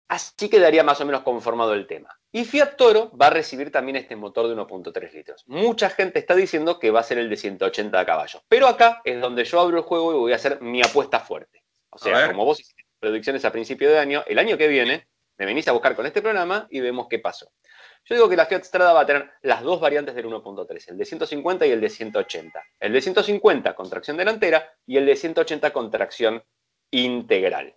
así 0.08 0.50
quedaría 0.50 0.84
más 0.84 1.00
o 1.02 1.06
menos 1.06 1.21
conformado 1.21 1.74
el 1.74 1.88
tema. 1.88 2.17
Y 2.34 2.45
Fiat 2.45 2.78
Toro 2.78 3.12
va 3.17 3.28
a 3.28 3.32
recibir 3.32 3.71
también 3.71 3.97
este 3.97 4.15
motor 4.15 4.47
de 4.47 4.56
1.3 4.56 5.13
litros. 5.13 5.43
Mucha 5.47 5.89
gente 5.89 6.19
está 6.19 6.34
diciendo 6.34 6.80
que 6.80 6.91
va 6.91 7.02
a 7.02 7.04
ser 7.04 7.17
el 7.17 7.30
de 7.30 7.36
180 7.36 8.06
caballos, 8.06 8.41
pero 8.47 8.67
acá 8.67 9.02
es 9.04 9.19
donde 9.19 9.43
yo 9.43 9.60
abro 9.60 9.78
el 9.78 9.84
juego 9.84 10.13
y 10.13 10.17
voy 10.17 10.32
a 10.32 10.38
hacer 10.38 10.62
mi 10.62 10.82
apuesta 10.82 11.19
fuerte. 11.19 11.63
O 11.89 11.97
sea, 11.97 12.28
como 12.28 12.45
vos 12.45 12.60
hiciste 12.62 12.86
predicciones 13.00 13.43
a 13.43 13.52
principio 13.52 13.89
de 13.89 14.00
año, 14.00 14.24
el 14.28 14.39
año 14.39 14.58
que 14.58 14.69
viene 14.69 15.08
me 15.38 15.45
venís 15.45 15.67
a 15.67 15.74
buscar 15.74 15.95
con 15.95 16.06
este 16.06 16.21
programa 16.21 16.67
y 16.69 16.80
vemos 16.80 17.08
qué 17.10 17.19
pasó. 17.19 17.52
Yo 18.06 18.16
digo 18.16 18.30
que 18.30 18.36
la 18.36 18.46
Fiat 18.46 18.64
Strada 18.64 18.94
va 18.94 19.02
a 19.02 19.06
tener 19.06 19.30
las 19.42 19.62
dos 19.62 19.80
variantes 19.80 20.16
del 20.16 20.26
1.3, 20.26 20.90
el 20.90 20.98
de 20.98 21.06
150 21.06 21.66
y 21.66 21.72
el 21.72 21.82
de 21.82 21.90
180. 21.90 22.64
El 22.80 22.94
de 22.94 23.02
150 23.02 23.76
con 23.76 23.90
tracción 23.90 24.18
delantera 24.18 24.74
y 24.86 24.98
el 24.98 25.06
de 25.06 25.16
180 25.16 25.72
con 25.72 25.92
tracción 25.92 26.44
integral. 26.90 27.76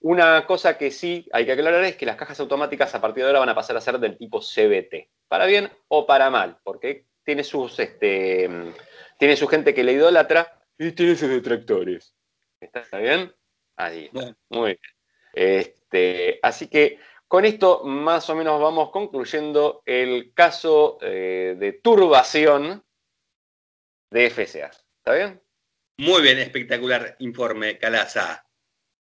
Una 0.00 0.46
cosa 0.46 0.76
que 0.76 0.90
sí 0.90 1.28
hay 1.32 1.46
que 1.46 1.52
aclarar 1.52 1.84
es 1.84 1.96
que 1.96 2.06
las 2.06 2.16
cajas 2.16 2.38
automáticas 2.40 2.94
a 2.94 3.00
partir 3.00 3.22
de 3.22 3.28
ahora 3.28 3.40
van 3.40 3.48
a 3.48 3.54
pasar 3.54 3.76
a 3.76 3.80
ser 3.80 3.98
del 3.98 4.16
tipo 4.16 4.40
CBT, 4.40 5.08
para 5.28 5.46
bien 5.46 5.70
o 5.88 6.06
para 6.06 6.30
mal, 6.30 6.58
porque 6.62 7.06
tiene 7.24 7.42
sus, 7.42 7.78
este, 7.78 8.48
tiene 9.18 9.36
su 9.36 9.48
gente 9.48 9.74
que 9.74 9.84
le 9.84 9.92
idolatra 9.92 10.62
y 10.78 10.92
tiene 10.92 11.16
sus 11.16 11.28
detractores. 11.28 12.14
¿Está 12.60 12.98
bien? 12.98 13.34
Ahí. 13.76 14.10
Muy 14.48 14.66
bien. 14.66 14.78
Este, 15.32 16.38
así 16.42 16.68
que 16.68 16.98
con 17.28 17.44
esto 17.44 17.82
más 17.84 18.28
o 18.30 18.34
menos 18.34 18.60
vamos 18.60 18.90
concluyendo 18.90 19.82
el 19.84 20.32
caso 20.34 20.98
eh, 21.00 21.56
de 21.58 21.72
turbación 21.74 22.84
de 24.10 24.30
FCA. 24.30 24.70
¿Está 24.98 25.14
bien? 25.14 25.42
Muy 25.98 26.22
bien, 26.22 26.38
espectacular 26.38 27.16
informe, 27.20 27.78
Calaza. 27.78 28.46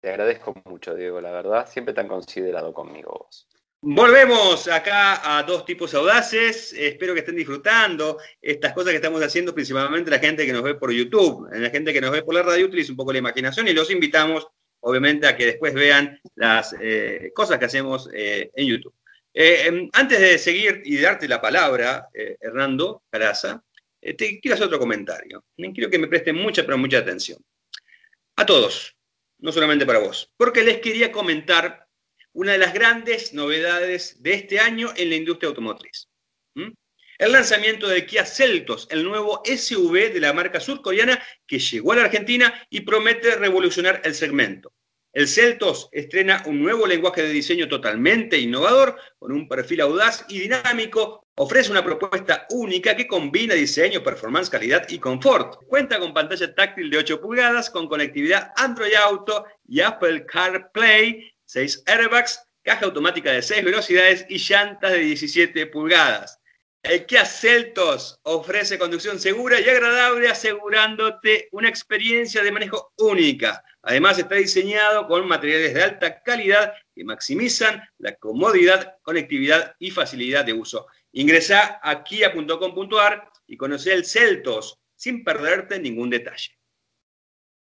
Te 0.02 0.10
agradezco 0.10 0.54
mucho, 0.66 0.96
Diego, 0.96 1.20
la 1.20 1.32
verdad. 1.32 1.68
Siempre 1.70 1.94
tan 1.94 2.08
considerado 2.08 2.74
conmigo 2.74 3.26
vos. 3.26 3.48
Volvemos 3.82 4.68
acá 4.68 5.38
a 5.38 5.44
dos 5.44 5.64
tipos 5.64 5.94
audaces. 5.94 6.74
Espero 6.74 7.14
que 7.14 7.20
estén 7.20 7.36
disfrutando 7.36 8.18
estas 8.42 8.74
cosas 8.74 8.90
que 8.90 8.96
estamos 8.96 9.22
haciendo, 9.22 9.54
principalmente 9.54 10.10
la 10.10 10.20
gente 10.20 10.46
que 10.46 10.54
nos 10.54 10.64
ve 10.64 10.76
por 10.76 10.92
YouTube. 10.92 11.48
La 11.52 11.70
gente 11.70 11.94
que 11.94 12.02
nos 12.02 12.12
ve 12.12 12.24
por 12.24 12.34
la 12.34 12.42
radio 12.42 12.66
utiliza 12.66 12.92
un 12.92 12.98
poco 12.98 13.12
la 13.12 13.20
imaginación 13.20 13.68
y 13.68 13.74
los 13.74 13.92
invitamos, 13.92 14.48
obviamente, 14.82 15.28
a 15.28 15.36
que 15.36 15.46
después 15.46 15.74
vean 15.74 16.20
las 16.36 16.76
eh, 16.80 17.32
cosas 17.34 17.60
que 17.60 17.66
hacemos 17.66 18.10
eh, 18.14 18.52
en 18.56 18.68
YouTube. 18.68 18.94
Eh, 19.34 19.68
em, 19.68 19.90
antes 19.94 20.20
de 20.20 20.38
seguir 20.38 20.82
y 20.86 20.98
darte 20.98 21.28
la 21.28 21.42
palabra, 21.42 22.08
Hernando 22.14 23.04
Caraza, 23.10 23.64
te 24.02 24.40
quiero 24.40 24.56
hacer 24.56 24.68
otro 24.68 24.80
comentario. 24.80 25.44
Quiero 25.56 25.90
que 25.90 26.00
me 26.00 26.08
presten 26.08 26.36
mucha, 26.36 26.64
pero 26.64 26.78
mucha 26.78 27.00
atención. 27.00 27.40
A 28.36 28.46
todos, 28.46 28.96
no 29.40 29.52
solamente 29.52 29.86
para 29.86 30.00
vos, 30.00 30.32
porque 30.38 30.64
les 30.64 30.80
quería 30.80 31.12
comentar 31.12 31.88
una 32.34 32.52
de 32.54 32.60
las 32.60 32.74
grandes 32.74 33.34
novedades 33.34 34.22
de 34.22 34.34
este 34.34 34.60
año 34.60 34.92
en 34.96 35.10
la 35.10 35.16
industria 35.16 35.50
automotriz. 35.50 36.08
El 37.18 37.32
lanzamiento 37.32 37.88
de 37.88 38.06
Kia 38.06 38.26
Celtos, 38.26 38.88
el 38.92 39.04
nuevo 39.04 39.42
SUV 39.44 40.14
de 40.14 40.20
la 40.20 40.34
marca 40.34 40.60
surcoreana 40.60 41.20
que 41.48 41.58
llegó 41.58 41.94
a 41.94 41.96
la 41.96 42.04
Argentina 42.04 42.54
y 42.70 42.82
promete 42.82 43.36
revolucionar 43.36 44.02
el 44.04 44.14
segmento. 44.14 44.72
El 45.12 45.28
Celtos 45.28 45.90
estrena 45.92 46.44
un 46.46 46.62
nuevo 46.62 46.86
lenguaje 46.86 47.24
de 47.24 47.30
diseño 47.30 47.68
totalmente 47.68 48.38
innovador, 48.38 48.98
con 49.18 49.32
un 49.32 49.48
perfil 49.48 49.82
audaz 49.82 50.26
y 50.30 50.42
dinámico. 50.42 51.26
Ofrece 51.34 51.72
una 51.72 51.84
propuesta 51.84 52.46
única 52.52 52.96
que 52.96 53.08
combina 53.08 53.56
diseño, 53.56 54.04
performance, 54.04 54.52
calidad 54.52 54.88
y 54.88 55.00
confort. 55.00 55.66
Cuenta 55.66 55.98
con 55.98 56.14
pantalla 56.14 56.54
táctil 56.54 56.92
de 56.92 57.00
8 57.00 57.20
pulgadas, 57.20 57.72
con 57.72 57.88
conectividad 57.88 58.52
Android 58.58 58.94
Auto 58.94 59.46
y 59.68 59.82
Apple 59.82 60.24
CarPlay 60.28 61.34
6 61.46 61.84
airbags, 61.88 62.44
caja 62.62 62.86
automática 62.86 63.32
de 63.32 63.42
6 63.42 63.64
velocidades 63.64 64.26
y 64.30 64.38
llantas 64.38 64.92
de 64.92 65.00
17 65.00 65.66
pulgadas. 65.66 66.40
El 66.84 67.06
Kia 67.06 67.26
Celtos 67.26 68.20
ofrece 68.24 68.78
conducción 68.78 69.20
segura 69.20 69.60
y 69.60 69.68
agradable, 69.68 70.30
asegurándote 70.30 71.50
una 71.52 71.70
experiencia 71.70 72.44
de 72.44 72.52
manejo 72.52 72.94
única. 72.98 73.64
Además, 73.82 74.20
está 74.20 74.36
diseñado 74.36 75.08
con 75.08 75.28
materiales 75.28 75.74
de 75.74 75.84
alta 75.84 76.22
calidad 76.22 76.74
que 76.94 77.04
maximizan 77.04 77.82
la 77.98 78.16
comodidad, 78.16 78.96
conectividad 79.02 79.76
y 79.80 79.92
facilidad 79.92 80.46
de 80.46 80.54
uso. 80.54 80.88
Ingresa 81.12 81.80
a 81.82 82.04
kia.com.ar 82.04 83.32
y 83.48 83.58
conoce 83.58 83.94
el 83.94 84.06
Celtos 84.06 84.80
sin 84.96 85.24
perderte 85.24 85.80
ningún 85.80 86.10
detalle. 86.10 86.57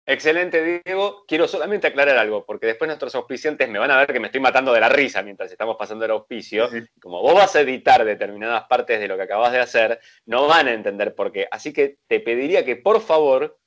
Excelente, 0.05 0.83
Diego. 0.85 1.25
Quiero 1.29 1.47
solamente 1.47 1.87
aclarar 1.87 2.19
algo, 2.19 2.45
porque 2.45 2.67
después 2.67 2.89
nuestros 2.89 3.15
auspiciantes 3.15 3.69
me 3.69 3.79
van 3.79 3.91
a 3.91 3.99
ver 3.99 4.13
que 4.13 4.19
me 4.19 4.27
estoy 4.27 4.41
matando 4.41 4.73
de 4.73 4.81
la 4.81 4.89
risa 4.89 5.23
mientras 5.23 5.51
estamos 5.51 5.77
pasando 5.77 6.05
el 6.05 6.11
auspicio. 6.11 6.69
Como 7.01 7.23
vos 7.23 7.35
vas 7.35 7.55
a 7.55 7.61
editar 7.61 8.05
determinadas 8.05 8.65
partes 8.65 8.99
de 8.99 9.07
lo 9.07 9.17
que 9.17 9.23
acabas 9.23 9.53
de 9.53 9.61
hacer, 9.61 10.01
no 10.27 10.49
van 10.49 10.67
a 10.67 10.73
entender 10.73 11.15
por 11.15 11.31
qué. 11.31 11.47
Así 11.51 11.73
que 11.73 11.99
te 12.09 12.19
pediría 12.19 12.65
que 12.65 12.77
por 12.77 13.01
favor 13.01 13.61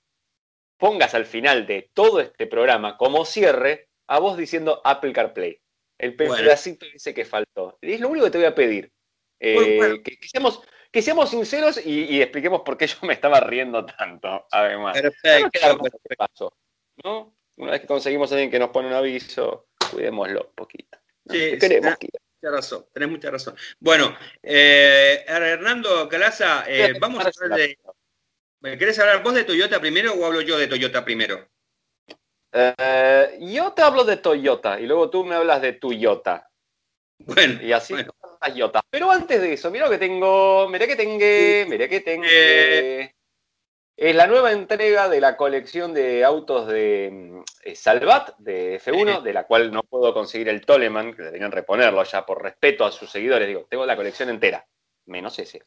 pongas 0.78 1.14
al 1.16 1.26
final 1.26 1.66
de 1.66 1.90
todo 1.94 2.20
este 2.20 2.48
programa 2.48 2.98
como 2.98 3.24
cierre 3.24 3.88
a 4.08 4.20
vos 4.20 4.38
diciendo 4.38 4.82
Apple 4.84 5.14
CarPlay. 5.14 5.62
El 5.98 6.18
pedacito 6.18 6.86
dice 6.92 7.14
que 7.14 7.24
faltó. 7.24 7.78
Es 7.82 8.02
lo 8.02 8.10
único 8.10 8.26
que 8.26 8.32
te 8.32 8.38
voy 8.40 8.48
a 8.48 8.56
pedir. 8.56 8.92
Eh, 9.40 10.02
que, 10.04 10.18
que, 10.18 10.28
seamos, 10.28 10.62
que 10.96 11.02
seamos 11.02 11.30
sinceros 11.30 11.86
y, 11.86 12.22
expliquemos 12.22 12.62
por 12.62 12.78
qué 12.78 12.88
yo 12.88 12.96
me 13.02 13.16
estaba 13.16 13.42
riendo 13.42 13.86
tanto, 13.86 14.48
además. 14.50 14.98
Perfecto. 14.98 16.56
¿no? 17.04 17.36
Una 17.58 17.72
vez 17.72 17.82
que 17.82 17.88
conseguimos 17.88 18.32
a 18.32 18.36
alguien 18.36 18.50
que 18.50 18.60
nos 18.60 18.70
pone 18.70 18.88
un 18.88 18.94
aviso, 18.94 19.68
cuidémoslo 19.92 20.46
un 20.48 20.56
poquito. 20.56 20.98
Sí, 21.30 21.58
queremos, 21.60 22.00
tenés 22.00 22.22
mucha 22.42 22.56
razón, 22.56 22.86
tenés 22.94 23.10
mucha 23.10 23.30
razón. 23.30 23.58
Bueno, 23.78 24.16
eh, 24.42 25.26
Hernando 25.28 26.08
Calaza, 26.08 26.64
eh, 26.66 26.94
vamos 26.98 27.26
a 27.26 27.30
hablar 27.44 27.60
de... 27.60 27.78
¿Querés 28.78 28.98
hablar 28.98 29.22
vos 29.22 29.34
de 29.34 29.44
Toyota 29.44 29.82
primero 29.82 30.14
o 30.14 30.26
hablo 30.26 30.40
yo 30.40 30.58
de 30.58 30.68
Toyota 30.68 31.04
primero? 31.04 31.46
Eh, 32.54 33.38
yo 33.42 33.74
te 33.74 33.82
hablo 33.82 34.06
de 34.06 34.16
Toyota 34.16 34.80
y 34.80 34.86
luego 34.86 35.10
tú 35.10 35.26
me 35.26 35.36
hablas 35.36 35.62
de 35.62 35.74
Toyota. 35.74 36.50
Bueno, 37.20 37.62
y 37.62 37.72
así 37.72 37.96
pero 38.90 39.12
antes 39.12 39.42
de 39.42 39.54
eso, 39.54 39.72
mira 39.72 39.86
lo 39.86 39.92
que 39.92 39.98
tengo, 39.98 40.68
mira 40.70 40.88
que 40.88 40.96
tengo, 40.96 41.70
mira 41.70 41.88
que 41.88 42.02
tengo. 42.02 42.26
Es 43.98 44.14
la 44.14 44.28
nueva 44.28 44.52
entrega 44.52 45.08
de 45.08 45.22
la 45.22 45.38
colección 45.38 45.94
de 45.94 46.26
autos 46.26 46.68
de 46.68 47.42
eh, 47.64 47.76
Salvat, 47.76 48.38
de 48.40 48.82
F1, 48.82 49.22
de 49.22 49.34
la 49.34 49.46
cual 49.46 49.72
no 49.72 49.84
puedo 49.84 50.14
conseguir 50.14 50.50
el 50.50 50.66
Toleman, 50.66 51.14
que 51.14 51.24
deberían 51.24 51.52
reponerlo 51.52 52.04
ya 52.04 52.26
por 52.26 52.44
respeto 52.44 52.86
a 52.86 52.92
sus 52.92 53.10
seguidores. 53.10 53.48
Digo, 53.48 53.66
tengo 53.70 53.86
la 53.86 53.96
colección 53.96 54.30
entera, 54.30 54.68
menos 55.06 55.40
ese. 55.40 55.64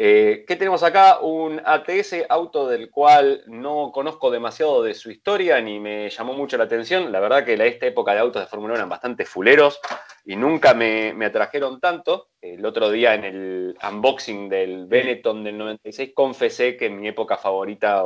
Eh, 0.00 0.44
¿Qué 0.46 0.54
tenemos 0.54 0.84
acá? 0.84 1.18
Un 1.22 1.60
ATS 1.64 2.26
auto 2.28 2.68
del 2.68 2.88
cual 2.88 3.42
no 3.48 3.90
conozco 3.90 4.30
demasiado 4.30 4.80
de 4.84 4.94
su 4.94 5.10
historia 5.10 5.60
ni 5.60 5.80
me 5.80 6.08
llamó 6.08 6.34
mucho 6.34 6.56
la 6.56 6.64
atención. 6.64 7.10
La 7.10 7.18
verdad 7.18 7.44
que 7.44 7.56
la, 7.56 7.64
esta 7.64 7.86
época 7.86 8.12
de 8.12 8.20
autos 8.20 8.40
de 8.40 8.46
Fórmula 8.46 8.74
1 8.74 8.76
eran 8.76 8.88
bastante 8.88 9.24
fuleros 9.24 9.80
y 10.24 10.36
nunca 10.36 10.72
me, 10.72 11.12
atrajeron 11.26 11.80
tanto. 11.80 12.28
El 12.40 12.64
otro 12.64 12.92
día 12.92 13.14
en 13.14 13.24
el 13.24 13.78
unboxing 13.90 14.48
del 14.48 14.86
Benetton 14.86 15.42
del 15.42 15.58
96 15.58 16.12
confesé 16.14 16.76
que 16.76 16.88
mi 16.88 17.08
época 17.08 17.36
favorita 17.36 18.04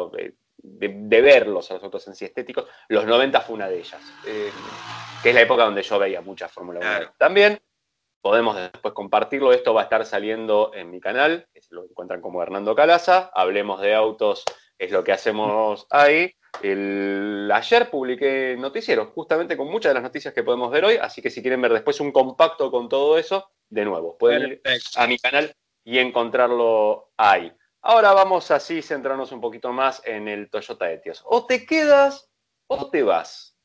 de, 0.63 0.89
verlos 1.21 1.71
a 1.71 1.75
los 1.75 1.85
autos 1.85 2.09
en 2.09 2.15
sí 2.15 2.25
estéticos, 2.25 2.69
los 2.89 3.05
90 3.05 3.39
fue 3.43 3.55
una 3.57 3.69
de 3.69 3.81
ellas, 3.81 4.01
eh, 4.27 4.51
que 5.23 5.29
es 5.29 5.35
la 5.35 5.43
época 5.43 5.65
donde 5.65 5.83
yo 5.83 5.99
veía 5.99 6.23
mucha 6.23 6.49
Fórmula 6.49 6.81
1. 6.81 7.13
También 7.19 7.61
podemos 8.23 8.57
después 8.57 8.95
compartirlo. 8.95 9.53
Esto 9.53 9.75
va 9.75 9.83
a 9.83 9.85
estar 9.85 10.07
saliendo 10.07 10.71
en 10.75 10.91
mi 10.91 11.01
canal, 11.01 11.47
que 11.53 11.61
lo 11.71 11.85
encuentran 11.85 12.23
como 12.23 12.43
Hernando 12.43 12.75
Calaza. 12.75 13.31
Hablemos 13.35 13.81
de 13.83 13.95
autos, 13.95 14.45
es 14.79 14.91
lo 14.91 15.05
que 15.05 15.13
hacemos 15.13 15.87
ahí. 15.91 16.35
El, 16.63 17.51
ayer 17.53 17.91
publiqué 17.91 18.57
noticiero, 18.59 19.07
justamente 19.15 19.57
con 19.57 19.69
muchas 19.69 19.91
de 19.91 19.95
las 19.95 20.03
noticias 20.03 20.33
que 20.33 20.45
podemos 20.45 20.71
ver 20.71 20.85
hoy, 20.85 20.97
así 20.97 21.21
que 21.21 21.31
si 21.31 21.41
quieren 21.41 21.63
ver 21.63 21.73
después 21.73 21.99
un 22.01 22.13
compacto 22.13 22.71
con 22.71 22.89
todo 22.89 23.19
eso, 23.19 23.51
de 23.69 23.85
nuevo, 23.85 24.17
pueden 24.19 24.43
ir 24.53 24.63
a 24.97 25.07
mi 25.07 25.19
canal 25.19 25.55
y 25.83 25.99
encontrarlo 25.99 27.11
ahí. 27.17 27.53
Ahora 27.81 28.13
vamos 28.13 28.51
así 28.51 28.83
centrarnos 28.83 29.33
un 29.33 29.41
poquito 29.41 29.73
más 29.73 30.03
en 30.05 30.29
el 30.29 30.51
Toyota 30.51 30.93
Etios. 30.93 31.23
O 31.25 31.47
te 31.47 31.67
quedas 31.67 32.31
o 32.69 32.91
te 32.91 33.03
vas. 33.03 33.57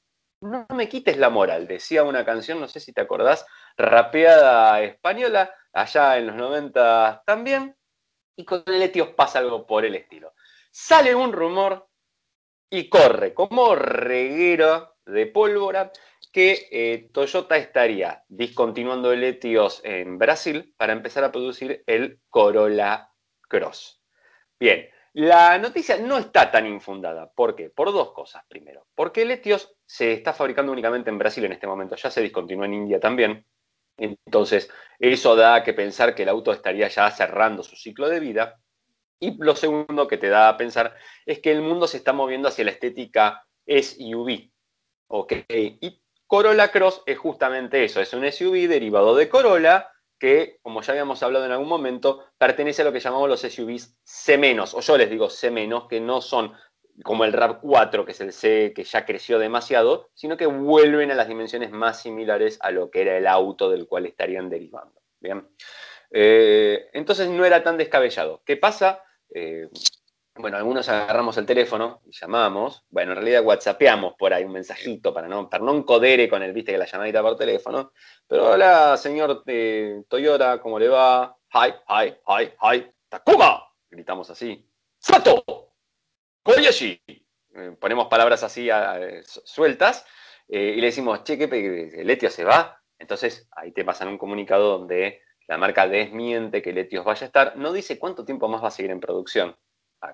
No 0.41 0.65
me 0.73 0.87
quites 0.87 1.17
la 1.17 1.29
moral, 1.29 1.67
decía 1.67 2.03
una 2.03 2.23
canción, 2.23 2.59
no 2.59 2.67
sé 2.67 2.79
si 2.79 2.93
te 2.93 3.01
acordás, 3.01 3.45
rapeada 3.77 4.81
española, 4.81 5.53
allá 5.71 6.17
en 6.17 6.27
los 6.27 6.35
90 6.35 7.23
también, 7.25 7.75
y 8.35 8.45
con 8.45 8.63
el 8.65 8.81
Etios 8.81 9.09
pasa 9.09 9.39
algo 9.39 9.65
por 9.65 9.85
el 9.85 9.95
estilo. 9.95 10.33
Sale 10.71 11.15
un 11.15 11.31
rumor 11.31 11.87
y 12.69 12.89
corre 12.89 13.33
como 13.33 13.75
reguero 13.75 14.97
de 15.05 15.27
pólvora 15.27 15.91
que 16.31 16.67
eh, 16.71 17.09
Toyota 17.13 17.57
estaría 17.57 18.23
discontinuando 18.27 19.11
el 19.11 19.23
Etios 19.23 19.81
en 19.83 20.17
Brasil 20.17 20.73
para 20.77 20.93
empezar 20.93 21.23
a 21.23 21.31
producir 21.31 21.83
el 21.87 22.19
Corolla 22.29 23.09
Cross. 23.47 24.03
Bien, 24.59 24.89
la 25.13 25.57
noticia 25.57 25.97
no 25.97 26.17
está 26.17 26.51
tan 26.51 26.67
infundada. 26.67 27.31
¿Por 27.31 27.55
qué? 27.55 27.69
Por 27.69 27.91
dos 27.91 28.11
cosas. 28.11 28.43
Primero, 28.47 28.85
porque 28.93 29.23
el 29.23 29.31
Etios 29.31 29.75
se 29.85 30.13
está 30.13 30.33
fabricando 30.33 30.71
únicamente 30.71 31.09
en 31.09 31.17
Brasil 31.17 31.43
en 31.45 31.53
este 31.53 31.65
momento, 31.65 31.95
ya 31.95 32.11
se 32.11 32.21
discontinúa 32.21 32.65
en 32.65 32.73
India 32.75 32.99
también. 32.99 33.45
Entonces, 33.97 34.69
eso 34.99 35.35
da 35.35 35.63
que 35.63 35.73
pensar 35.73 36.15
que 36.15 36.23
el 36.23 36.29
auto 36.29 36.51
estaría 36.51 36.87
ya 36.87 37.09
cerrando 37.11 37.63
su 37.63 37.75
ciclo 37.75 38.09
de 38.09 38.19
vida. 38.19 38.59
Y 39.19 39.35
lo 39.43 39.55
segundo 39.55 40.07
que 40.07 40.17
te 40.17 40.29
da 40.29 40.49
a 40.49 40.57
pensar 40.57 40.95
es 41.25 41.39
que 41.39 41.51
el 41.51 41.61
mundo 41.61 41.87
se 41.87 41.97
está 41.97 42.13
moviendo 42.13 42.47
hacia 42.47 42.65
la 42.65 42.71
estética 42.71 43.43
SUV. 43.65 44.51
¿ok? 45.07 45.33
Y 45.49 46.01
Corolla 46.25 46.71
Cross 46.71 47.03
es 47.05 47.17
justamente 47.17 47.83
eso, 47.83 48.01
es 48.01 48.13
un 48.13 48.29
SUV 48.29 48.67
derivado 48.67 49.15
de 49.15 49.29
Corolla 49.29 49.89
que, 50.19 50.57
como 50.61 50.81
ya 50.81 50.93
habíamos 50.93 51.21
hablado 51.21 51.45
en 51.45 51.51
algún 51.51 51.69
momento, 51.69 52.25
pertenece 52.37 52.81
a 52.81 52.85
lo 52.85 52.91
que 52.91 52.99
llamamos 52.99 53.29
los 53.29 53.41
SUVs 53.41 53.97
C-, 54.03 54.59
o 54.73 54.81
yo 54.81 54.97
les 54.97 55.09
digo 55.09 55.29
C-, 55.29 55.69
que 55.89 56.01
no 56.01 56.21
son 56.21 56.53
como 57.03 57.25
el 57.25 57.33
RAV4, 57.33 58.05
que 58.05 58.11
es 58.11 58.21
el 58.21 58.33
C 58.33 58.73
que 58.75 58.83
ya 58.83 59.05
creció 59.05 59.39
demasiado, 59.39 60.09
sino 60.13 60.37
que 60.37 60.45
vuelven 60.45 61.11
a 61.11 61.15
las 61.15 61.27
dimensiones 61.27 61.71
más 61.71 62.01
similares 62.01 62.57
a 62.61 62.71
lo 62.71 62.89
que 62.89 63.01
era 63.01 63.17
el 63.17 63.27
auto 63.27 63.69
del 63.69 63.87
cual 63.87 64.05
estarían 64.05 64.49
derivando. 64.49 65.01
Bien. 65.19 65.47
Eh, 66.11 66.89
entonces 66.93 67.29
no 67.29 67.45
era 67.45 67.63
tan 67.63 67.77
descabellado. 67.77 68.41
¿Qué 68.45 68.57
pasa? 68.57 69.03
Eh, 69.33 69.69
bueno, 70.35 70.57
algunos 70.57 70.87
agarramos 70.89 71.37
el 71.37 71.45
teléfono 71.45 72.01
y 72.05 72.11
llamamos. 72.11 72.85
Bueno, 72.89 73.11
en 73.11 73.17
realidad 73.17 73.43
whatsappeamos 73.43 74.13
por 74.17 74.33
ahí 74.33 74.43
un 74.43 74.51
mensajito 74.51 75.13
para 75.13 75.27
no, 75.27 75.49
para 75.49 75.63
no 75.63 75.75
encodere 75.75 76.29
con 76.29 76.43
el, 76.43 76.53
viste, 76.53 76.71
que 76.71 76.77
la 76.77 76.85
llamadita 76.85 77.21
por 77.21 77.35
teléfono. 77.35 77.91
Pero 78.27 78.51
hola, 78.51 78.97
señor 78.97 79.43
eh, 79.47 80.03
Toyota, 80.07 80.59
¿cómo 80.61 80.77
le 80.79 80.89
va? 80.89 81.35
Hi, 81.53 81.73
hi, 81.87 82.15
hi, 82.27 82.51
hi. 82.61 82.91
Takuma. 83.09 83.63
Gritamos 83.89 84.29
así. 84.29 84.63
Sato. 84.99 85.66
Koyashi. 86.55 87.01
Eh, 87.07 87.75
ponemos 87.79 88.07
palabras 88.07 88.43
así 88.43 88.69
sueltas 89.43 90.05
eh, 90.47 90.75
y 90.77 90.81
le 90.81 90.87
decimos, 90.87 91.23
che, 91.23 91.37
que 91.37 91.91
el 91.93 92.09
Etios 92.09 92.33
se 92.33 92.43
va. 92.43 92.81
Entonces 92.97 93.47
ahí 93.51 93.71
te 93.71 93.83
pasan 93.83 94.07
un 94.07 94.17
comunicado 94.17 94.79
donde 94.79 95.21
la 95.47 95.57
marca 95.57 95.87
desmiente 95.87 96.61
que 96.61 96.71
el 96.71 96.77
Etios 96.77 97.05
vaya 97.05 97.25
a 97.25 97.27
estar. 97.27 97.57
No 97.57 97.71
dice 97.73 97.99
cuánto 97.99 98.25
tiempo 98.25 98.47
más 98.47 98.63
va 98.63 98.69
a 98.69 98.71
seguir 98.71 98.91
en 98.91 98.99
producción 98.99 99.55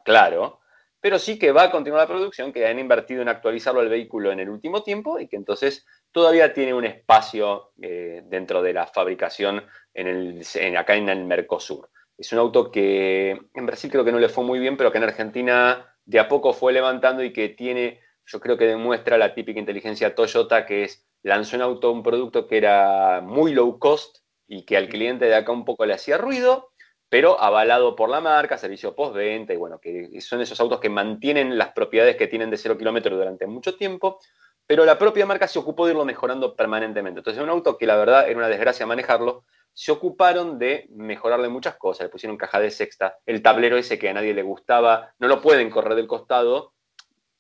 claro, 0.04 0.62
pero 1.00 1.20
sí 1.20 1.38
que 1.38 1.52
va 1.52 1.64
a 1.64 1.72
continuar 1.72 2.04
la 2.04 2.08
producción, 2.08 2.54
que 2.54 2.66
han 2.66 2.80
invertido 2.80 3.22
en 3.22 3.28
actualizarlo 3.28 3.82
al 3.82 3.90
vehículo 3.90 4.32
en 4.32 4.40
el 4.40 4.50
último 4.50 4.84
tiempo 4.84 5.20
y 5.20 5.28
que 5.28 5.36
entonces 5.36 5.86
todavía 6.12 6.54
tiene 6.54 6.74
un 6.74 6.86
espacio 6.86 7.74
eh, 7.82 8.22
dentro 8.26 8.62
de 8.62 8.74
la 8.74 8.88
fabricación 8.88 9.66
en 9.94 10.78
acá 10.78 10.96
en 10.96 11.10
el 11.10 11.26
Mercosur. 11.26 11.90
Es 12.18 12.32
un 12.32 12.40
auto 12.40 12.72
que 12.72 13.32
en 13.54 13.66
Brasil 13.66 13.90
creo 13.92 14.06
que 14.06 14.12
no 14.12 14.20
le 14.20 14.30
fue 14.30 14.44
muy 14.44 14.60
bien, 14.60 14.78
pero 14.78 14.92
que 14.92 14.98
en 14.98 15.04
Argentina 15.04 15.96
de 16.06 16.20
a 16.20 16.28
poco 16.28 16.54
fue 16.54 16.74
levantando 16.74 17.24
y 17.24 17.34
que 17.34 17.50
tiene, 17.50 18.02
yo 18.26 18.40
creo 18.40 18.58
que 18.58 18.66
demuestra 18.66 19.18
la 19.18 19.34
típica 19.34 19.60
inteligencia 19.60 20.16
Toyota, 20.16 20.66
que 20.66 20.84
es 20.84 21.06
lanzó 21.24 21.56
un 21.56 21.64
auto, 21.64 21.92
un 21.92 22.04
producto 22.04 22.48
que 22.48 22.58
era 22.58 23.22
muy 23.22 23.54
low 23.54 23.80
cost 23.80 24.18
y 24.48 24.66
que 24.66 24.78
al 24.78 24.90
cliente 24.90 25.26
de 25.26 25.36
acá 25.36 25.52
un 25.52 25.66
poco 25.66 25.86
le 25.86 25.94
hacía 25.94 26.18
ruido, 26.18 26.72
pero 27.10 27.40
avalado 27.40 27.96
por 27.96 28.10
la 28.10 28.22
marca, 28.22 28.58
servicio 28.58 28.96
postventa, 28.96 29.54
y 29.54 29.58
bueno, 29.58 29.80
que 29.80 30.20
son 30.20 30.42
esos 30.42 30.60
autos 30.60 30.80
que 30.80 30.90
mantienen 30.90 31.58
las 31.58 31.70
propiedades 31.70 32.18
que 32.18 32.28
tienen 32.28 32.50
de 32.50 32.58
cero 32.58 32.78
kilómetros 32.78 33.18
durante 33.18 33.48
mucho 33.48 33.76
tiempo, 33.76 34.20
pero 34.66 34.86
la 34.86 34.98
propia 34.98 35.26
marca 35.26 35.48
se 35.48 35.60
ocupó 35.60 35.86
de 35.86 35.92
irlo 35.92 36.06
mejorando 36.06 36.56
permanentemente. 36.56 37.20
Entonces, 37.20 37.42
un 37.42 37.50
auto 37.50 37.78
que 37.78 37.86
la 37.86 37.98
verdad 37.98 38.28
era 38.28 38.38
una 38.38 38.48
desgracia 38.48 38.86
manejarlo, 38.86 39.46
se 39.74 39.92
ocuparon 39.92 40.60
de 40.60 40.88
mejorarle 40.92 41.50
muchas 41.50 41.76
cosas, 41.78 42.06
le 42.06 42.10
pusieron 42.10 42.38
caja 42.38 42.60
de 42.60 42.72
sexta, 42.72 43.18
el 43.26 43.42
tablero 43.42 43.78
ese 43.78 43.98
que 43.98 44.10
a 44.10 44.14
nadie 44.14 44.34
le 44.34 44.44
gustaba, 44.44 45.14
no 45.20 45.28
lo 45.28 45.42
pueden 45.42 45.70
correr 45.70 45.96
del 45.96 46.08
costado, 46.08 46.74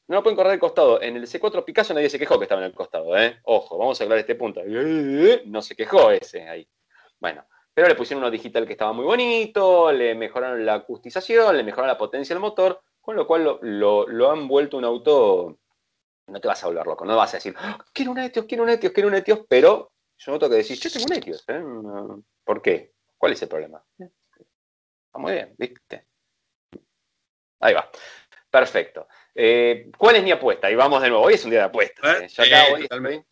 no 0.07 0.15
lo 0.15 0.23
pueden 0.23 0.35
correr 0.35 0.51
del 0.51 0.59
costado. 0.59 1.01
En 1.01 1.15
el 1.15 1.27
C4 1.27 1.63
Picasso 1.63 1.93
nadie 1.93 2.09
se 2.09 2.19
quejó 2.19 2.37
que 2.37 2.45
estaba 2.45 2.61
en 2.61 2.67
el 2.67 2.73
costado, 2.73 3.17
¿eh? 3.17 3.39
Ojo, 3.43 3.77
vamos 3.77 3.99
a 3.99 4.03
hablar 4.03 4.17
de 4.17 4.21
este 4.21 4.35
punto. 4.35 4.61
No 5.45 5.61
se 5.61 5.75
quejó 5.75 6.11
ese 6.11 6.47
ahí. 6.49 6.67
Bueno, 7.19 7.45
pero 7.73 7.87
le 7.87 7.95
pusieron 7.95 8.21
uno 8.21 8.29
digital 8.29 8.65
que 8.65 8.73
estaba 8.73 8.93
muy 8.93 9.05
bonito, 9.05 9.91
le 9.91 10.13
mejoraron 10.13 10.65
la 10.65 10.75
acustización, 10.75 11.55
le 11.55 11.63
mejoraron 11.63 11.87
la 11.87 11.97
potencia 11.97 12.35
del 12.35 12.41
motor, 12.41 12.81
con 12.99 13.15
lo 13.15 13.25
cual 13.25 13.59
lo, 13.61 14.31
han 14.31 14.47
vuelto 14.47 14.77
un 14.77 14.85
auto. 14.85 15.57
No 16.27 16.39
te 16.39 16.47
vas 16.47 16.63
a 16.63 16.67
volver 16.67 16.85
loco, 16.85 17.05
no 17.05 17.15
vas 17.15 17.33
a 17.33 17.37
decir, 17.37 17.55
¡Ah, 17.57 17.77
quiero 17.93 18.11
un 18.11 18.19
Etios, 18.19 18.45
quiero 18.45 18.63
un 18.63 18.69
Etios, 18.69 18.93
quiero 18.93 19.09
un 19.09 19.15
Etios, 19.15 19.41
pero 19.47 19.92
yo 20.25 20.31
noto 20.31 20.49
que 20.49 20.55
decís, 20.55 20.79
yo 20.79 20.89
tengo 20.91 21.05
un. 21.05 22.19
¿eh? 22.19 22.23
¿Por 22.43 22.61
qué? 22.61 22.93
¿Cuál 23.17 23.33
es 23.33 23.41
el 23.41 23.49
problema? 23.49 23.83
Está 23.97 25.19
muy 25.19 25.33
bien, 25.33 25.55
¿viste? 25.57 26.07
Ahí 27.59 27.73
va. 27.73 27.89
Perfecto. 28.49 29.07
Eh, 29.33 29.89
¿Cuál 29.97 30.17
es 30.17 30.23
mi 30.23 30.31
apuesta? 30.31 30.69
Y 30.69 30.75
vamos 30.75 31.01
de 31.01 31.09
nuevo. 31.09 31.23
Hoy 31.23 31.35
es 31.35 31.43
un 31.43 31.51
día 31.51 31.59
de 31.59 31.65
apuestas. 31.65 32.21
¿eh? 32.21 32.27
Yo 32.27 32.43
acá 32.43 32.65
hoy 32.73 33.25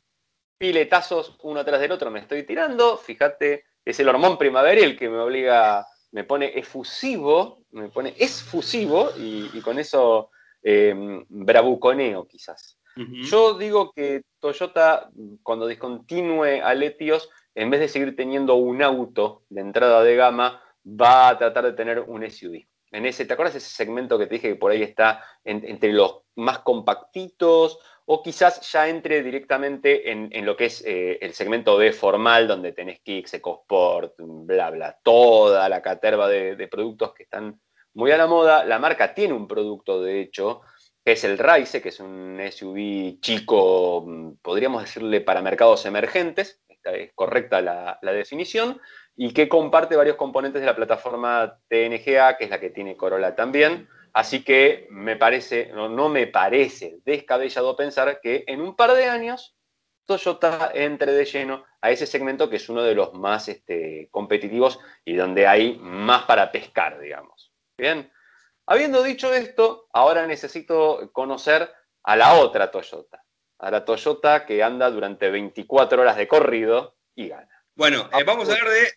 piletazos 0.57 1.37
uno 1.41 1.65
tras 1.65 1.81
del 1.81 1.91
otro 1.91 2.11
me 2.11 2.19
estoy 2.19 2.43
tirando. 2.43 2.97
Fíjate 2.97 3.65
es 3.85 3.99
el 3.99 4.09
hormón 4.09 4.37
primaveril 4.37 4.97
que 4.97 5.09
me 5.09 5.17
obliga, 5.17 5.87
me 6.11 6.23
pone 6.23 6.57
efusivo, 6.57 7.65
me 7.71 7.89
pone 7.89 8.13
esfusivo 8.17 9.11
y, 9.17 9.59
con 9.61 9.79
eso 9.79 10.31
eh, 10.61 10.93
bravuconeo 11.27 12.27
quizás. 12.27 12.77
Yo 12.95 13.57
digo 13.57 13.91
que 13.93 14.23
Toyota, 14.39 15.09
cuando 15.43 15.67
discontinúe 15.67 16.61
a 16.63 16.73
Letios, 16.73 17.29
en 17.55 17.69
vez 17.69 17.79
de 17.79 17.87
seguir 17.87 18.15
teniendo 18.15 18.55
un 18.55 18.81
auto 18.81 19.43
de 19.49 19.61
entrada 19.61 20.03
de 20.03 20.15
gama, 20.15 20.61
va 20.85 21.29
a 21.29 21.37
tratar 21.37 21.65
de 21.65 21.73
tener 21.73 21.99
un 21.99 22.29
SUV. 22.29 22.65
En 22.91 23.05
ese, 23.05 23.25
¿te 23.25 23.33
acuerdas 23.33 23.55
ese 23.55 23.69
segmento 23.69 24.19
que 24.19 24.27
te 24.27 24.35
dije 24.35 24.49
que 24.49 24.55
por 24.55 24.71
ahí 24.71 24.83
está 24.83 25.23
entre 25.43 25.93
los 25.93 26.23
más 26.35 26.59
compactitos 26.59 27.79
o 28.05 28.21
quizás 28.21 28.69
ya 28.69 28.89
entre 28.89 29.23
directamente 29.23 30.11
en, 30.11 30.45
lo 30.45 30.57
que 30.57 30.65
es 30.65 30.83
eh, 30.85 31.17
el 31.21 31.33
segmento 31.33 31.77
B 31.77 31.93
formal, 31.93 32.47
donde 32.47 32.73
tenés 32.73 32.99
Kicks, 32.99 33.35
EcoSport, 33.35 34.15
bla, 34.17 34.69
bla, 34.71 34.99
toda 35.01 35.69
la 35.69 35.81
caterva 35.81 36.27
de, 36.27 36.67
productos 36.67 37.13
que 37.13 37.23
están 37.23 37.61
muy 37.93 38.11
a 38.11 38.17
la 38.17 38.27
moda. 38.27 38.65
La 38.65 38.79
marca 38.79 39.13
tiene 39.13 39.33
un 39.33 39.47
producto, 39.47 40.01
de 40.01 40.19
hecho, 40.19 40.61
que 41.03 41.13
es 41.13 41.23
el 41.23 41.37
Rise, 41.37 41.81
que 41.81 41.89
es 41.89 41.99
un 41.99 42.39
SUV 42.51 43.19
chico, 43.19 44.05
podríamos 44.41 44.83
decirle 44.83 45.21
para 45.21 45.41
mercados 45.41 45.85
emergentes, 45.85 46.61
esta 46.67 46.91
es 46.91 47.11
correcta 47.13 47.61
la, 47.61 47.99
definición, 48.01 48.79
y 49.15 49.33
que 49.33 49.49
comparte 49.49 49.95
varios 49.95 50.15
componentes 50.15 50.61
de 50.61 50.67
la 50.67 50.75
plataforma 50.75 51.59
TNGA, 51.67 52.37
que 52.37 52.45
es 52.45 52.49
la 52.49 52.59
que 52.59 52.69
tiene 52.69 52.95
Corolla 52.95 53.35
también. 53.35 53.87
Así 54.13 54.43
que 54.43 54.87
me 54.89 55.15
parece, 55.15 55.71
no, 55.73 56.09
me 56.09 56.27
parece 56.27 56.99
descabellado 57.05 57.75
pensar 57.75 58.19
que 58.21 58.43
en 58.47 58.61
un 58.61 58.75
par 58.75 58.93
de 58.93 59.05
años 59.05 59.55
Toyota 60.05 60.71
entre 60.73 61.13
de 61.13 61.25
lleno 61.25 61.63
a 61.79 61.91
ese 61.91 62.05
segmento 62.05 62.49
que 62.49 62.57
es 62.57 62.67
uno 62.67 62.83
de 62.83 62.95
los 62.95 63.13
más 63.13 63.47
este, 63.47 64.09
competitivos 64.11 64.79
y 65.05 65.15
donde 65.15 65.47
hay 65.47 65.77
más 65.79 66.23
para 66.23 66.51
pescar, 66.51 66.99
digamos. 66.99 67.53
Bien, 67.77 68.11
habiendo 68.65 69.03
dicho 69.03 69.33
esto, 69.33 69.87
ahora 69.93 70.25
necesito 70.27 71.09
conocer 71.11 71.69
a 72.03 72.15
la 72.15 72.33
otra 72.35 72.71
Toyota, 72.71 73.23
a 73.59 73.71
la 73.71 73.85
Toyota 73.85 74.45
que 74.45 74.63
anda 74.63 74.89
durante 74.89 75.29
24 75.29 76.01
horas 76.01 76.17
de 76.17 76.27
corrido 76.27 76.97
y 77.15 77.27
gana. 77.27 77.49
Bueno, 77.75 78.09
eh, 78.17 78.23
vamos 78.23 78.49
a 78.49 78.53
hablar 78.53 78.69
de, 78.69 78.91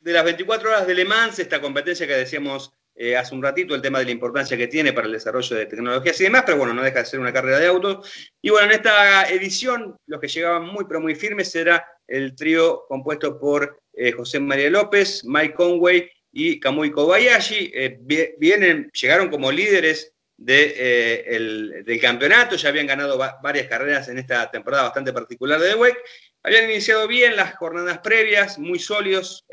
de, 0.00 0.12
las 0.12 0.24
24 0.24 0.68
horas 0.68 0.86
de 0.86 0.94
Le 0.94 1.04
Mans, 1.04 1.38
esta 1.38 1.60
competencia 1.60 2.06
que 2.06 2.14
decíamos 2.14 2.72
eh, 2.98 3.14
hace 3.14 3.34
un 3.34 3.42
ratito 3.42 3.74
el 3.74 3.82
tema 3.82 3.98
de 3.98 4.06
la 4.06 4.10
importancia 4.10 4.56
que 4.56 4.68
tiene 4.68 4.94
para 4.94 5.06
el 5.06 5.12
desarrollo 5.12 5.54
de 5.54 5.66
tecnologías 5.66 6.18
y 6.18 6.24
demás, 6.24 6.44
pero 6.46 6.56
bueno, 6.56 6.72
no 6.72 6.82
deja 6.82 7.00
de 7.00 7.04
ser 7.04 7.20
una 7.20 7.32
carrera 7.32 7.58
de 7.58 7.66
autos. 7.66 8.10
Y 8.40 8.48
bueno, 8.48 8.68
en 8.68 8.72
esta 8.72 9.28
edición 9.28 9.96
los 10.06 10.18
que 10.18 10.28
llegaban 10.28 10.64
muy 10.64 10.86
pero 10.86 11.00
muy 11.00 11.14
firmes 11.14 11.54
era 11.54 11.86
el 12.06 12.34
trío 12.34 12.86
compuesto 12.88 13.38
por 13.38 13.82
eh, 13.92 14.12
José 14.12 14.40
María 14.40 14.70
López, 14.70 15.24
Mike 15.24 15.54
Conway 15.54 16.10
y 16.36 16.60
Kamui 16.60 16.90
Kobayashi. 16.90 17.72
Eh, 17.74 17.98
vienen, 18.38 18.90
llegaron 18.92 19.28
como 19.28 19.50
líderes 19.50 20.12
de, 20.36 21.82
del 21.86 22.00
campeonato, 22.00 22.56
ya 22.56 22.68
habían 22.68 22.86
ganado 22.86 23.18
varias 23.42 23.68
carreras 23.68 24.08
en 24.08 24.18
esta 24.18 24.50
temporada 24.50 24.84
bastante 24.84 25.12
particular 25.12 25.60
de 25.60 25.74
WEC. 25.74 25.96
Habían 26.42 26.70
iniciado 26.70 27.08
bien 27.08 27.36
las 27.36 27.56
jornadas 27.56 27.98
previas, 27.98 28.58
muy 28.58 28.78
sólidos 28.78 29.46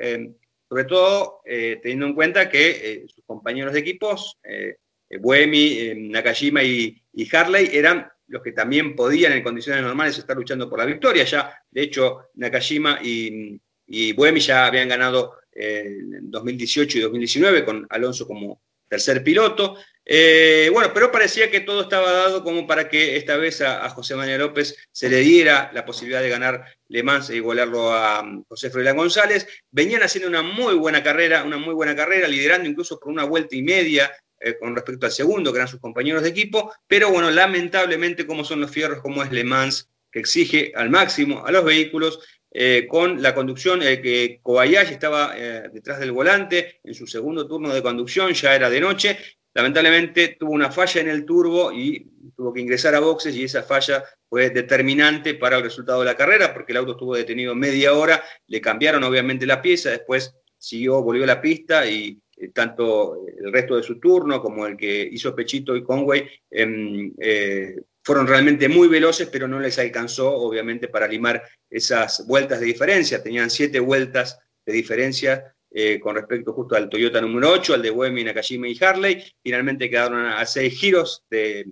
sobre 0.73 0.85
todo 0.85 1.41
eh, 1.45 1.79
teniendo 1.83 2.07
en 2.07 2.15
cuenta 2.15 2.49
que 2.49 2.71
eh, 2.71 3.05
sus 3.07 3.23
compañeros 3.25 3.73
de 3.73 3.79
equipos, 3.79 4.39
eh, 4.43 4.77
Buemi, 5.19 5.93
Nakajima 6.09 6.63
y, 6.63 6.99
Harley, 7.31 7.69
eran 7.71 8.09
los 8.25 8.41
que 8.41 8.53
también 8.53 8.95
podían 8.95 9.33
en 9.33 9.43
condiciones 9.43 9.83
normales 9.83 10.17
estar 10.17 10.35
luchando 10.35 10.67
por 10.67 10.79
la 10.79 10.85
victoria. 10.85 11.25
Ya, 11.25 11.55
de 11.69 11.83
hecho, 11.83 12.31
Nakajima 12.33 12.97
y, 13.03 13.61
y 13.85 14.13
Buemi 14.13 14.39
ya 14.39 14.65
habían 14.65 14.89
ganado 14.89 15.42
en 15.55 16.29
2018 16.29 16.97
y 16.97 17.01
2019 17.01 17.65
con 17.65 17.85
Alonso 17.89 18.27
como 18.27 18.61
tercer 18.87 19.23
piloto. 19.23 19.75
Eh, 20.05 20.69
bueno, 20.73 20.91
pero 20.93 21.11
parecía 21.11 21.49
que 21.49 21.61
todo 21.61 21.81
estaba 21.81 22.11
dado 22.11 22.43
como 22.43 22.67
para 22.67 22.89
que 22.89 23.15
esta 23.15 23.37
vez 23.37 23.61
a, 23.61 23.89
José 23.89 24.15
Manuel 24.15 24.39
López 24.39 24.75
se 24.91 25.09
le 25.09 25.17
diera 25.19 25.71
la 25.73 25.85
posibilidad 25.85 26.21
de 26.21 26.29
ganar 26.29 26.65
Le 26.89 27.03
Mans 27.03 27.29
e 27.29 27.37
igualarlo 27.37 27.93
a 27.93 28.21
um, 28.21 28.43
José 28.43 28.69
Froilán 28.69 28.97
González. 28.97 29.47
Venían 29.71 30.03
haciendo 30.03 30.29
una 30.29 30.41
muy 30.41 30.75
buena 30.75 31.01
carrera, 31.01 31.43
una 31.43 31.57
muy 31.57 31.73
buena 31.73 31.95
carrera, 31.95 32.27
liderando 32.27 32.67
incluso 32.69 32.99
por 32.99 33.11
una 33.11 33.23
vuelta 33.23 33.55
y 33.55 33.63
media 33.63 34.11
eh, 34.39 34.57
con 34.59 34.75
respecto 34.75 35.05
al 35.05 35.11
segundo, 35.11 35.51
que 35.51 35.57
eran 35.57 35.69
sus 35.69 35.79
compañeros 35.79 36.21
de 36.21 36.29
equipo, 36.29 36.73
pero 36.85 37.09
bueno, 37.09 37.31
lamentablemente 37.31 38.27
como 38.27 38.43
son 38.43 38.59
los 38.59 38.71
fierros, 38.71 38.99
como 39.01 39.23
es 39.23 39.31
Le 39.31 39.45
Mans, 39.45 39.89
que 40.11 40.19
exige 40.19 40.73
al 40.75 40.89
máximo 40.89 41.45
a 41.45 41.51
los 41.51 41.63
vehículos, 41.63 42.19
eh, 42.53 42.87
con 42.87 43.21
la 43.21 43.33
conducción, 43.33 43.79
que 43.79 44.39
Kobayashi 44.41 44.93
estaba 44.93 45.33
detrás 45.33 45.99
del 45.99 46.11
volante 46.11 46.79
en 46.83 46.93
su 46.93 47.07
segundo 47.07 47.47
turno 47.47 47.73
de 47.73 47.81
conducción, 47.81 48.31
ya 48.33 48.55
era 48.55 48.69
de 48.69 48.79
noche, 48.79 49.17
lamentablemente 49.53 50.35
tuvo 50.39 50.51
una 50.51 50.71
falla 50.71 51.01
en 51.01 51.09
el 51.09 51.25
turbo 51.25 51.71
y 51.71 52.07
tuvo 52.35 52.53
que 52.53 52.61
ingresar 52.61 52.95
a 52.95 52.99
boxes 52.99 53.35
y 53.35 53.43
esa 53.43 53.63
falla 53.63 54.03
fue 54.27 54.49
determinante 54.49 55.35
para 55.35 55.57
el 55.57 55.63
resultado 55.63 55.99
de 55.99 56.05
la 56.05 56.17
carrera 56.17 56.53
porque 56.53 56.71
el 56.71 56.77
auto 56.77 56.93
estuvo 56.93 57.15
detenido 57.15 57.53
media 57.55 57.93
hora, 57.93 58.23
le 58.47 58.61
cambiaron 58.61 59.03
obviamente 59.03 59.45
la 59.45 59.61
pieza, 59.61 59.91
después 59.91 60.35
siguió, 60.57 61.01
volvió 61.01 61.23
a 61.23 61.27
la 61.27 61.41
pista 61.41 61.85
y 61.85 62.19
eh, 62.37 62.49
tanto 62.49 63.25
el 63.27 63.51
resto 63.51 63.75
de 63.75 63.83
su 63.83 63.99
turno 63.99 64.41
como 64.41 64.65
el 64.65 64.75
que 64.75 65.07
hizo 65.11 65.35
Pechito 65.35 65.75
y 65.75 65.83
Conway 65.83 66.27
eh, 66.49 67.75
fueron 68.03 68.27
realmente 68.27 68.67
muy 68.67 68.87
veloces, 68.87 69.29
pero 69.31 69.47
no 69.47 69.59
les 69.59 69.79
alcanzó 69.79 70.33
obviamente 70.35 70.87
para 70.87 71.07
limar 71.07 71.41
esas 71.69 72.25
vueltas 72.27 72.59
de 72.59 72.65
diferencia. 72.65 73.23
Tenían 73.23 73.49
siete 73.49 73.79
vueltas 73.79 74.39
de 74.65 74.73
diferencia 74.73 75.55
eh, 75.71 75.99
con 75.99 76.15
respecto 76.15 76.53
justo 76.53 76.75
al 76.75 76.89
Toyota 76.89 77.19
número 77.19 77.49
8, 77.51 77.73
al 77.73 77.81
de 77.81 77.89
Wemi, 77.89 78.23
Nakajima 78.23 78.67
y 78.67 78.77
Harley. 78.79 79.23
Finalmente 79.41 79.89
quedaron 79.89 80.25
a 80.25 80.45
seis 80.45 80.77
giros 80.79 81.23
de, 81.29 81.65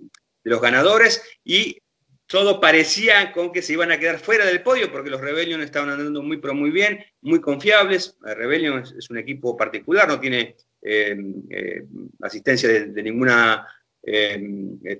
los 0.44 0.60
ganadores 0.60 1.22
y 1.44 1.78
todo 2.26 2.60
parecía 2.60 3.32
con 3.32 3.52
que 3.52 3.62
se 3.62 3.74
iban 3.74 3.92
a 3.92 3.98
quedar 3.98 4.18
fuera 4.18 4.44
del 4.44 4.62
podio 4.62 4.90
porque 4.90 5.10
los 5.10 5.20
Rebellion 5.20 5.62
estaban 5.62 5.90
andando 5.90 6.22
muy, 6.22 6.38
pero 6.38 6.54
muy 6.54 6.70
bien, 6.70 7.04
muy 7.20 7.40
confiables. 7.40 8.16
Rebellion 8.22 8.82
es, 8.82 9.10
un 9.10 9.18
equipo 9.18 9.56
particular, 9.56 10.08
no 10.08 10.18
tiene 10.18 10.56
eh, 10.80 11.16
eh, 11.50 11.84
asistencia 12.22 12.68
de, 12.68 13.02
ninguna 13.02 13.66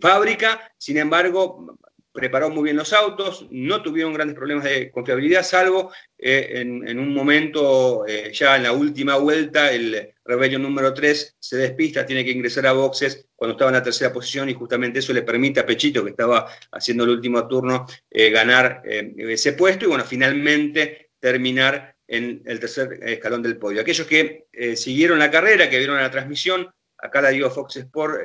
fábrica. 0.00 0.72
Sin 0.78 0.98
embargo, 0.98 1.76
preparó 2.12 2.50
muy 2.50 2.64
bien 2.64 2.76
los 2.76 2.92
autos, 2.92 3.46
no 3.50 3.82
tuvieron 3.82 4.12
grandes 4.12 4.36
problemas 4.36 4.64
de 4.64 4.90
confiabilidad, 4.90 5.42
salvo 5.42 5.92
eh, 6.18 6.60
en, 6.60 6.98
un 6.98 7.14
momento, 7.14 8.04
eh, 8.06 8.30
ya 8.34 8.56
en 8.56 8.64
la 8.64 8.72
última 8.72 9.16
vuelta, 9.16 9.72
el 9.72 10.12
Rebellion 10.24 10.62
número 10.62 10.92
3 10.92 11.36
se 11.38 11.56
despista, 11.56 12.04
tiene 12.04 12.24
que 12.24 12.30
ingresar 12.30 12.66
a 12.66 12.72
boxes 12.72 13.26
cuando 13.34 13.52
estaba 13.52 13.70
en 13.70 13.76
la 13.76 13.82
tercera 13.82 14.12
posición 14.12 14.50
y 14.50 14.54
justamente 14.54 14.98
eso 14.98 15.12
le 15.12 15.22
permite 15.22 15.60
a 15.60 15.66
Pechito, 15.66 16.04
que 16.04 16.10
estaba 16.10 16.46
haciendo 16.70 17.04
el 17.04 17.10
último 17.10 17.48
turno, 17.48 17.86
eh, 18.10 18.30
ganar 18.30 18.82
ese 18.84 19.54
puesto 19.54 19.86
y 19.86 19.88
bueno, 19.88 20.04
finalmente 20.04 21.12
terminar 21.18 21.96
en 22.06 22.42
el 22.44 22.60
tercer 22.60 23.00
escalón 23.02 23.42
del 23.42 23.56
podio. 23.56 23.80
Aquellos 23.80 24.06
que 24.06 24.46
siguieron 24.76 25.18
la 25.18 25.30
carrera, 25.30 25.70
que 25.70 25.78
vieron 25.78 25.96
la 25.96 26.10
transmisión, 26.10 26.68
acá 27.02 27.20
la 27.20 27.30
dio 27.30 27.50
Fox 27.50 27.76
Sport 27.76 28.20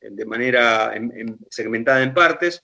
de 0.00 0.26
manera 0.26 0.92
segmentada 1.48 2.02
en 2.02 2.12
partes, 2.12 2.62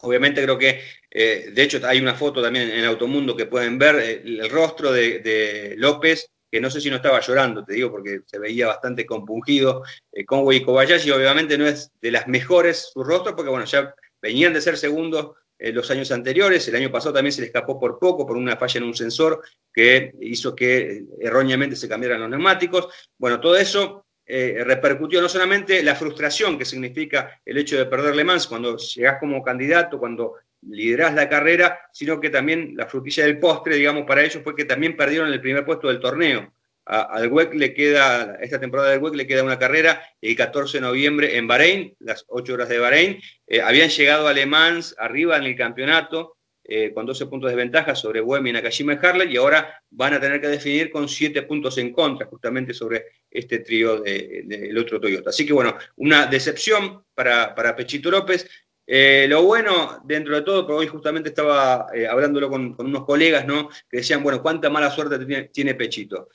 Obviamente 0.00 0.42
creo 0.42 0.56
que, 0.56 0.80
eh, 1.10 1.50
de 1.52 1.62
hecho 1.62 1.80
hay 1.84 2.00
una 2.00 2.14
foto 2.14 2.40
también 2.40 2.70
en 2.70 2.84
Automundo 2.84 3.34
que 3.34 3.46
pueden 3.46 3.78
ver 3.78 3.96
eh, 3.96 4.22
el, 4.24 4.48
rostro 4.48 4.92
de, 4.92 5.74
López, 5.76 6.30
que 6.50 6.60
no 6.60 6.70
sé 6.70 6.80
si 6.80 6.88
no 6.88 6.96
estaba 6.96 7.20
llorando, 7.20 7.64
te 7.64 7.74
digo, 7.74 7.90
porque 7.90 8.20
se 8.24 8.38
veía 8.38 8.68
bastante 8.68 9.04
compungido. 9.04 9.82
Eh, 10.12 10.24
Conway 10.24 10.58
y 10.58 10.62
Kobayashi 10.62 11.10
obviamente 11.10 11.58
no 11.58 11.66
es 11.66 11.90
de 12.00 12.12
las 12.12 12.28
mejores 12.28 12.90
su 12.92 13.02
rostro, 13.02 13.34
porque 13.34 13.50
bueno, 13.50 13.64
ya 13.64 13.92
venían 14.22 14.52
de 14.52 14.60
ser 14.60 14.76
segundos 14.76 15.32
los 15.60 15.90
años 15.90 16.12
anteriores, 16.12 16.68
el 16.68 16.76
año 16.76 16.92
pasado 16.92 17.14
también 17.14 17.32
se 17.32 17.40
le 17.40 17.48
escapó 17.48 17.80
por 17.80 17.98
poco, 17.98 18.24
por 18.24 18.36
una 18.36 18.56
falla 18.56 18.78
en 18.78 18.84
un 18.84 18.94
sensor 18.94 19.42
que 19.74 20.12
hizo 20.20 20.54
que 20.54 21.02
erróneamente 21.20 21.74
se 21.74 21.88
cambiaran 21.88 22.20
los 22.20 22.30
neumáticos. 22.30 22.86
Bueno, 23.18 23.40
todo 23.40 23.56
eso 23.56 24.06
eh, 24.30 24.62
repercutió 24.62 25.22
no 25.22 25.28
solamente 25.28 25.82
la 25.82 25.94
frustración 25.94 26.58
que 26.58 26.66
significa 26.66 27.40
el 27.46 27.56
hecho 27.56 27.78
de 27.78 27.86
perder 27.86 28.14
Le 28.14 28.24
Mans 28.24 28.46
cuando 28.46 28.76
llegás 28.76 29.18
como 29.18 29.42
candidato, 29.42 29.98
cuando 29.98 30.34
liderás 30.68 31.14
la 31.14 31.30
carrera, 31.30 31.80
sino 31.92 32.20
que 32.20 32.28
también 32.28 32.74
la 32.76 32.86
frutilla 32.86 33.24
del 33.24 33.38
postre, 33.38 33.76
digamos, 33.76 34.04
para 34.04 34.22
ellos 34.22 34.42
fue 34.44 34.54
que 34.54 34.66
también 34.66 34.96
perdieron 34.96 35.32
el 35.32 35.40
primer 35.40 35.64
puesto 35.64 35.88
del 35.88 35.98
torneo. 35.98 36.52
al 36.84 37.28
WEC 37.28 37.54
le 37.54 37.74
queda, 37.74 38.36
esta 38.40 38.60
temporada 38.60 38.90
del 38.90 39.00
WEC 39.00 39.14
le 39.14 39.26
queda 39.26 39.44
una 39.44 39.58
carrera 39.58 40.02
el 40.20 40.36
14 40.36 40.78
de 40.78 40.82
noviembre 40.82 41.36
en 41.36 41.46
Bahrein, 41.46 41.94
las 42.00 42.24
8 42.28 42.52
horas 42.52 42.68
de 42.68 42.78
Bahrein. 42.78 43.20
Eh, 43.46 43.62
habían 43.62 43.88
llegado 43.88 44.28
a 44.28 44.32
Le 44.32 44.46
Mans 44.46 44.94
arriba 44.98 45.36
en 45.36 45.44
el 45.44 45.56
campeonato, 45.56 46.37
eh, 46.70 46.92
con 46.92 47.06
12 47.06 47.24
puntos 47.26 47.48
de 47.48 47.56
ventaja 47.56 47.94
sobre 47.94 48.20
Wemi, 48.20 48.52
Nakajima 48.52 48.92
y 48.92 48.98
Harley, 49.02 49.32
y 49.32 49.38
ahora 49.38 49.82
van 49.88 50.12
a 50.12 50.20
tener 50.20 50.38
que 50.38 50.48
definir 50.48 50.90
con 50.90 51.08
7 51.08 51.40
puntos 51.44 51.78
en 51.78 51.94
contra, 51.94 52.26
justamente 52.26 52.74
sobre 52.74 53.06
este 53.30 53.60
trío 53.60 54.02
del 54.02 54.76
otro 54.76 55.00
Toyota. 55.00 55.30
Así 55.30 55.46
que 55.46 55.54
bueno, 55.54 55.78
una 55.96 56.26
decepción 56.26 57.04
para, 57.14 57.74
Pechito 57.74 58.10
López. 58.10 58.46
Eh, 58.86 59.26
lo 59.30 59.44
bueno, 59.44 60.02
dentro 60.04 60.34
de 60.34 60.42
todo, 60.42 60.66
porque 60.66 60.80
hoy 60.80 60.86
justamente 60.88 61.30
estaba 61.30 61.86
eh, 61.94 62.06
hablándolo 62.06 62.50
con, 62.50 62.74
unos 62.78 63.04
colegas, 63.06 63.46
¿no? 63.46 63.70
Que 63.88 63.98
decían, 63.98 64.22
bueno, 64.22 64.42
cuánta 64.42 64.68
mala 64.68 64.90
suerte 64.90 65.48
tiene, 65.50 65.74
Pechito. 65.74 66.28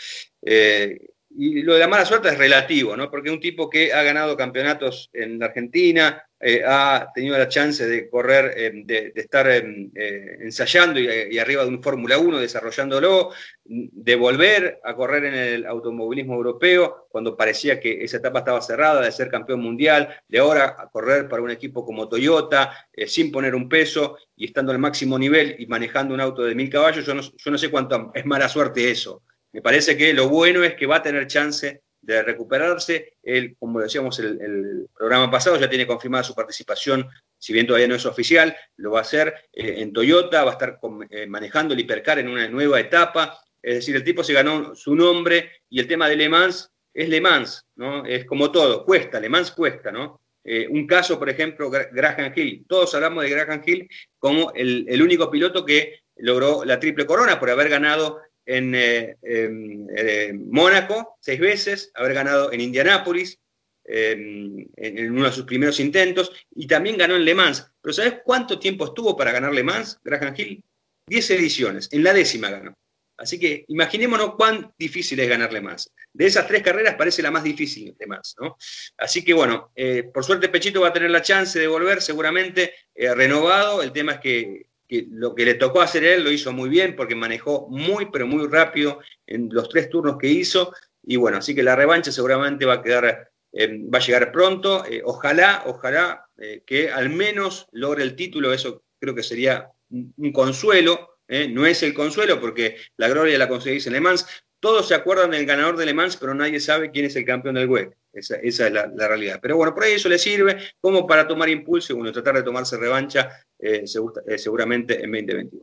Y 1.36 1.61
lo 1.61 1.73
de 1.73 1.79
la 1.79 1.88
mala 1.88 2.05
suerte 2.05 2.29
es 2.29 2.38
relativo, 2.38 2.95
¿no? 2.95 3.09
Porque 3.09 3.31
un 3.31 3.39
tipo 3.39 3.69
que 3.69 3.93
ha 3.93 4.03
ganado 4.03 4.38
campeonatos 4.38 5.09
en 5.13 5.41
Argentina, 5.41 6.23
eh, 6.45 6.61
ha 6.65 7.09
tenido 7.15 7.38
la 7.38 7.47
chance 7.47 7.88
de 7.88 8.09
correr, 8.09 8.53
eh, 8.57 8.71
de, 8.84 9.13
estar 9.15 9.47
eh, 9.49 10.38
ensayando 10.41 10.99
y, 10.99 11.39
arriba 11.39 11.63
de 11.63 11.69
un 11.69 11.81
Fórmula 11.81 12.17
1, 12.17 12.38
desarrollándolo, 12.38 13.31
de 13.63 14.15
volver 14.17 14.81
a 14.84 14.93
correr 14.93 15.23
en 15.23 15.36
el 15.36 15.65
automovilismo 15.65 16.34
europeo 16.36 17.07
cuando 17.09 17.38
parecía 17.38 17.79
que 17.79 18.03
esa 18.03 18.17
etapa 18.17 18.39
estaba 18.39 18.61
cerrada, 18.61 18.99
de 18.99 19.11
ser 19.13 19.29
campeón 19.29 19.61
mundial, 19.61 20.09
de 20.27 20.39
ahora 20.39 20.75
a 20.77 20.89
correr 20.89 21.29
para 21.29 21.41
un 21.41 21.49
equipo 21.49 21.86
como 21.86 22.09
Toyota, 22.09 22.89
sin 23.07 23.31
poner 23.31 23.55
un 23.55 23.69
peso 23.69 24.17
y 24.36 24.45
estando 24.45 24.73
al 24.73 24.79
máximo 24.79 25.17
nivel 25.17 25.55
y 25.59 25.65
manejando 25.67 26.13
un 26.13 26.19
auto 26.19 26.43
de 26.43 26.55
mil 26.55 26.69
caballos, 26.69 27.05
yo 27.05 27.13
no, 27.13 27.21
yo 27.21 27.51
no 27.51 27.57
sé 27.57 27.71
cuánto 27.71 28.11
es 28.13 28.25
mala 28.25 28.49
suerte 28.49 28.91
eso. 28.91 29.23
Me 29.54 29.62
parece 29.62 29.95
que 29.95 30.14
lo 30.14 30.30
bueno 30.30 30.64
es 30.64 30.74
que 30.74 30.86
va 30.88 30.97
a 30.97 31.04
tener 31.04 31.28
chance 31.28 31.84
de 32.01 32.22
recuperarse. 32.22 33.14
Él, 33.24 33.56
como 33.58 33.80
decíamos 33.80 34.20
el, 34.20 34.41
el 34.41 34.88
programa 34.95 35.32
pasado, 35.32 35.58
ya 35.58 35.70
tiene 35.70 35.88
confirmada 35.88 36.24
su 36.24 36.36
participación, 36.36 37.08
si 37.38 37.54
bien 37.54 37.68
todavía 37.68 37.88
no 37.88 37.95
es 37.95 38.06
oficial, 38.06 38.56
lo 38.78 38.91
va 38.91 38.99
a 38.99 39.01
hacer 39.04 39.34
eh, 39.51 39.76
en 39.78 39.93
Toyota, 39.93 40.43
va 40.43 40.51
a 40.51 40.54
estar 40.54 40.80
eh, 41.10 41.28
manejando 41.28 41.74
el 41.74 41.80
hipercar 41.80 42.20
en 42.20 42.30
una 42.30 42.47
nueva 42.47 42.80
etapa. 42.80 43.38
Es 43.62 43.76
decir, 43.76 43.95
el 43.95 44.04
tipo 44.04 44.24
se 44.24 44.34
ganó 44.34 44.76
su 44.76 44.95
nombre 44.95 45.51
y 45.70 45.80
el 45.80 45.88
tema 45.88 46.10
de 46.10 46.16
Le 46.16 46.30
Mans 46.30 46.72
es 46.93 47.10
Le 47.10 47.22
Mans, 47.22 47.66
¿no? 47.76 48.06
Es 48.06 48.26
como 48.26 48.51
todo, 48.51 48.86
cuesta, 48.86 49.20
Le 49.20 49.30
Mans 49.30 49.51
cuesta, 49.51 49.91
¿no? 49.91 50.22
Eh, 50.43 50.68
un 50.70 50.86
caso, 50.86 51.18
por 51.18 51.30
ejemplo, 51.30 51.70
Graham 51.70 52.34
Hill. 52.36 52.66
Todos 52.68 52.93
hablamos 52.95 53.24
de 53.24 53.30
Graham 53.30 53.62
Hill 53.66 53.89
como 54.18 54.51
el, 54.54 54.86
el 54.89 55.01
único 55.01 55.32
piloto 55.32 55.66
que 55.66 55.99
logró 56.18 56.66
la 56.66 56.80
triple 56.80 57.06
corona 57.06 57.39
por 57.39 57.49
haber 57.49 57.70
ganado 57.70 58.22
en 58.45 58.75
eh, 58.75 59.17
eh, 59.21 60.33
Mónaco 60.33 61.17
seis 61.19 61.39
veces, 61.39 61.91
haber 61.93 62.13
ganado 62.13 62.51
en 62.51 62.61
Indianápolis 62.61 63.39
en, 63.85 64.71
uno 65.11 65.25
de 65.25 65.31
sus 65.31 65.45
primeros 65.45 65.79
intentos 65.79 66.31
y 66.55 66.67
también 66.67 66.97
ganó 66.97 67.15
en 67.15 67.25
Le 67.25 67.35
Mans. 67.35 67.69
Pero 67.81 67.93
¿sabes 67.93 68.15
cuánto 68.23 68.59
tiempo 68.59 68.85
estuvo 68.85 69.15
para 69.17 69.31
ganar 69.31 69.53
Le 69.53 69.63
Mans, 69.63 69.99
Graham 70.03 70.33
Hill? 70.37 70.63
Diez 71.05 71.29
ediciones, 71.31 71.89
en 71.91 72.03
la 72.03 72.13
décima 72.13 72.49
ganó. 72.49 72.73
Así 73.17 73.37
que 73.37 73.65
imaginémonos 73.67 74.35
cuán 74.35 74.73
difícil 74.77 75.19
es 75.19 75.29
ganar 75.29 75.51
Le 75.51 75.61
Mans. 75.61 75.91
De 76.11 76.25
esas 76.25 76.47
tres 76.47 76.63
carreras 76.63 76.95
parece 76.95 77.21
la 77.21 77.31
más 77.31 77.43
difícil 77.43 77.95
de 77.97 78.07
Mans, 78.07 78.35
¿no? 78.39 78.57
Así 78.97 79.23
que 79.23 79.33
bueno, 79.33 79.71
eh, 79.75 80.03
por 80.13 80.23
suerte 80.23 80.49
Pechito 80.49 80.81
va 80.81 80.89
a 80.89 80.93
tener 80.93 81.11
la 81.11 81.21
chance 81.21 81.59
de 81.59 81.67
volver 81.67 82.01
seguramente 82.01 82.73
renovado. 82.95 83.83
El 83.83 83.91
tema 83.91 84.13
es 84.13 84.19
que 84.19 84.65
lo 85.01 85.35
que 85.35 85.45
le 85.45 85.55
tocó 85.55 85.81
hacer 85.81 86.03
él 86.03 86.23
lo 86.23 86.31
hizo 86.31 86.51
muy 86.53 86.69
bien 86.69 86.95
porque 86.95 87.15
manejó 87.15 87.67
muy, 87.69 88.09
pero 88.11 88.27
muy 88.27 88.47
rápido 88.47 88.99
en 89.25 89.49
los 89.51 89.69
tres 89.69 89.89
turnos 89.89 90.17
que 90.17 90.27
hizo. 90.27 90.73
Y 91.03 91.17
bueno, 91.17 91.37
así 91.37 91.53
que 91.53 91.63
la 91.63 91.75
revancha 91.75 92.11
seguramente 92.11 92.65
va 92.65 92.75
a 92.75 92.81
quedar, 92.81 93.31
eh, 93.51 93.81
va 93.93 93.99
a 93.99 94.01
llegar 94.01 94.31
pronto. 94.31 94.85
Eh, 94.85 95.01
ojalá, 95.03 95.63
ojalá 95.65 96.25
eh, 96.37 96.63
que 96.65 96.89
al 96.91 97.09
menos 97.09 97.67
logre 97.71 98.03
el 98.03 98.15
título. 98.15 98.53
Eso 98.53 98.83
creo 98.99 99.13
que 99.13 99.23
sería 99.23 99.69
un, 99.89 100.31
consuelo. 100.31 101.09
No 101.49 101.65
es 101.65 101.81
el 101.81 101.95
consuelo 101.95 102.39
porque 102.39 102.77
la 102.97 103.07
gloria 103.07 103.39
la 103.39 103.47
conseguís 103.47 103.87
en 103.87 103.93
Le 103.93 104.01
Mans. 104.01 104.27
Todos 104.64 104.88
se 104.88 104.95
acuerdan 104.95 105.32
del 105.32 105.45
ganador 105.45 105.76
de 105.76 105.86
Le 105.86 105.93
Mans, 105.93 106.16
pero 106.16 106.34
nadie 106.34 106.61
sabe 106.61 106.89
quién 106.89 107.03
es 107.03 107.18
el 107.18 107.26
campeón 107.26 107.55
del 107.55 107.68
WEC. 107.68 107.97
Esa, 108.14 108.38
es 108.38 108.59
la, 108.72 108.88
realidad. 108.95 109.39
Pero 109.41 109.57
bueno, 109.57 109.74
por 109.74 109.84
ahí 109.84 109.91
eso 109.91 110.07
le 110.07 110.18
sirve 110.18 110.57
como 110.80 111.05
para 111.05 111.28
tomar 111.28 111.49
impulso 111.49 111.91
y 111.91 111.97
bueno, 111.97 112.14
tratar 112.14 112.36
de 112.36 112.43
tomarse 112.43 112.78
revancha 112.78 113.30
eh, 113.59 113.84
eh, 113.84 114.38
seguramente 114.38 115.03
en 115.03 115.11
2021. 115.11 115.61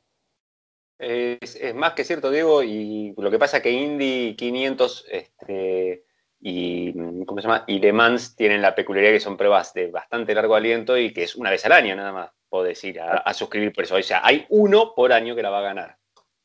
Es, 0.98 1.74
más 1.74 1.94
que 1.94 2.04
cierto, 2.04 2.30
Diego, 2.30 2.62
y 2.62 3.14
lo 3.16 3.30
que 3.30 3.38
pasa 3.38 3.56
es 3.56 3.62
que 3.62 3.70
Indy 3.70 4.36
500 4.36 5.06
este, 5.10 6.04
y, 6.38 6.92
¿cómo 7.24 7.40
se 7.40 7.48
llama? 7.48 7.64
y 7.66 7.78
Le 7.78 7.94
Mans 7.94 8.36
tienen 8.36 8.60
la 8.60 8.74
peculiaridad 8.74 9.14
que 9.14 9.20
son 9.20 9.38
pruebas 9.38 9.72
de 9.72 9.86
bastante 9.86 10.34
largo 10.34 10.56
aliento 10.56 10.98
y 10.98 11.14
que 11.14 11.22
es 11.22 11.36
una 11.36 11.48
vez 11.48 11.64
al 11.64 11.72
año 11.72 11.96
nada 11.96 12.12
más, 12.12 12.32
podés 12.50 12.84
ir 12.84 13.00
a, 13.00 13.32
suscribir 13.32 13.72
por 13.72 13.84
eso. 13.84 13.96
O 13.96 14.02
sea, 14.02 14.20
hay 14.22 14.44
uno 14.50 14.92
por 14.94 15.10
año 15.14 15.34
que 15.34 15.42
la 15.42 15.48
va 15.48 15.60
a 15.60 15.62
ganar. 15.62 15.96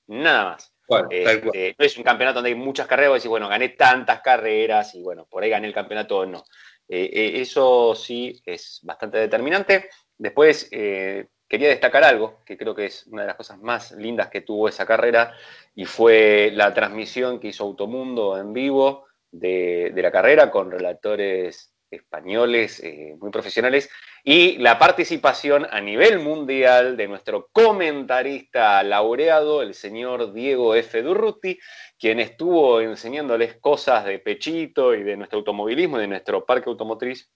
Nada 0.07 0.51
más. 0.51 0.74
Este, 1.09 1.75
no 1.77 1.85
es 1.85 1.97
un 1.97 2.03
campeonato 2.03 2.35
donde 2.35 2.49
hay 2.49 2.55
muchas 2.55 2.87
carreras, 2.87 3.09
vos 3.09 3.19
decís, 3.19 3.29
bueno, 3.29 3.49
gané 3.49 3.69
tantas 3.69 4.21
carreras 4.21 4.93
y 4.95 5.01
bueno, 5.01 5.25
por 5.25 5.43
ahí 5.43 5.49
gané 5.49 5.67
el 5.67 5.73
campeonato 5.73 6.19
o 6.19 6.25
no. 6.25 6.43
Eh, 6.87 7.09
eh, 7.11 7.41
eso 7.41 7.95
sí 7.95 8.41
es 8.45 8.79
bastante 8.83 9.17
determinante. 9.17 9.89
Después 10.17 10.69
eh, 10.71 11.27
quería 11.47 11.69
destacar 11.69 12.03
algo, 12.03 12.43
que 12.45 12.57
creo 12.57 12.75
que 12.75 12.85
es 12.85 13.07
una 13.07 13.23
de 13.23 13.27
las 13.27 13.35
cosas 13.35 13.59
más 13.59 13.91
lindas 13.93 14.29
que 14.29 14.41
tuvo 14.41 14.69
esa 14.69 14.85
carrera, 14.85 15.33
y 15.73 15.85
fue 15.85 16.51
la 16.53 16.73
transmisión 16.73 17.39
que 17.39 17.49
hizo 17.49 17.63
Automundo 17.63 18.37
en 18.37 18.53
vivo 18.53 19.05
de, 19.31 19.91
la 19.95 20.11
carrera 20.11 20.51
con 20.51 20.71
relatores 20.71 21.73
españoles 21.89 22.79
eh, 22.83 23.15
muy 23.19 23.31
profesionales 23.31 23.89
y 24.23 24.57
la 24.57 24.79
participación 24.79 25.67
a 25.69 25.79
nivel 25.81 26.19
mundial 26.19 26.97
de 26.97 27.07
nuestro 27.07 27.49
comentarista 27.51 28.81
laureado, 28.83 29.61
el 29.61 29.73
señor 29.73 30.33
Diego 30.33 30.75
F. 30.75 31.01
Durruti, 31.01 31.59
quien 31.99 32.19
estuvo 32.19 32.81
enseñándoles 32.81 33.57
cosas 33.59 34.05
de 34.05 34.19
Pechito 34.19 34.95
y 34.95 35.03
de 35.03 35.17
nuestro 35.17 35.39
automovilismo 35.39 35.97
y 35.97 36.01
de 36.01 36.07
nuestro 36.07 36.45
parque 36.45 36.69
automotriz 36.69 37.29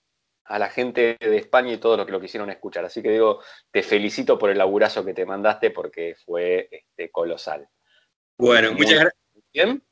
a 0.45 0.57
la 0.57 0.69
gente 0.69 1.15
de 1.19 1.37
España 1.37 1.73
y 1.73 1.77
todos 1.77 1.95
los 1.95 2.05
que 2.07 2.11
lo 2.11 2.19
quisieron 2.19 2.49
escuchar. 2.49 2.83
Así 2.83 3.03
que 3.03 3.11
digo, 3.11 3.41
te 3.71 3.83
felicito 3.83 4.37
por 4.39 4.49
el 4.49 4.57
laburazo 4.57 5.05
que 5.05 5.13
te 5.13 5.25
mandaste 5.25 5.69
porque 5.69 6.15
fue 6.25 6.67
este, 6.71 7.11
colosal. 7.11 7.69
Bueno, 8.35 8.73
muchas 8.73 8.99
gracias. 8.99 9.15
Bien. 9.53 9.83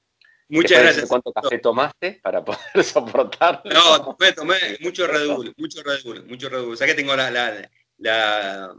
Muchas 0.50 0.82
gracias. 0.82 1.10
¿Cuánto 1.10 1.32
café 1.34 1.60
tomaste 1.60 2.20
para 2.24 2.44
poder 2.44 2.60
soportarlo? 2.84 3.72
No, 3.72 4.16
tomé, 4.16 4.34
tomé 4.34 4.56
mucho 4.80 5.08
Red 5.08 5.28
Bull, 5.28 5.54
mucho 5.58 5.84
Red 5.84 6.04
Bull, 6.04 6.26
mucho 6.26 6.50
Red 6.50 6.64
Bull. 6.64 6.74
O 6.74 6.78
sea 6.78 6.88
que 6.88 6.94
tengo 6.94 7.16
la, 7.16 7.30
la, 7.98 8.76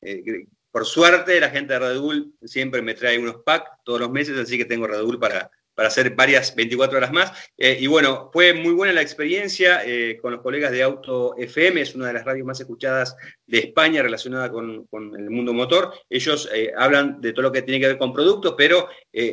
eh, 0.00 0.46
por 0.70 0.84
suerte 0.84 1.40
la 1.40 1.50
gente 1.50 1.74
de 1.74 1.78
Red 1.78 2.00
Bull 2.00 2.34
siempre 2.42 2.82
me 2.82 2.94
trae 2.94 3.18
unos 3.18 3.36
packs 3.44 3.70
todos 3.84 4.00
los 4.00 4.10
meses, 4.10 4.36
así 4.38 4.58
que 4.58 4.64
tengo 4.64 4.86
Red 4.86 5.02
Bull 5.02 5.20
para, 5.20 5.50
para 5.82 5.88
hacer 5.88 6.14
varias 6.14 6.54
24 6.54 6.96
horas 6.96 7.10
más. 7.10 7.32
Eh, 7.58 7.76
y 7.80 7.88
bueno, 7.88 8.30
fue 8.32 8.54
muy 8.54 8.72
buena 8.72 8.92
la 8.92 9.02
experiencia 9.02 9.82
eh, 9.84 10.16
con 10.22 10.30
los 10.30 10.40
colegas 10.40 10.70
de 10.70 10.80
Auto 10.80 11.34
FM, 11.36 11.80
es 11.80 11.96
una 11.96 12.06
de 12.06 12.12
las 12.12 12.24
radios 12.24 12.46
más 12.46 12.60
escuchadas 12.60 13.16
de 13.44 13.58
España 13.58 14.00
relacionada 14.00 14.48
con, 14.48 14.86
el 14.92 15.28
mundo 15.28 15.52
motor. 15.52 15.92
Ellos 16.08 16.48
eh, 16.54 16.70
hablan 16.76 17.20
de 17.20 17.32
todo 17.32 17.42
lo 17.42 17.50
que 17.50 17.62
tiene 17.62 17.80
que 17.80 17.88
ver 17.88 17.98
con 17.98 18.12
productos, 18.12 18.54
pero 18.56 18.88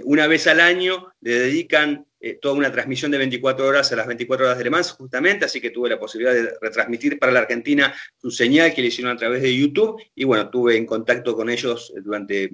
una 0.05 0.25
vez 0.25 0.47
al 0.47 0.59
año 0.59 1.13
le 1.21 1.39
dedican 1.39 2.05
toda 2.41 2.55
una 2.55 2.71
transmisión 2.71 3.11
de 3.11 3.19
24 3.19 3.65
horas 3.65 3.91
a 3.91 3.95
las 3.95 4.07
24 4.07 4.47
horas 4.47 4.57
de 4.57 4.63
Le 4.63 4.69
Mans, 4.71 4.91
justamente, 4.91 5.45
así 5.45 5.61
que 5.61 5.69
tuve 5.69 5.87
la 5.87 5.99
posibilidad 5.99 6.33
de 6.33 6.51
retransmitir 6.59 7.19
para 7.19 7.31
la 7.31 7.41
Argentina 7.41 7.93
su 8.17 8.31
señal 8.31 8.73
que 8.73 8.81
le 8.81 8.87
hicieron 8.87 9.13
a 9.13 9.17
través 9.17 9.43
de 9.43 9.55
YouTube. 9.55 10.01
Y 10.15 10.23
bueno, 10.23 10.49
tuve 10.49 10.75
en 10.75 10.87
contacto 10.87 11.35
con 11.35 11.49
ellos 11.49 11.93
durante 12.03 12.49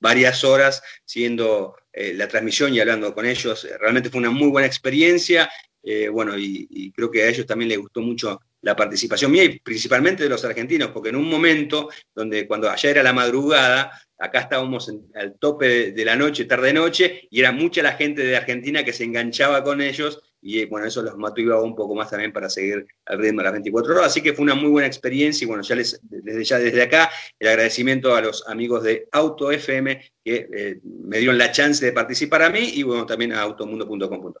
varias 0.00 0.42
horas 0.44 0.82
siguiendo 1.04 1.76
eh, 1.92 2.14
la 2.14 2.28
transmisión 2.28 2.74
y 2.74 2.80
hablando 2.80 3.14
con 3.14 3.26
ellos. 3.26 3.64
Eh, 3.64 3.76
realmente 3.78 4.10
fue 4.10 4.18
una 4.18 4.30
muy 4.30 4.48
buena 4.48 4.66
experiencia. 4.66 5.50
Eh, 5.82 6.08
bueno, 6.08 6.36
y, 6.36 6.92
creo 6.92 7.10
que 7.10 7.22
a 7.22 7.28
ellos 7.28 7.46
también 7.46 7.68
les 7.68 7.78
gustó 7.78 8.00
mucho 8.00 8.40
la 8.62 8.76
participación 8.76 9.32
mía 9.32 9.44
y 9.44 9.58
principalmente 9.60 10.22
de 10.22 10.28
los 10.28 10.44
argentinos, 10.44 10.90
porque 10.90 11.08
en 11.08 11.16
un 11.16 11.28
momento 11.28 11.88
donde 12.14 12.46
cuando 12.46 12.68
allá 12.68 12.90
era 12.90 13.02
la 13.02 13.14
madrugada, 13.14 13.90
acá 14.18 14.40
estábamos 14.40 14.92
al 15.14 15.38
tope 15.38 15.92
de, 15.92 16.04
la 16.04 16.16
noche, 16.16 16.44
tarde-noche, 16.44 17.26
y 17.30 17.40
era 17.40 17.52
mucha 17.52 17.82
la 17.82 17.92
gente 17.92 18.22
de 18.22 18.36
Argentina 18.36 18.84
que 18.84 18.92
se 18.92 19.04
enganchaba 19.04 19.64
con 19.64 19.80
ellos 19.80 20.20
y 20.42 20.64
bueno, 20.64 20.86
eso 20.86 21.02
los 21.02 21.16
motivaba 21.16 21.62
un 21.62 21.74
poco 21.74 21.94
más 21.94 22.10
también 22.10 22.32
para 22.32 22.48
seguir 22.48 22.86
al 23.06 23.18
ritmo 23.18 23.40
de 23.40 23.44
las 23.44 23.52
24 23.52 23.94
horas. 23.94 24.06
Así 24.06 24.22
que 24.22 24.32
fue 24.32 24.42
una 24.42 24.54
muy 24.54 24.70
buena 24.70 24.86
experiencia 24.86 25.44
y 25.44 25.48
bueno, 25.48 25.62
ya 25.62 25.74
les, 25.74 26.00
desde 26.02 26.44
ya 26.44 26.58
desde 26.58 26.82
acá 26.82 27.10
el 27.38 27.48
agradecimiento 27.48 28.14
a 28.14 28.22
los 28.22 28.46
amigos 28.48 28.82
de 28.82 29.08
Auto 29.12 29.50
FM 29.50 30.12
que 30.24 30.48
eh, 30.52 30.80
me 30.82 31.18
dieron 31.18 31.36
la 31.36 31.52
chance 31.52 31.84
de 31.84 31.92
participar 31.92 32.42
a 32.42 32.50
mí 32.50 32.72
y 32.74 32.82
bueno, 32.82 33.04
también 33.04 33.32
a 33.32 33.42
automundo.com. 33.42 34.32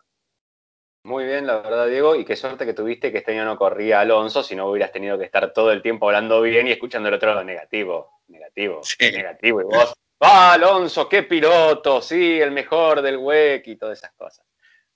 Muy 1.02 1.24
bien, 1.24 1.46
la 1.46 1.60
verdad, 1.60 1.88
Diego, 1.88 2.14
y 2.14 2.26
qué 2.26 2.36
suerte 2.36 2.66
que 2.66 2.74
tuviste 2.74 3.10
que 3.10 3.18
este 3.18 3.32
año 3.32 3.46
no 3.46 3.56
corría 3.56 4.00
Alonso, 4.00 4.42
si 4.42 4.54
no 4.54 4.70
hubieras 4.70 4.92
tenido 4.92 5.18
que 5.18 5.24
estar 5.24 5.50
todo 5.52 5.72
el 5.72 5.80
tiempo 5.80 6.06
hablando 6.06 6.42
bien 6.42 6.66
y 6.66 6.72
escuchando 6.72 7.08
el 7.08 7.14
otro 7.14 7.42
negativo, 7.42 8.20
negativo, 8.28 8.82
negativo, 9.00 9.60
y 9.62 9.64
vos, 9.64 9.94
¡ah, 10.20 10.52
Alonso, 10.52 11.08
qué 11.08 11.22
piloto! 11.22 12.02
Sí, 12.02 12.38
el 12.38 12.50
mejor 12.50 13.00
del 13.00 13.16
WEC 13.16 13.66
y 13.68 13.76
todas 13.76 13.98
esas 13.98 14.12
cosas. 14.12 14.44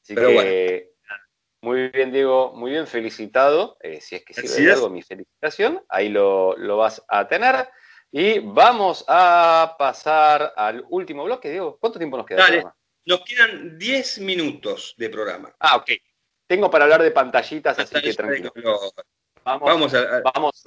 Así 0.02 0.14
que, 0.14 0.93
muy 1.64 1.88
bien, 1.88 2.12
Diego, 2.12 2.52
muy 2.54 2.72
bien 2.72 2.86
felicitado. 2.86 3.78
Eh, 3.80 4.00
si 4.02 4.16
es 4.16 4.24
que 4.24 4.34
sirve 4.34 4.66
de 4.66 4.72
algo 4.74 4.90
mi 4.90 5.00
felicitación, 5.00 5.82
ahí 5.88 6.10
lo, 6.10 6.54
vas 6.76 7.02
a 7.08 7.26
tener. 7.26 7.68
Y 8.12 8.38
vamos 8.40 9.04
a 9.08 9.74
pasar 9.78 10.52
al 10.56 10.84
último 10.90 11.24
bloque, 11.24 11.50
Diego. 11.50 11.78
¿Cuánto 11.80 11.98
tiempo 11.98 12.18
nos 12.18 12.26
queda? 12.26 12.42
Dale, 12.42 12.64
nos 13.06 13.22
quedan 13.24 13.78
10 13.78 14.18
minutos 14.20 14.94
de 14.98 15.08
programa. 15.08 15.54
Ah, 15.58 15.76
ok. 15.76 15.90
Tengo 16.46 16.70
para 16.70 16.84
hablar 16.84 17.02
de 17.02 17.10
pantallitas, 17.10 17.78
así 17.78 18.00
que 18.00 18.12
tranquilo. 18.12 18.78
Vamos, 19.42 19.92
vamos 20.22 20.62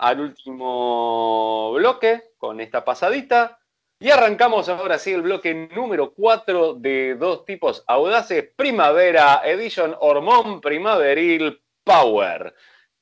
al 0.00 0.20
último 0.20 1.72
bloque 1.72 2.32
con 2.36 2.60
esta 2.60 2.84
pasadita. 2.84 3.58
Y 4.02 4.10
arrancamos 4.10 4.68
ahora 4.68 4.98
sí 4.98 5.12
el 5.12 5.22
bloque 5.22 5.54
número 5.54 6.12
4 6.12 6.74
de 6.74 7.14
dos 7.14 7.44
tipos 7.44 7.84
audaces, 7.86 8.48
Primavera 8.56 9.42
Edition 9.44 9.94
Hormón 10.00 10.60
Primaveril 10.60 11.62
Power. 11.84 12.52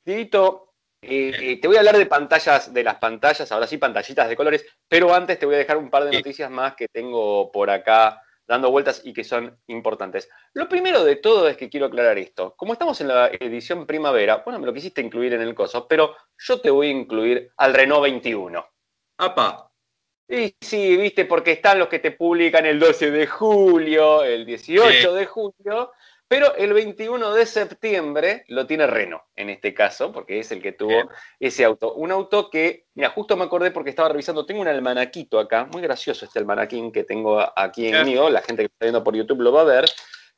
Tito, 0.04 0.74
eh, 1.00 1.58
te 1.58 1.66
voy 1.66 1.78
a 1.78 1.80
hablar 1.80 1.96
de 1.96 2.04
pantallas, 2.04 2.74
de 2.74 2.84
las 2.84 2.96
pantallas, 2.96 3.50
ahora 3.50 3.66
sí 3.66 3.78
pantallitas 3.78 4.28
de 4.28 4.36
colores, 4.36 4.66
pero 4.86 5.14
antes 5.14 5.38
te 5.38 5.46
voy 5.46 5.54
a 5.54 5.58
dejar 5.58 5.78
un 5.78 5.88
par 5.88 6.04
de 6.04 6.18
noticias 6.18 6.50
más 6.50 6.74
que 6.74 6.86
tengo 6.86 7.50
por 7.50 7.70
acá 7.70 8.20
dando 8.46 8.70
vueltas 8.70 9.00
y 9.02 9.14
que 9.14 9.24
son 9.24 9.58
importantes. 9.68 10.28
Lo 10.52 10.68
primero 10.68 11.02
de 11.02 11.16
todo 11.16 11.48
es 11.48 11.56
que 11.56 11.70
quiero 11.70 11.86
aclarar 11.86 12.18
esto. 12.18 12.54
Como 12.58 12.74
estamos 12.74 13.00
en 13.00 13.08
la 13.08 13.28
edición 13.28 13.86
primavera, 13.86 14.42
bueno, 14.44 14.60
me 14.60 14.66
lo 14.66 14.74
quisiste 14.74 15.00
incluir 15.00 15.32
en 15.32 15.40
el 15.40 15.54
coso, 15.54 15.88
pero 15.88 16.14
yo 16.36 16.60
te 16.60 16.68
voy 16.68 16.88
a 16.88 16.90
incluir 16.90 17.50
al 17.56 17.72
Renault 17.72 18.02
21. 18.02 18.68
¡Apa! 19.16 19.69
Y 20.30 20.54
sí, 20.60 20.96
viste, 20.96 21.24
porque 21.24 21.50
están 21.50 21.80
los 21.80 21.88
que 21.88 21.98
te 21.98 22.12
publican 22.12 22.64
el 22.64 22.78
12 22.78 23.10
de 23.10 23.26
julio, 23.26 24.22
el 24.22 24.46
18 24.46 25.12
de 25.12 25.26
julio, 25.26 25.90
pero 26.28 26.54
el 26.54 26.72
21 26.72 27.34
de 27.34 27.44
septiembre 27.44 28.44
lo 28.46 28.64
tiene 28.64 28.86
Renault, 28.86 29.24
en 29.34 29.50
este 29.50 29.74
caso, 29.74 30.12
porque 30.12 30.38
es 30.38 30.52
el 30.52 30.62
que 30.62 30.70
tuvo 30.70 31.10
ese 31.40 31.64
auto. 31.64 31.94
Un 31.94 32.12
auto 32.12 32.48
que, 32.48 32.86
mira, 32.94 33.10
justo 33.10 33.36
me 33.36 33.42
acordé 33.42 33.72
porque 33.72 33.90
estaba 33.90 34.10
revisando, 34.10 34.46
tengo 34.46 34.60
un 34.60 34.68
almanaquito 34.68 35.40
acá, 35.40 35.64
muy 35.64 35.82
gracioso 35.82 36.24
este 36.24 36.38
almanaquín 36.38 36.92
que 36.92 37.02
tengo 37.02 37.40
aquí 37.58 37.88
en 37.88 38.06
mío, 38.06 38.30
la 38.30 38.42
gente 38.42 38.62
que 38.62 38.66
está 38.66 38.84
viendo 38.84 39.02
por 39.02 39.16
YouTube 39.16 39.40
lo 39.40 39.50
va 39.50 39.62
a 39.62 39.64
ver, 39.64 39.86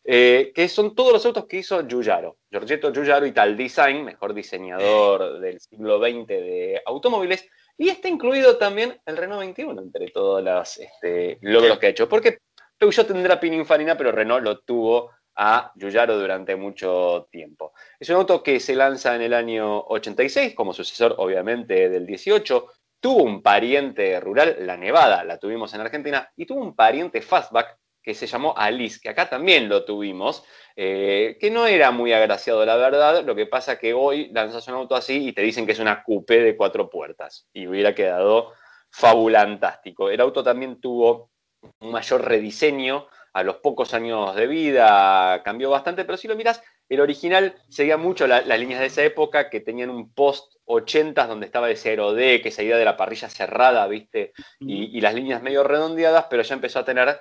eh, 0.05 0.53
que 0.55 0.71
son 0.71 0.95
todos 0.95 1.13
los 1.13 1.27
autos 1.27 1.45
que 1.45 1.59
hizo 1.59 1.87
Giugiaro, 1.87 2.39
Giorgetto 2.51 2.91
Giugiaro 2.95 3.31
Tal 3.35 3.59
Design, 3.59 4.07
mejor 4.07 4.33
diseñador 4.33 5.39
del 5.39 5.61
siglo 5.61 5.99
XX 5.99 6.27
de 6.27 6.83
automóviles, 6.87 7.47
y 7.77 7.89
está 7.89 8.09
incluido 8.09 8.57
también 8.59 9.01
el 9.07 9.17
Renault 9.17 9.41
21 9.41 9.83
entre 9.83 10.09
todos 10.09 10.43
los 10.43 10.79
este, 10.79 11.39
logros 11.41 11.79
que 11.79 11.87
ha 11.87 11.91
hecho. 11.91 12.09
Porque 12.09 12.39
Peugeot 12.79 13.07
tendrá 13.07 13.39
Pininfarina, 13.41 13.97
pero 13.97 14.13
Renault 14.13 14.45
lo 14.45 14.61
tuvo 14.61 15.11
a 15.37 15.73
Giugiaro 15.77 16.19
durante 16.19 16.57
mucho 16.57 17.29
tiempo. 17.31 17.73
Es 17.99 18.09
un 18.11 18.17
auto 18.17 18.43
que 18.43 18.61
se 18.61 18.75
lanza 18.75 19.15
en 19.15 19.23
el 19.23 19.35
año 19.35 19.81
86, 19.81 20.55
como 20.55 20.73
sucesor 20.73 21.15
obviamente 21.19 21.89
del 21.89 22.07
18. 22.07 22.67
Tuvo 23.01 23.23
un 23.23 23.43
pariente 23.43 24.21
rural, 24.21 24.57
la 24.61 24.77
Nevada, 24.77 25.25
la 25.25 25.39
tuvimos 25.39 25.73
en 25.75 25.81
Argentina, 25.81 26.31
y 26.37 26.47
tuvo 26.47 26.61
un 26.61 26.77
pariente 26.77 27.21
fastback 27.21 27.79
que 28.03 28.15
se 28.15 28.27
llamó 28.27 28.55
Alice, 28.57 29.01
que 29.01 29.09
acá 29.09 29.29
también 29.29 29.69
lo 29.69 29.85
tuvimos, 29.85 30.45
eh, 30.75 31.37
que 31.41 31.51
no 31.51 31.67
era 31.67 31.91
muy 31.91 32.13
agraciado, 32.13 32.65
la 32.65 32.77
verdad. 32.77 33.25
Lo 33.25 33.35
que 33.35 33.47
pasa 33.47 33.79
que 33.79 33.95
hoy 33.95 34.31
lanzas 34.33 34.67
un 34.69 34.75
auto 34.75 34.95
así 34.95 35.29
y 35.29 35.33
te 35.33 35.43
dicen 35.43 35.67
que 35.67 35.73
es 35.73 35.79
una 35.79 36.03
coupé 36.03 36.41
de 36.41 36.57
cuatro 36.57 36.91
puertas 36.91 37.49
y 37.53 37.67
hubiera 37.67 37.95
quedado 37.95 38.53
fabulantástico. 38.91 40.11
El 40.11 40.21
auto 40.21 40.43
también 40.43 40.81
tuvo 40.81 41.31
un 41.81 41.93
mayor 41.93 42.25
rediseño 42.25 43.07
a 43.33 43.43
los 43.43 43.57
pocos 43.57 43.95
años 43.95 44.35
de 44.37 44.47
vida, 44.47 45.43
cambió 45.43 45.71
bastante, 45.71 46.05
pero 46.05 46.19
si 46.19 46.29
lo 46.29 46.37
miras, 46.37 46.63
el 46.89 47.01
original 47.01 47.55
seguía 47.69 47.97
mucho 47.97 48.27
las 48.27 48.59
líneas 48.59 48.81
de 48.81 48.87
esa 48.87 49.03
época 49.03 49.49
que 49.49 49.61
tenían 49.61 49.89
un 49.89 50.13
post 50.13 50.57
80 50.67 51.27
donde 51.27 51.47
estaba 51.47 51.71
ese 51.71 51.91
aerode, 51.91 52.43
que 52.43 52.51
esa 52.51 52.63
idea 52.63 52.77
de 52.77 52.85
la 52.85 52.97
parrilla 52.97 53.31
cerrada, 53.31 53.87
¿viste? 53.87 54.33
Y, 54.61 54.97
y 54.97 55.01
las 55.01 55.15
líneas 55.15 55.43
medio 55.43 55.65
redondeadas, 55.65 56.27
pero 56.29 56.43
ya 56.43 56.55
empezó 56.55 56.81
a 56.81 56.85
tener 56.85 57.19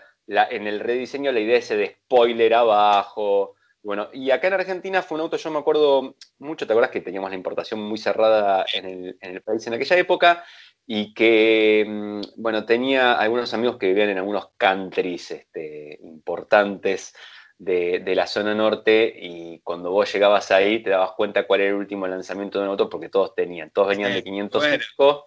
en 0.49 0.67
el 0.67 0.79
rediseño 0.79 1.31
la 1.31 1.39
idea 1.39 1.57
ese 1.57 1.75
de 1.75 1.97
spoiler 2.05 2.53
abajo. 2.53 3.55
Bueno, 3.83 4.09
y 4.13 4.31
acá 4.31 4.47
en 4.47 4.53
Argentina 4.53 5.01
fue 5.01 5.15
un 5.15 5.21
auto, 5.21 5.37
yo 5.37 5.51
me 5.51 5.59
acuerdo 5.59 6.15
mucho, 6.39 6.67
¿te 6.67 6.73
acuerdas 6.73 6.91
que 6.91 7.01
teníamos 7.01 7.31
la 7.31 7.35
importación 7.35 7.81
muy 7.81 7.97
cerrada 7.97 8.65
en 8.73 9.15
el, 9.19 9.41
país 9.41 9.65
en 9.67 9.73
aquella 9.73 9.97
época? 9.97 10.43
Y 10.85 11.13
que, 11.13 11.85
mm, 11.87 12.41
bueno, 12.41 12.65
tenía 12.65 13.13
algunos 13.13 13.53
amigos 13.53 13.77
que 13.77 13.87
vivían 13.87 14.09
en 14.09 14.17
algunos 14.17 14.49
countries 14.57 15.31
este, 15.31 15.99
importantes 16.03 17.13
de, 17.57 18.15
la 18.15 18.27
zona 18.27 18.55
norte 18.55 19.13
y 19.15 19.59
cuando 19.59 19.91
vos 19.91 20.11
llegabas 20.11 20.51
ahí 20.51 20.81
te 20.81 20.89
dabas 20.89 21.11
cuenta 21.11 21.45
cuál 21.45 21.61
era 21.61 21.69
el 21.69 21.75
último 21.75 22.07
lanzamiento 22.07 22.59
de 22.59 22.65
un 22.65 22.71
auto 22.71 22.89
porque 22.89 23.09
todos 23.09 23.35
tenían, 23.35 23.69
todos 23.69 23.89
venían 23.89 24.13
de 24.13 24.23
505 24.23 25.25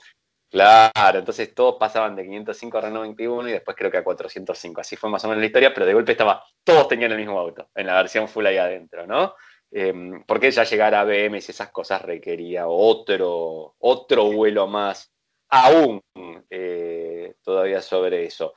Claro, 0.55 1.19
entonces 1.19 1.53
todos 1.53 1.75
pasaban 1.81 2.15
de 2.15 2.23
505 2.23 2.79
a 2.79 2.81
Renault 2.83 3.07
21 3.07 3.49
y 3.49 3.53
después 3.55 3.77
creo 3.77 3.91
que 3.91 3.97
a 3.97 4.05
405. 4.05 4.81
Así 4.81 4.95
fue 4.95 5.11
más 5.11 5.25
o 5.25 5.29
menos 5.29 5.41
la 5.41 5.47
historia, 5.47 5.75
pero 5.75 5.85
de 5.85 5.95
golpe 5.95 6.13
estaba, 6.13 6.45
todos 6.63 6.87
tenían 6.87 7.11
el 7.11 7.19
mismo 7.19 7.41
auto, 7.41 7.71
en 7.75 7.89
la 7.89 7.97
versión 7.97 8.29
full 8.29 8.47
ahí 8.47 8.57
adentro, 8.57 9.05
¿no? 9.05 9.35
Em, 9.73 10.23
porque 10.25 10.53
ya 10.53 10.63
llegar 10.63 10.95
a 10.95 11.03
BM 11.03 11.39
y 11.39 11.41
esas 11.41 11.71
cosas 11.71 12.03
requería 12.03 12.69
otro, 12.69 13.75
otro 13.81 14.31
vuelo 14.31 14.69
más, 14.69 15.13
aún 15.49 16.01
eh, 16.49 17.35
todavía 17.43 17.83
sobre 17.83 18.25
eso. 18.25 18.55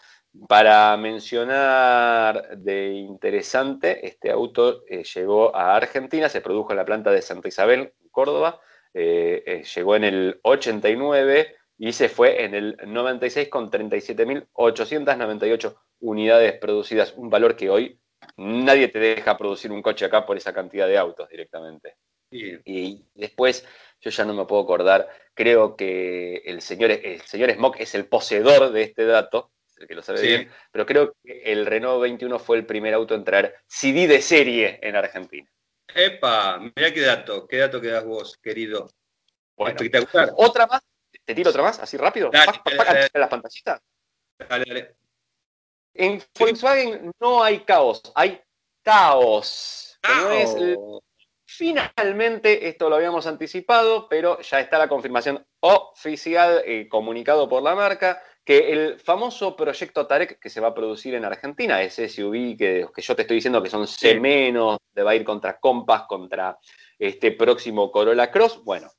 Para 0.48 0.96
mencionar 0.98 2.60
de 2.60 2.92
interesante, 2.92 4.06
este 4.06 4.30
auto 4.30 4.84
eh, 4.88 5.04
llegó 5.04 5.56
a 5.56 5.76
Argentina, 5.76 6.30
se 6.30 6.42
produjo 6.42 6.74
en 6.74 6.78
la 6.78 6.86
planta 6.86 7.10
de 7.10 7.24
Santa 7.24 7.48
Isabel, 7.48 7.94
Córdoba, 8.12 8.62
eh, 8.94 9.64
llegó 9.76 9.96
en 9.96 10.04
el 10.04 10.40
89 10.44 11.56
y 11.78 11.94
se 11.94 12.10
fue 12.10 12.44
en 12.44 12.56
el 12.56 12.78
96 12.86 13.50
con 13.50 13.70
37.898 13.70 15.78
unidades 16.00 16.54
producidas, 16.60 17.14
un 17.16 17.30
valor 17.30 17.56
que 17.56 17.70
hoy 17.70 18.00
nadie 18.36 18.88
te 18.88 19.00
deja 19.00 19.38
producir 19.38 19.72
un 19.72 19.82
coche 19.82 20.06
acá 20.06 20.26
por 20.26 20.38
esa 20.38 20.54
cantidad 20.54 20.88
de 20.88 20.98
autos 20.98 21.30
directamente. 21.30 21.96
Y 22.30 23.06
después, 23.14 23.66
yo 24.02 24.10
ya 24.10 24.26
no 24.26 24.34
me 24.34 24.46
puedo 24.46 24.64
acordar, 24.64 25.08
creo 25.34 25.78
que 25.78 26.42
el 26.46 26.62
señor, 26.62 26.92
el 26.92 27.22
señor 27.22 27.52
Smock 27.52 27.80
es 27.80 27.96
el 27.96 28.06
poseedor 28.06 28.72
de 28.72 28.82
este 28.82 29.06
dato, 29.06 29.52
el 29.78 29.88
que 29.88 29.96
lo 29.96 30.02
sabe 30.02 30.22
bien, 30.22 30.52
pero 30.72 30.86
creo 30.86 31.16
que 31.24 31.44
el 31.44 31.66
Renault 31.66 32.02
21 32.02 32.40
fue 32.40 32.58
el 32.58 32.66
primer 32.66 32.94
auto 32.96 33.16
en 33.16 33.24
traer 33.24 33.56
CD 33.68 34.08
de 34.08 34.22
serie 34.22 34.80
en 34.82 34.96
Argentina. 34.96 35.48
Epa, 35.96 36.60
mira 36.60 36.94
qué 36.94 37.02
dato, 37.02 37.48
qué 37.48 37.58
dato 37.58 37.80
que 37.80 37.88
das 37.88 38.04
vos, 38.04 38.38
querido. 38.38 38.90
Espectacular. 39.58 40.34
Otra 40.36 40.68
más, 40.68 40.82
te 41.28 41.36
tiro 41.36 41.50
otra 41.50 41.62
más, 41.62 41.78
así 41.80 41.98
rápido. 41.98 42.30
Dale, 42.32 43.10
las 43.14 43.30
pantallitas. 43.30 43.82
Dale, 44.40 44.66
dale. 44.66 44.96
En 45.94 46.24
Volkswagen 46.40 47.12
no 47.20 47.44
hay 47.44 47.60
caos, 47.62 48.02
hay 48.16 48.42
caos. 48.82 50.00
Finalmente, 51.46 52.70
esto 52.70 52.90
lo 52.90 52.96
habíamos 52.96 53.28
anticipado, 53.28 54.08
pero 54.08 54.40
ya 54.40 54.62
está 54.62 54.78
la 54.78 54.88
confirmación 54.88 55.46
oficial, 55.60 56.62
eh, 56.66 56.88
comunicado 56.88 57.50
por 57.50 57.62
la 57.62 57.76
marca, 57.76 58.22
que 58.46 58.72
el 58.72 59.00
famoso 59.00 59.56
proyecto 59.56 60.08
Tarek 60.08 60.40
que 60.40 60.50
se 60.50 60.62
va 60.62 60.70
a 60.70 60.74
producir 60.74 61.16
en 61.16 61.26
Argentina, 61.26 61.82
ese 61.82 62.08
SUV 62.08 62.56
que, 62.58 62.88
que 62.94 63.02
yo 63.02 63.16
te 63.16 63.24
estoy 63.24 63.36
diciendo 63.36 63.62
que 63.62 63.70
son 63.70 63.86
C-, 63.86 64.20
de 64.20 65.04
va 65.04 65.12
a 65.12 65.16
ir 65.16 65.26
contra 65.26 65.60
Compass, 65.60 66.04
contra 66.08 66.58
este 66.98 67.32
próximo 67.32 67.92
Corolla 67.92 68.32
Cross, 68.32 68.64
bueno, 68.64 68.90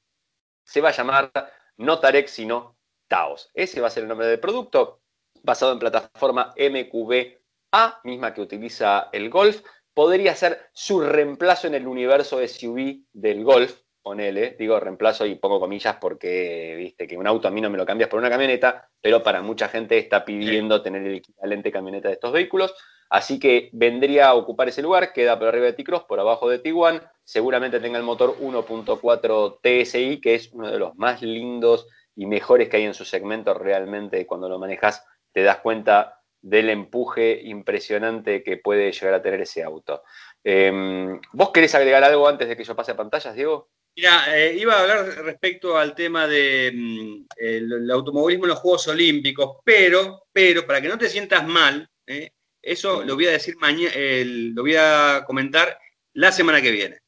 se 0.63 0.83
va 0.83 0.91
a 0.91 0.93
llamar 0.93 1.31
no 1.79 1.99
Tarek, 1.99 2.29
sino 2.29 2.77
Taos. 3.09 3.51
Ese 3.55 3.81
va 3.81 3.89
a 3.89 3.91
ser 3.91 4.03
el 4.03 4.09
nombre 4.09 4.27
del 4.27 4.41
producto, 4.41 5.01
basado 5.43 5.73
en 5.73 5.79
plataforma 5.79 6.55
MQB-A, 6.57 8.01
misma 8.05 8.35
que 8.35 8.41
utiliza 8.41 9.09
el 9.13 9.31
Golf. 9.31 9.63
Podría 9.95 10.35
ser 10.37 10.69
su 10.73 11.01
reemplazo 11.01 11.67
en 11.67 11.75
el 11.75 11.87
universo 11.87 12.47
SUV 12.47 13.05
del 13.13 13.43
Golf, 13.43 13.81
ponele, 14.03 14.57
digo 14.59 14.79
reemplazo 14.79 15.27
y 15.27 15.35
pongo 15.35 15.61
comillas 15.61 15.97
porque, 16.01 16.75
viste, 16.77 17.07
que 17.07 17.17
un 17.17 17.27
auto 17.27 17.49
a 17.49 17.51
mí 17.51 17.61
no 17.61 17.71
me 17.71 17.79
lo 17.79 17.85
cambias 17.85 18.09
por 18.09 18.19
una 18.19 18.31
camioneta, 18.31 18.89
pero 19.01 19.23
para 19.23 19.43
mucha 19.43 19.69
gente 19.69 19.99
está 19.99 20.25
pidiendo 20.25 20.83
tener 20.83 21.03
el 21.03 21.17
equivalente 21.17 21.73
camioneta 21.73 22.09
de 22.09 22.15
estos 22.15 22.33
vehículos. 22.33 22.75
Así 23.11 23.39
que 23.39 23.71
vendría 23.73 24.29
a 24.29 24.35
ocupar 24.35 24.69
ese 24.69 24.83
lugar, 24.83 25.13
queda 25.13 25.39
por 25.39 25.49
arriba 25.49 25.67
de 25.67 25.73
T-Cross, 25.73 26.05
por 26.05 26.21
abajo 26.21 26.49
de 26.49 26.59
Tiguan, 26.59 27.03
seguramente 27.25 27.81
tenga 27.81 27.99
el 27.99 28.05
motor 28.05 28.37
1.4 28.39 29.61
TSI, 29.63 30.21
que 30.21 30.35
es 30.35 30.51
uno 30.53 30.71
de 30.71 30.79
los 30.79 30.95
más 30.97 31.23
lindos 31.23 31.87
y 32.15 32.27
mejores 32.27 32.69
que 32.69 32.79
hay 32.79 32.85
en 32.85 32.95
su 32.95 33.05
segmento 33.05 33.55
realmente 33.55 34.27
cuando 34.27 34.49
lo 34.49 34.59
manejas 34.59 35.05
te 35.33 35.43
das 35.43 35.59
cuenta 35.59 36.21
del 36.41 36.71
empuje 36.71 37.41
impresionante 37.45 38.43
que 38.43 38.57
puede 38.57 38.93
llegar 38.93 39.15
a 39.15 39.23
tener 39.23 39.41
ese 39.41 39.63
auto. 39.63 40.03
Em, 40.45 41.21
¿Vos 41.33 41.51
querés 41.51 41.75
agregar 41.75 42.05
algo 42.05 42.29
antes 42.29 42.49
de 42.49 42.57
que 42.57 42.65
yo 42.65 42.77
pase 42.77 42.93
a 42.93 42.97
pantallas, 42.97 43.35
Diego? 43.35 43.71
Mira, 43.97 44.37
eh, 44.37 44.55
iba 44.55 44.75
a 44.75 44.81
hablar 44.81 45.07
respecto 45.25 45.77
al 45.77 45.95
tema 45.95 46.29
del 46.29 47.27
de, 47.37 47.61
mm, 47.61 47.91
automovilismo 47.91 48.45
en 48.45 48.51
los 48.51 48.61
Juegos 48.61 48.87
Olímpicos, 48.89 49.59
pero, 49.65 50.27
pero 50.33 50.65
para 50.67 50.81
que 50.81 50.89
no 50.89 50.97
te 50.97 51.09
sientas 51.09 51.47
mal, 51.47 51.89
eh, 52.07 52.31
eso 52.63 53.05
lo 53.05 53.15
voy 53.15 53.27
a 53.27 53.33
decir 53.33 53.57
mañana, 53.59 53.93
lo 53.95 54.63
voy 54.63 54.77
a 54.77 55.25
comentar 55.27 55.79
la 56.15 56.33
semana 56.33 56.61
que 56.61 56.71
viene. 56.71 56.99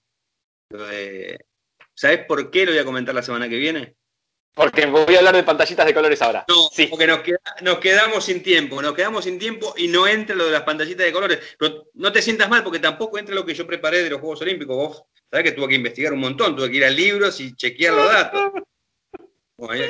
¿Sabes 1.94 2.24
por 2.26 2.50
qué 2.50 2.64
lo 2.64 2.72
voy 2.72 2.80
a 2.80 2.84
comentar 2.84 3.14
la 3.14 3.22
semana 3.22 3.48
que 3.48 3.56
viene? 3.56 3.94
Porque 4.54 4.86
voy 4.86 5.14
a 5.14 5.18
hablar 5.18 5.36
de 5.36 5.42
pantallitas 5.42 5.86
de 5.86 5.94
colores 5.94 6.20
ahora. 6.22 6.44
No, 6.48 6.68
sí. 6.72 6.86
porque 6.86 7.06
nos, 7.06 7.78
quedamos 7.78 8.24
sin 8.24 8.42
tiempo, 8.42 8.82
nos 8.82 8.94
quedamos 8.94 9.24
sin 9.24 9.38
tiempo 9.38 9.74
y 9.76 9.88
no 9.88 10.06
entra 10.06 10.34
lo 10.34 10.46
de 10.46 10.50
las 10.50 10.62
pantallitas 10.62 11.06
de 11.06 11.12
colores. 11.12 11.38
Pero 11.58 11.88
no 11.94 12.12
te 12.12 12.20
sientas 12.20 12.48
mal 12.48 12.64
porque 12.64 12.78
tampoco 12.78 13.18
entra 13.18 13.34
lo 13.34 13.46
que 13.46 13.54
yo 13.54 13.66
preparé 13.66 14.02
de 14.02 14.10
los 14.10 14.20
Juegos 14.20 14.42
Olímpicos. 14.42 14.76
Vos 14.76 15.02
sabés 15.30 15.44
que 15.44 15.52
tuve 15.52 15.68
que 15.68 15.76
investigar 15.76 16.12
un 16.12 16.20
montón, 16.20 16.56
tuve 16.56 16.70
que 16.70 16.78
ir 16.78 16.84
a 16.84 16.90
libros 16.90 17.40
y 17.40 17.54
chequear 17.54 17.94
los 17.94 18.06
datos. 18.06 18.52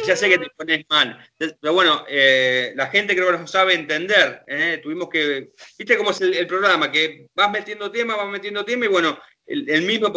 Ya, 0.07 0.17
sé 0.17 0.29
que 0.29 0.39
te 0.39 0.51
pones 0.57 0.85
mal. 0.89 1.19
Pero 1.37 1.73
bueno, 1.73 2.05
eh, 2.09 2.73
la 2.77 2.87
gente 2.89 3.15
creo 3.15 3.33
que 3.33 3.39
no 3.39 3.47
sabe 3.47 3.75
entender. 3.75 4.43
¿eh? 4.47 4.81
Tuvimos 4.83 5.09
que. 5.09 5.53
¿Viste 5.79 5.97
cómo 5.97 6.11
es 6.11 6.21
el, 6.21 6.47
programa? 6.47 6.91
Que 6.91 7.29
vas 7.35 7.51
metiendo 7.51 7.91
tema, 7.91 8.17
vas 8.17 8.29
metiendo 8.29 8.65
tema 8.65 8.85
y 8.85 8.89
bueno, 8.89 9.19
el 9.47 9.83
mismo 9.83 10.13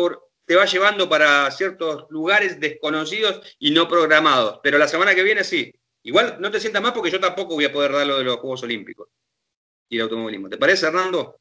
te 0.46 0.56
va 0.56 0.66
llevando 0.66 1.10
para 1.10 1.50
ciertos 1.52 2.06
lugares 2.10 2.60
desconocidos 2.60 3.56
y 3.60 3.72
no 3.72 3.88
programados. 3.88 4.60
Pero 4.62 4.78
la 4.78 4.88
semana 4.88 5.16
que 5.16 5.24
viene 5.24 5.44
sí. 5.44 5.74
Igual 6.06 6.38
no 6.40 6.52
te 6.52 6.60
sientas 6.60 6.82
más 6.82 6.92
porque 6.92 7.10
yo 7.10 7.20
tampoco 7.20 7.56
voy 7.56 7.66
a 7.66 7.72
poder 7.72 7.94
dar 7.94 8.06
lo 8.06 8.18
de 8.18 8.26
los 8.26 8.38
Juegos 8.38 8.64
Olímpicos 8.64 9.08
y 9.90 9.96
el 9.96 10.04
automovilismo. 10.04 10.50
¿Te 10.50 10.58
parece, 10.58 10.88
Hernando? 10.88 11.40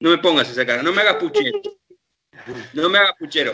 No 0.00 0.10
me 0.10 0.18
pongas 0.18 0.48
esa 0.48 0.64
cara, 0.64 0.82
no 0.82 0.92
me 0.92 1.02
hagas 1.02 1.16
puchero. 1.16 1.60
No 2.74 2.88
me 2.88 2.98
hagas 2.98 3.14
puchero. 3.18 3.52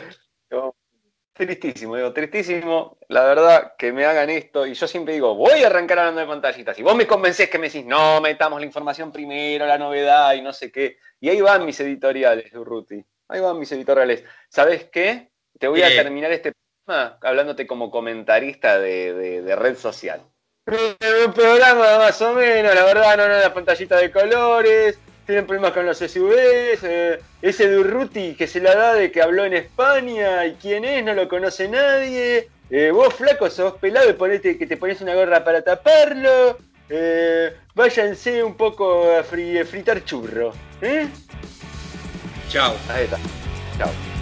Tristísimo, 1.37 1.97
digo, 1.97 2.13
tristísimo, 2.13 2.97
la 3.09 3.25
verdad, 3.25 3.75
que 3.77 3.93
me 3.93 4.05
hagan 4.05 4.31
esto. 4.31 4.65
Y 4.67 4.75
yo 4.75 4.87
siempre 4.87 5.15
digo, 5.15 5.35
voy 5.35 5.65
a 5.65 5.67
arrancar 5.67 5.99
hablando 5.99 6.21
de 6.21 6.29
pantallitas. 6.29 6.79
Y 6.79 6.85
vos 6.85 6.95
me 6.95 7.09
convencés 7.09 7.51
que 7.51 7.59
me 7.59 7.67
decís, 7.67 7.85
no, 7.85 8.21
metamos 8.21 8.61
la 8.61 8.67
información 8.67 9.11
primero, 9.11 9.67
la 9.67 9.77
novedad 9.77 10.33
y 10.35 10.43
no 10.43 10.53
sé 10.53 10.71
qué. 10.71 10.99
Y 11.19 11.29
ahí 11.29 11.41
van 11.41 11.67
mis 11.67 11.81
editoriales, 11.81 12.55
Urruti. 12.55 13.05
Ahí 13.27 13.41
van 13.41 13.59
mis 13.59 13.73
editoriales. 13.73 14.23
¿Sabes 14.49 14.85
qué? 14.85 15.33
Te 15.59 15.67
voy 15.67 15.83
a 15.83 15.89
terminar 15.89 16.31
este 16.31 16.53
programa 16.87 17.19
hablándote 17.21 17.67
como 17.67 17.91
comentarista 17.91 18.79
de, 18.79 19.57
red 19.59 19.77
social. 19.77 20.23
Un 20.67 21.33
programa 21.33 21.99
más 21.99 22.23
o 22.23 22.33
menos, 22.35 22.73
la 22.77 22.85
verdad, 22.85 23.17
no, 23.17 23.27
no, 23.27 23.41
la 23.41 23.53
pantallita 23.53 23.97
de 23.97 24.13
colores, 24.13 25.01
tienen 25.27 25.47
problemas 25.47 25.73
con 25.73 25.87
los 25.87 25.99
SUVs, 25.99 26.83
eh, 26.83 27.21
ese 27.43 27.69
de 27.69 27.79
Urruti 27.79 28.35
que 28.35 28.47
se 28.47 28.61
la 28.61 28.75
da 28.75 28.95
de 28.95 29.11
que 29.11 29.23
habló 29.23 29.45
en 29.45 29.55
España 29.55 30.47
y 30.47 30.55
quién 30.55 30.85
es, 30.85 31.05
no 31.05 31.15
lo 31.15 31.29
conoce 31.29 31.69
nadie. 31.69 32.49
Eh, 32.71 32.91
vos 32.91 33.13
flaco 33.15 33.49
sos 33.51 33.75
pelado 33.75 34.09
y 34.09 34.15
ponete, 34.15 34.59
que 34.59 34.67
te 34.67 34.77
pones 34.77 35.01
una 35.01 35.15
gorra 35.15 35.45
para 35.45 35.63
taparlo. 35.63 36.59
Eh, 36.89 37.55
váyanse 37.75 38.43
un 38.43 38.57
poco 38.57 39.11
a 39.11 39.23
fritar 39.23 40.05
churro. 40.05 40.53
¿eh? 40.81 41.07
Chao. 42.49 42.75
Ahí 42.89 43.05
está. 43.05 43.19
Chao. 43.79 44.14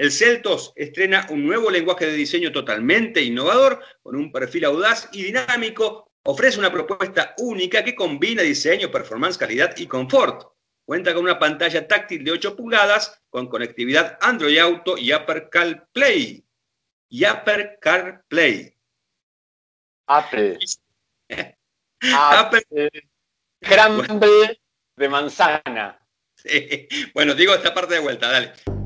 El 0.00 0.12
Celtos 0.12 0.72
estrena 0.76 1.26
un 1.28 1.44
nuevo 1.46 1.70
lenguaje 1.70 2.06
de 2.06 2.14
diseño 2.14 2.50
totalmente 2.50 3.20
innovador, 3.20 3.84
con 4.00 4.16
un 4.16 4.32
perfil 4.32 4.64
audaz 4.64 5.10
y 5.12 5.24
dinámico. 5.24 6.10
Ofrece 6.22 6.58
una 6.58 6.72
propuesta 6.72 7.34
única 7.36 7.84
que 7.84 7.94
combina 7.94 8.40
diseño, 8.40 8.90
performance, 8.90 9.36
calidad 9.36 9.76
y 9.76 9.86
confort. 9.86 10.54
Cuenta 10.86 11.12
con 11.12 11.24
una 11.24 11.38
pantalla 11.38 11.86
táctil 11.86 12.24
de 12.24 12.30
8 12.30 12.56
pulgadas, 12.56 13.20
con 13.28 13.46
conectividad 13.48 14.16
Android 14.22 14.56
Auto 14.56 14.96
y 14.96 15.12
Apple 15.12 15.50
CarPlay. 15.50 16.46
Y 17.10 17.24
Apple 17.24 17.76
CarPlay. 17.78 18.74
Apple. 20.06 20.58
Apple. 22.14 22.62
Apple. 23.60 24.60
de 24.96 25.08
manzana. 25.10 26.00
Bueno, 27.12 27.34
digo 27.34 27.52
esta 27.52 27.74
parte 27.74 27.92
de 27.92 28.00
vuelta, 28.00 28.30
dale. 28.30 28.79